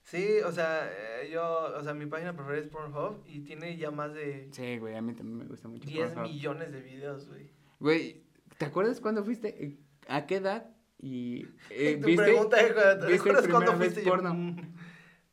Sí, 0.03 0.39
o 0.45 0.51
sea, 0.51 0.89
eh, 0.91 1.29
yo, 1.31 1.73
o 1.77 1.83
sea, 1.83 1.93
mi 1.93 2.05
página 2.05 2.35
preferida 2.35 2.61
es 2.61 2.67
Pornhub 2.69 3.23
y 3.25 3.39
tiene 3.41 3.77
ya 3.77 3.89
más 3.89 4.13
de 4.13 4.49
Sí, 4.51 4.77
güey, 4.77 4.95
a 4.95 5.01
mí 5.01 5.13
también 5.13 5.37
me 5.39 5.45
gusta 5.45 5.67
mucho 5.69 5.87
10 5.89 6.11
Pornhub. 6.11 6.29
millones 6.31 6.71
de 6.73 6.81
videos, 6.81 7.27
güey. 7.29 7.49
Güey, 7.79 8.23
¿te 8.57 8.65
acuerdas 8.65 8.99
cuando 8.99 9.23
fuiste? 9.23 9.79
¿a 10.07 10.25
qué 10.25 10.35
edad? 10.37 10.69
Y, 10.99 11.47
eh, 11.69 11.97
tu 12.01 12.07
¿viste? 12.07 12.23
pregunta 12.23 12.59
es, 12.61 12.73
¿te 12.75 13.05
¿viste 13.07 13.15
acuerdas 13.15 13.47
cuándo 13.47 13.73
fuiste? 13.73 14.03
Yo, 14.03 14.09
porno? 14.11 14.33
mm, 14.33 14.75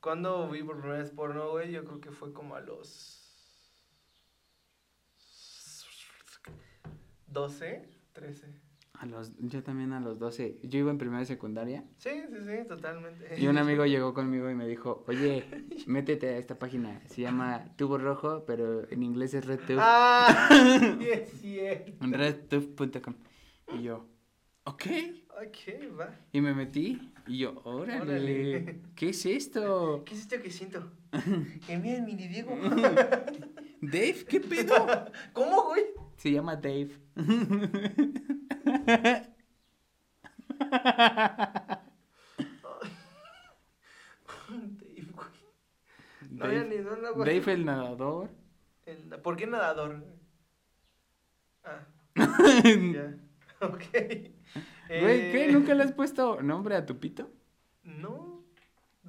¿Cuándo 0.00 0.48
vi 0.48 0.62
por 0.62 0.78
primera 0.78 0.98
vez 1.00 1.10
porno, 1.10 1.50
güey? 1.50 1.72
Yo 1.72 1.84
creo 1.84 2.00
que 2.00 2.10
fue 2.10 2.32
como 2.32 2.54
a 2.54 2.60
los... 2.60 3.16
12, 7.26 7.88
13. 8.12 8.46
A 9.00 9.06
los, 9.06 9.32
yo 9.38 9.62
también 9.62 9.94
a 9.94 10.00
los 10.00 10.18
12. 10.18 10.58
Yo 10.62 10.78
iba 10.78 10.90
en 10.90 10.98
primera 10.98 11.22
y 11.22 11.24
secundaria. 11.24 11.84
Sí, 11.96 12.10
sí, 12.28 12.36
sí, 12.46 12.68
totalmente. 12.68 13.34
Y 13.40 13.46
un 13.46 13.56
amigo 13.56 13.86
llegó 13.86 14.12
conmigo 14.12 14.50
y 14.50 14.54
me 14.54 14.68
dijo, 14.68 15.06
oye, 15.08 15.42
métete 15.86 16.28
a 16.28 16.36
esta 16.36 16.58
página. 16.58 17.00
Se 17.06 17.22
llama 17.22 17.64
Tubo 17.76 17.96
Rojo, 17.96 18.44
pero 18.46 18.86
en 18.90 19.02
inglés 19.02 19.32
es 19.32 19.46
RedTube. 19.46 19.78
Ah, 19.80 20.48
sí 21.00 21.08
es 21.08 21.30
cierto. 21.40 21.92
redtube.com. 22.10 23.14
Y 23.72 23.84
yo, 23.84 24.06
ok. 24.64 24.82
Ok, 25.46 25.98
va. 25.98 26.14
Y 26.32 26.42
me 26.42 26.52
metí 26.52 27.00
y 27.26 27.38
yo, 27.38 27.62
órale, 27.64 28.02
Órale. 28.02 28.82
¿qué 28.94 29.08
es 29.08 29.24
esto? 29.24 30.02
¿Qué 30.04 30.12
es 30.12 30.20
esto 30.20 30.42
que 30.42 30.50
siento? 30.50 30.92
Que 31.66 31.78
mira 31.78 31.96
el 31.96 32.02
mini 32.02 32.28
Diego. 32.28 32.54
Dave, 33.80 34.26
¿qué 34.28 34.40
pedo? 34.40 35.06
¿Cómo, 35.32 35.68
güey? 35.68 35.84
Se 36.18 36.30
llama 36.30 36.56
Dave. 36.56 36.90
Dave, 44.48 45.06
güey. 45.12 45.28
No 46.30 46.44
había 46.44 46.58
Dave, 46.62 46.68
ni 46.76 46.82
dónde, 46.82 47.10
güey. 47.10 47.40
Dave 47.40 47.52
el 47.52 47.64
nadador. 47.64 48.30
El- 48.86 49.08
¿Por 49.22 49.36
qué 49.36 49.46
nadador? 49.46 50.04
Ah, 51.64 51.80
ya. 52.64 53.14
Ok. 53.60 53.84
Güey, 54.88 55.32
¿qué? 55.32 55.44
Eh, 55.48 55.52
¿Nunca 55.52 55.74
le 55.74 55.84
has 55.84 55.92
puesto 55.92 56.42
nombre 56.42 56.74
a 56.76 56.86
tu 56.86 56.98
pito? 56.98 57.30
No. 57.84 58.29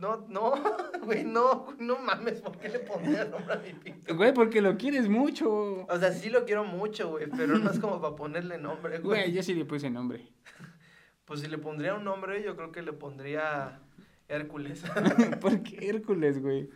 No, 0.02 0.26
no, 0.28 0.54
güey, 1.06 1.24
no, 1.24 1.68
no 1.80 2.00
mames, 2.00 2.42
¿por 2.42 2.58
qué 2.58 2.70
le 2.70 2.80
pondría 2.80 3.26
nombre 3.26 3.54
a 3.54 3.58
mi 3.58 3.72
pito? 3.74 4.16
Güey, 4.16 4.34
porque 4.34 4.60
lo 4.62 4.76
quieres 4.76 5.08
mucho. 5.08 5.86
O 5.88 5.98
sea, 6.00 6.12
sí 6.12 6.30
lo 6.32 6.44
quiero 6.44 6.64
mucho, 6.66 7.10
güey, 7.12 7.28
pero 7.30 7.60
no 7.60 7.70
es 7.70 7.80
como 7.80 8.02
para 8.02 8.16
ponerle 8.16 8.58
nombre, 8.58 8.98
Güey, 9.00 9.22
güey. 9.22 9.32
yo 9.32 9.44
sí 9.44 9.54
le 9.54 9.64
puse 9.66 9.90
nombre. 9.90 10.28
Pues 11.26 11.40
si 11.40 11.48
le 11.48 11.58
pondría 11.60 11.94
un 11.94 12.04
nombre, 12.04 12.44
yo 12.44 12.58
creo 12.58 12.74
que 12.74 12.82
le 12.82 12.92
pondría 12.92 13.80
Hércules. 14.28 14.84
¿Por 15.40 15.64
qué 15.64 15.88
Hércules, 15.88 16.42
güey? 16.42 16.70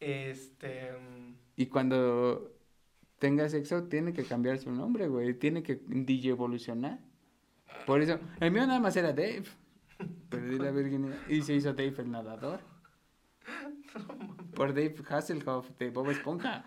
Este. 0.00 0.92
mm, 0.92 1.34
Y 1.54 1.66
cuando 1.66 2.50
tenga 3.20 3.48
sexo, 3.48 3.84
tiene 3.84 4.12
que 4.12 4.24
cambiar 4.24 4.58
su 4.58 4.72
nombre, 4.72 5.06
güey. 5.06 5.34
Tiene 5.34 5.62
que 5.62 5.80
DJ 5.86 6.30
evolucionar. 6.30 6.98
Por 7.86 8.00
eso, 8.00 8.18
el 8.40 8.50
mío 8.50 8.66
nada 8.66 8.80
más 8.80 8.96
era 8.96 9.12
Dave. 9.12 9.44
Perdí 10.28 10.58
la 10.58 10.70
virginidad. 10.70 11.16
Y 11.28 11.42
se 11.42 11.54
hizo 11.54 11.72
Dave 11.72 11.94
el 11.98 12.10
nadador. 12.10 12.60
Por 14.54 14.68
Dave 14.68 14.94
Hasselhoff 15.08 15.70
de 15.78 15.90
Bob 15.90 16.10
Esponja. 16.10 16.64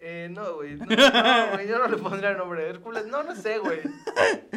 Eh, 0.00 0.28
no, 0.30 0.54
güey. 0.54 0.76
No, 0.76 0.86
no, 0.86 1.50
güey, 1.52 1.68
yo 1.68 1.78
no 1.78 1.88
le 1.88 1.96
pondría 1.96 2.30
el 2.30 2.38
nombre 2.38 2.62
de 2.62 2.70
Hércules. 2.70 3.06
No, 3.08 3.24
no 3.24 3.34
sé, 3.34 3.58
güey. 3.58 3.80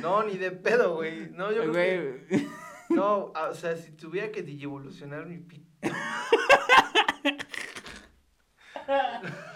No, 0.02 0.24
ni 0.24 0.38
de 0.38 0.52
pedo, 0.52 0.96
güey. 0.96 1.32
No, 1.32 1.52
yo 1.52 1.72
creo 1.72 1.74
que. 1.74 2.48
No, 2.90 3.32
ah, 3.36 3.50
o 3.50 3.56
sea, 3.56 3.76
si 3.76 3.92
tuviera 3.94 4.32
que 4.32 4.44
digievolucionar 4.44 5.26
mi 5.26 5.40
pito. 5.40 5.68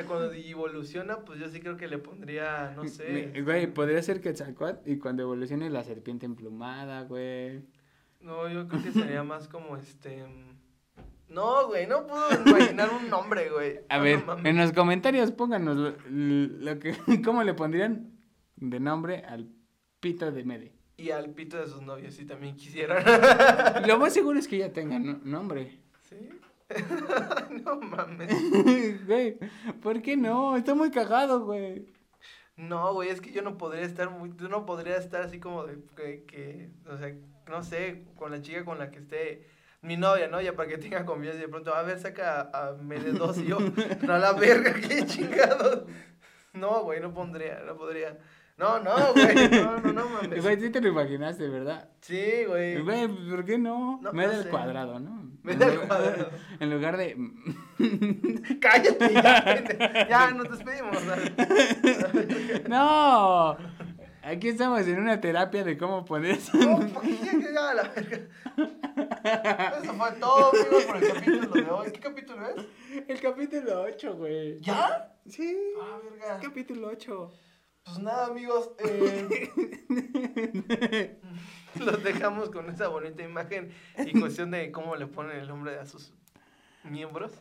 sea, 0.00 0.06
cuando 0.06 0.30
digievoluciona, 0.30 1.24
pues 1.24 1.38
yo 1.40 1.48
sí 1.48 1.60
creo 1.60 1.76
que 1.76 1.88
le 1.88 1.98
pondría, 1.98 2.72
no 2.76 2.86
sé. 2.86 3.30
me- 3.32 3.42
güey, 3.42 3.66
podría 3.72 4.02
ser 4.02 4.20
Quetzalcóatl 4.20 4.90
y 4.90 4.98
cuando 4.98 5.22
evolucione 5.22 5.70
la 5.70 5.84
serpiente 5.84 6.26
emplumada, 6.26 7.02
güey. 7.02 7.62
No, 8.20 8.48
yo 8.48 8.66
creo 8.68 8.82
que 8.82 8.92
sería 8.92 9.22
más 9.22 9.48
como 9.48 9.76
este. 9.76 10.24
mm, 10.26 11.32
No, 11.34 11.66
güey, 11.68 11.86
no 11.86 12.06
puedo 12.06 12.26
imaginar 12.46 12.90
un 12.90 13.08
nombre, 13.10 13.48
güey. 13.50 13.80
A 13.88 13.98
No, 13.98 14.02
ver, 14.04 14.24
no 14.26 14.38
en 14.48 14.56
los 14.56 14.72
comentarios 14.72 15.30
pónganos 15.32 15.76
lo, 15.76 15.92
lo 16.10 16.78
que, 16.78 16.94
cómo 17.24 17.42
le 17.44 17.54
pondrían 17.54 18.10
de 18.56 18.80
nombre 18.80 19.18
al 19.28 19.48
pito 20.00 20.32
de 20.32 20.44
Mede. 20.44 20.74
Y 20.96 21.10
al 21.10 21.30
pito 21.30 21.58
de 21.58 21.66
sus 21.68 21.80
novios, 21.82 22.14
si 22.14 22.24
también 22.24 22.56
quisieran. 22.56 23.04
Lo 23.86 23.98
más 23.98 24.12
seguro 24.14 24.38
es 24.38 24.48
que 24.48 24.58
ya 24.58 24.72
tengan 24.72 25.04
no- 25.06 25.20
nombre. 25.22 25.78
No 27.64 27.80
mames. 27.80 28.30
Güey, 29.06 29.38
¿por 29.82 30.02
qué 30.02 30.16
no? 30.16 30.56
Está 30.56 30.74
muy 30.74 30.90
cagado, 30.90 31.44
güey. 31.44 31.86
No, 32.56 32.92
güey, 32.92 33.10
es 33.10 33.20
que 33.20 33.30
yo 33.30 33.42
no 33.42 33.56
podría 33.56 33.84
estar 33.84 34.10
muy, 34.10 34.32
yo 34.36 34.48
no 34.48 34.66
podría 34.66 34.96
estar 34.96 35.22
así 35.22 35.38
como 35.38 35.64
de 35.64 35.78
que, 35.96 36.24
que, 36.24 36.70
o 36.90 36.96
sea, 36.96 37.14
no 37.46 37.62
sé, 37.62 38.04
con 38.16 38.32
la 38.32 38.42
chica 38.42 38.64
con 38.64 38.78
la 38.78 38.90
que 38.90 38.98
esté 38.98 39.46
mi 39.80 39.96
novia, 39.96 40.26
¿no? 40.28 40.40
Ya 40.40 40.54
para 40.54 40.68
que 40.68 40.78
tenga 40.78 41.04
confianza 41.04 41.38
y 41.38 41.42
de 41.42 41.48
pronto, 41.48 41.72
a 41.72 41.82
ver, 41.82 42.00
saca 42.00 42.40
a, 42.40 42.68
a 42.68 42.72
dos 42.72 43.38
y 43.38 43.46
yo, 43.46 43.58
no 44.02 44.12
a 44.12 44.18
la 44.18 44.32
verga, 44.32 44.74
qué 44.74 45.06
chingados. 45.06 45.84
No, 46.52 46.82
güey, 46.82 47.00
no 47.00 47.14
pondría, 47.14 47.62
no 47.64 47.76
podría. 47.76 48.18
No, 48.56 48.80
no, 48.80 49.12
güey, 49.12 49.48
no, 49.50 49.78
no, 49.78 49.92
no 49.92 50.08
mames. 50.08 50.42
Güey, 50.42 50.60
sí 50.60 50.70
te 50.70 50.80
lo 50.80 50.88
imaginaste, 50.88 51.48
¿verdad? 51.48 51.88
Sí, 52.00 52.44
güey. 52.44 52.82
Güey, 52.82 53.06
¿por 53.30 53.44
qué 53.44 53.56
no? 53.56 54.00
No, 54.02 54.12
no 54.12 54.20
al 54.20 54.48
cuadrado, 54.48 54.98
¿no? 54.98 55.17
Mede 55.48 55.64
al 55.64 55.70
En 55.70 55.74
lugar- 55.76 55.88
cuadrado. 55.88 56.30
En 56.60 56.70
lugar 56.70 56.96
de... 56.96 57.16
Cállate, 58.60 59.12
ya, 59.14 60.06
ya, 60.08 60.30
nos 60.32 60.50
despedimos. 60.50 60.96
¡No! 62.68 63.56
Aquí 64.22 64.48
estamos 64.48 64.86
en 64.86 64.98
una 64.98 65.20
terapia 65.20 65.64
de 65.64 65.78
cómo 65.78 66.04
poner... 66.04 66.38
No, 66.54 66.78
¿por 66.92 67.02
qué 67.02 67.16
ya 67.24 67.30
que 67.32 67.52
ya, 67.54 67.74
la 67.74 67.82
verga? 67.84 68.18
Eso 69.82 69.94
fue 69.94 70.12
todo, 70.20 70.50
amigos, 70.52 70.84
por 70.84 70.96
el 70.96 71.12
capítulo 71.14 71.50
de 71.54 71.70
hoy. 71.70 71.90
¿Qué 71.92 72.00
capítulo 72.00 72.46
es? 72.48 72.64
El 73.08 73.20
capítulo 73.20 73.80
8, 73.82 74.16
güey. 74.16 74.60
¿Ya? 74.60 75.14
Sí. 75.26 75.56
Ah, 75.80 75.98
verga. 76.02 76.40
Capítulo 76.42 76.88
8. 76.88 77.32
Pues 77.84 77.98
nada, 78.00 78.26
amigos. 78.26 78.70
eh, 78.80 79.28
los 81.78 82.02
dejamos 82.02 82.50
con 82.50 82.68
esa 82.70 82.88
bonita 82.88 83.22
imagen 83.22 83.70
y 84.06 84.18
cuestión 84.18 84.50
de 84.50 84.70
cómo 84.72 84.96
le 84.96 85.06
ponen 85.06 85.36
el 85.38 85.48
nombre 85.48 85.78
a 85.78 85.84
sus 85.86 86.12
miembros. 86.84 87.32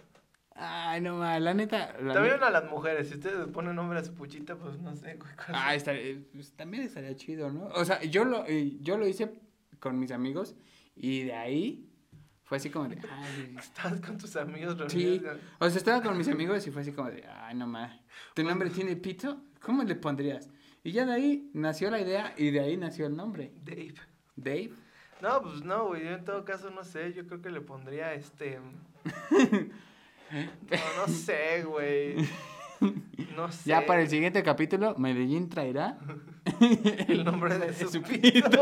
Ay, 0.59 1.01
no 1.01 1.17
más, 1.17 1.39
la 1.39 1.53
neta. 1.53 1.95
la 2.01 2.13
También 2.15 2.35
neta- 2.35 2.47
a 2.47 2.51
las 2.51 2.65
mujeres. 2.65 3.09
Si 3.09 3.15
ustedes 3.15 3.37
le 3.39 3.47
ponen 3.47 3.75
nombre 3.75 3.99
a 3.99 4.03
su 4.03 4.13
puchita, 4.15 4.55
pues 4.55 4.79
no 4.79 4.95
sé. 4.95 5.19
Ah, 5.49 5.75
estaría- 5.75 6.19
pues, 6.33 6.51
también 6.53 6.83
estaría 6.83 7.15
chido, 7.15 7.51
¿no? 7.51 7.65
O 7.75 7.85
sea, 7.85 8.01
yo 8.03 8.25
lo, 8.25 8.43
eh, 8.47 8.75
yo 8.81 8.97
lo 8.97 9.07
hice 9.07 9.39
con 9.79 9.99
mis 9.99 10.11
amigos 10.11 10.55
y 10.95 11.23
de 11.25 11.33
ahí 11.33 11.87
fue 12.43 12.57
así 12.57 12.71
como 12.71 12.87
de, 12.89 12.97
ay, 13.11 13.55
Estás 13.59 14.01
con 14.01 14.17
tus 14.17 14.35
amigos 14.35 14.75
Sí. 14.91 15.03
reunidos. 15.19 15.37
o 15.59 15.69
sea, 15.69 15.77
estaba 15.77 16.01
con 16.01 16.17
mis 16.17 16.27
amigos 16.27 16.65
y 16.65 16.71
fue 16.71 16.81
así 16.81 16.91
como 16.91 17.11
de, 17.11 17.23
ay, 17.27 17.53
no 17.55 17.67
más, 17.67 17.95
¿tu 18.33 18.43
nombre 18.43 18.71
tiene 18.71 18.95
pito? 18.95 19.43
¿Cómo 19.61 19.83
le 19.83 19.93
pondrías? 19.95 20.49
Y 20.83 20.91
ya 20.91 21.05
de 21.05 21.13
ahí 21.13 21.51
nació 21.53 21.91
la 21.91 21.99
idea 22.01 22.33
y 22.35 22.49
de 22.49 22.61
ahí 22.61 22.77
nació 22.77 23.05
el 23.05 23.15
nombre, 23.15 23.51
Dave. 23.63 23.93
Dave. 24.37 24.71
No, 25.21 25.41
pues 25.41 25.63
no, 25.63 25.87
güey. 25.87 26.03
Yo 26.05 26.11
en 26.11 26.23
todo 26.23 26.45
caso 26.45 26.69
no 26.69 26.83
sé. 26.83 27.13
Yo 27.13 27.27
creo 27.27 27.41
que 27.41 27.49
le 27.49 27.61
pondría 27.61 28.13
este. 28.13 28.59
No, 30.29 31.07
no 31.07 31.07
sé, 31.07 31.63
güey. 31.63 32.17
No 33.37 33.49
sé. 33.49 33.69
Ya 33.69 33.85
para 33.85 34.01
el 34.01 34.09
siguiente 34.09 34.43
capítulo, 34.43 34.93
Medellín 34.97 35.47
traerá 35.47 35.97
El 37.07 37.23
nombre 37.23 37.57
de 37.57 37.73
su, 37.87 38.01
pito. 38.01 38.61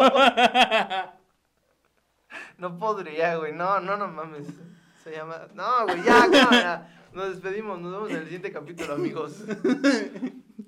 No 2.57 2.77
podría, 2.77 3.37
güey. 3.37 3.53
No, 3.53 3.79
no, 3.79 3.97
no 3.97 4.07
mames. 4.07 4.47
Se 5.03 5.11
llama. 5.11 5.47
No, 5.53 5.85
güey, 5.85 6.03
ya, 6.03 6.29
cámara. 6.31 7.07
Nos 7.13 7.29
despedimos. 7.29 7.79
Nos 7.79 7.91
vemos 7.91 8.09
en 8.11 8.17
el 8.17 8.23
siguiente 8.23 8.51
capítulo, 8.51 8.93
amigos. 8.93 9.43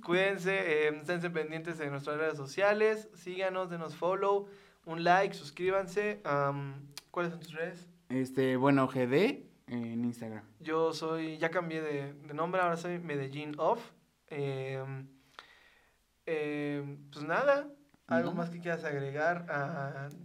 Cuídense, 0.03 0.53
eh, 0.55 0.87
esténse 0.89 1.29
pendientes 1.29 1.77
de 1.77 1.89
nuestras 1.89 2.17
redes 2.17 2.37
sociales. 2.37 3.09
Síganos, 3.13 3.69
denos 3.69 3.95
follow, 3.95 4.47
un 4.87 5.03
like, 5.03 5.35
suscríbanse. 5.35 6.21
¿Cuáles 7.11 7.31
son 7.31 7.39
tus 7.41 7.53
redes? 7.53 7.87
Este, 8.09 8.55
bueno, 8.57 8.87
GD 8.87 9.43
en 9.67 10.05
Instagram. 10.05 10.43
Yo 10.59 10.93
soy, 10.93 11.37
ya 11.37 11.49
cambié 11.51 11.81
de, 11.81 12.13
de 12.13 12.33
nombre, 12.33 12.61
ahora 12.61 12.77
soy 12.77 12.99
Medellín 12.99 13.53
Off. 13.57 13.81
Eh, 14.29 14.83
eh, 16.25 16.97
pues 17.11 17.25
nada, 17.25 17.67
algo 18.07 18.33
más 18.33 18.49
que 18.49 18.59
quieras 18.59 18.83
agregar 18.85 19.45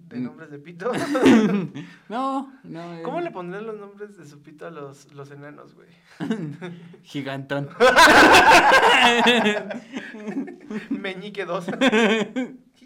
de 0.08 0.18
Mm. 0.18 0.24
nombres 0.24 0.50
de 0.50 0.58
pito. 0.58 0.90
No, 2.08 2.52
no. 2.62 2.94
eh, 2.98 3.02
¿Cómo 3.02 3.20
le 3.20 3.30
pondrían 3.30 3.66
los 3.66 3.78
nombres 3.78 4.16
de 4.18 4.26
su 4.26 4.42
pito 4.42 4.66
a 4.66 4.70
los, 4.70 5.12
los 5.12 5.30
enanos, 5.30 5.74
güey? 5.74 5.88
Gigantón. 7.02 7.68
Meñique 10.90 11.44
2. 11.44 11.66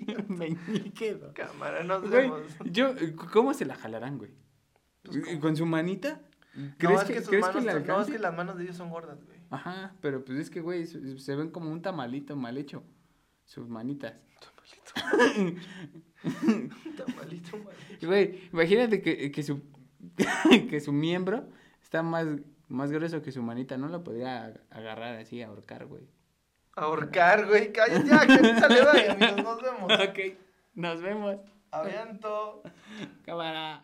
Meñique. 0.29 1.19
Cámara, 1.35 1.83
nos 1.85 2.03
Güey, 2.09 2.23
vemos. 2.31 2.43
yo, 2.65 2.95
¿cómo 3.33 3.55
se 3.55 3.65
la 3.67 3.75
jalarán, 3.77 4.19
güey? 4.19 4.33
Pues. 5.03 5.39
¿Con 5.39 5.57
su 5.57 5.67
manita? 5.67 6.21
No, 6.55 6.73
¿Crees 6.79 7.01
es 7.03 7.07
que, 7.07 7.13
que, 7.15 7.21
sus 7.21 7.29
¿crees 7.29 7.43
manos, 7.43 7.65
que 7.65 7.71
son- 7.71 7.87
no, 7.87 8.01
es 8.01 8.07
que 8.09 8.19
las 8.19 8.35
manos 8.37 8.57
de 8.57 8.65
ellos 8.65 8.77
son 8.77 8.91
gordas, 8.91 9.23
güey. 9.25 9.39
Ajá, 9.51 9.95
pero 10.01 10.25
pues 10.25 10.39
es 10.39 10.51
que, 10.51 10.61
güey, 10.61 10.87
se, 10.87 11.37
ven 11.37 11.51
como 11.51 11.71
un 11.71 11.83
tamalito 11.83 12.35
mal 12.37 12.57
hecho. 12.59 12.83
sus 13.45 13.69
manitas. 13.69 14.15
Tamalito, 16.97 17.59
malito. 17.65 18.07
Güey, 18.07 18.49
imagínate 18.53 19.03
que, 19.03 19.31
que 19.31 19.43
su 19.43 19.63
que 20.71 20.81
su 20.81 20.93
miembro 20.93 21.49
está 21.83 22.03
más, 22.03 22.27
más 22.69 22.91
grueso 22.91 23.23
que 23.23 23.33
su 23.33 23.43
manita, 23.43 23.77
no 23.77 23.89
lo 23.89 24.03
podría 24.05 24.55
agarrar 24.71 25.17
así, 25.17 25.43
ahorcar, 25.43 25.87
güey. 25.87 26.05
Ahorcar, 26.77 27.47
güey. 27.47 27.73
Cállate 27.73 28.07
ya, 28.09 28.27
que 28.27 28.61
sale, 28.61 29.11
amigos. 29.11 29.43
Nos 29.43 29.63
vemos. 29.63 29.93
Ok, 29.93 30.19
nos 30.75 31.03
vemos. 31.03 31.37
Aviento. 31.71 32.63
Cámara. 33.25 33.83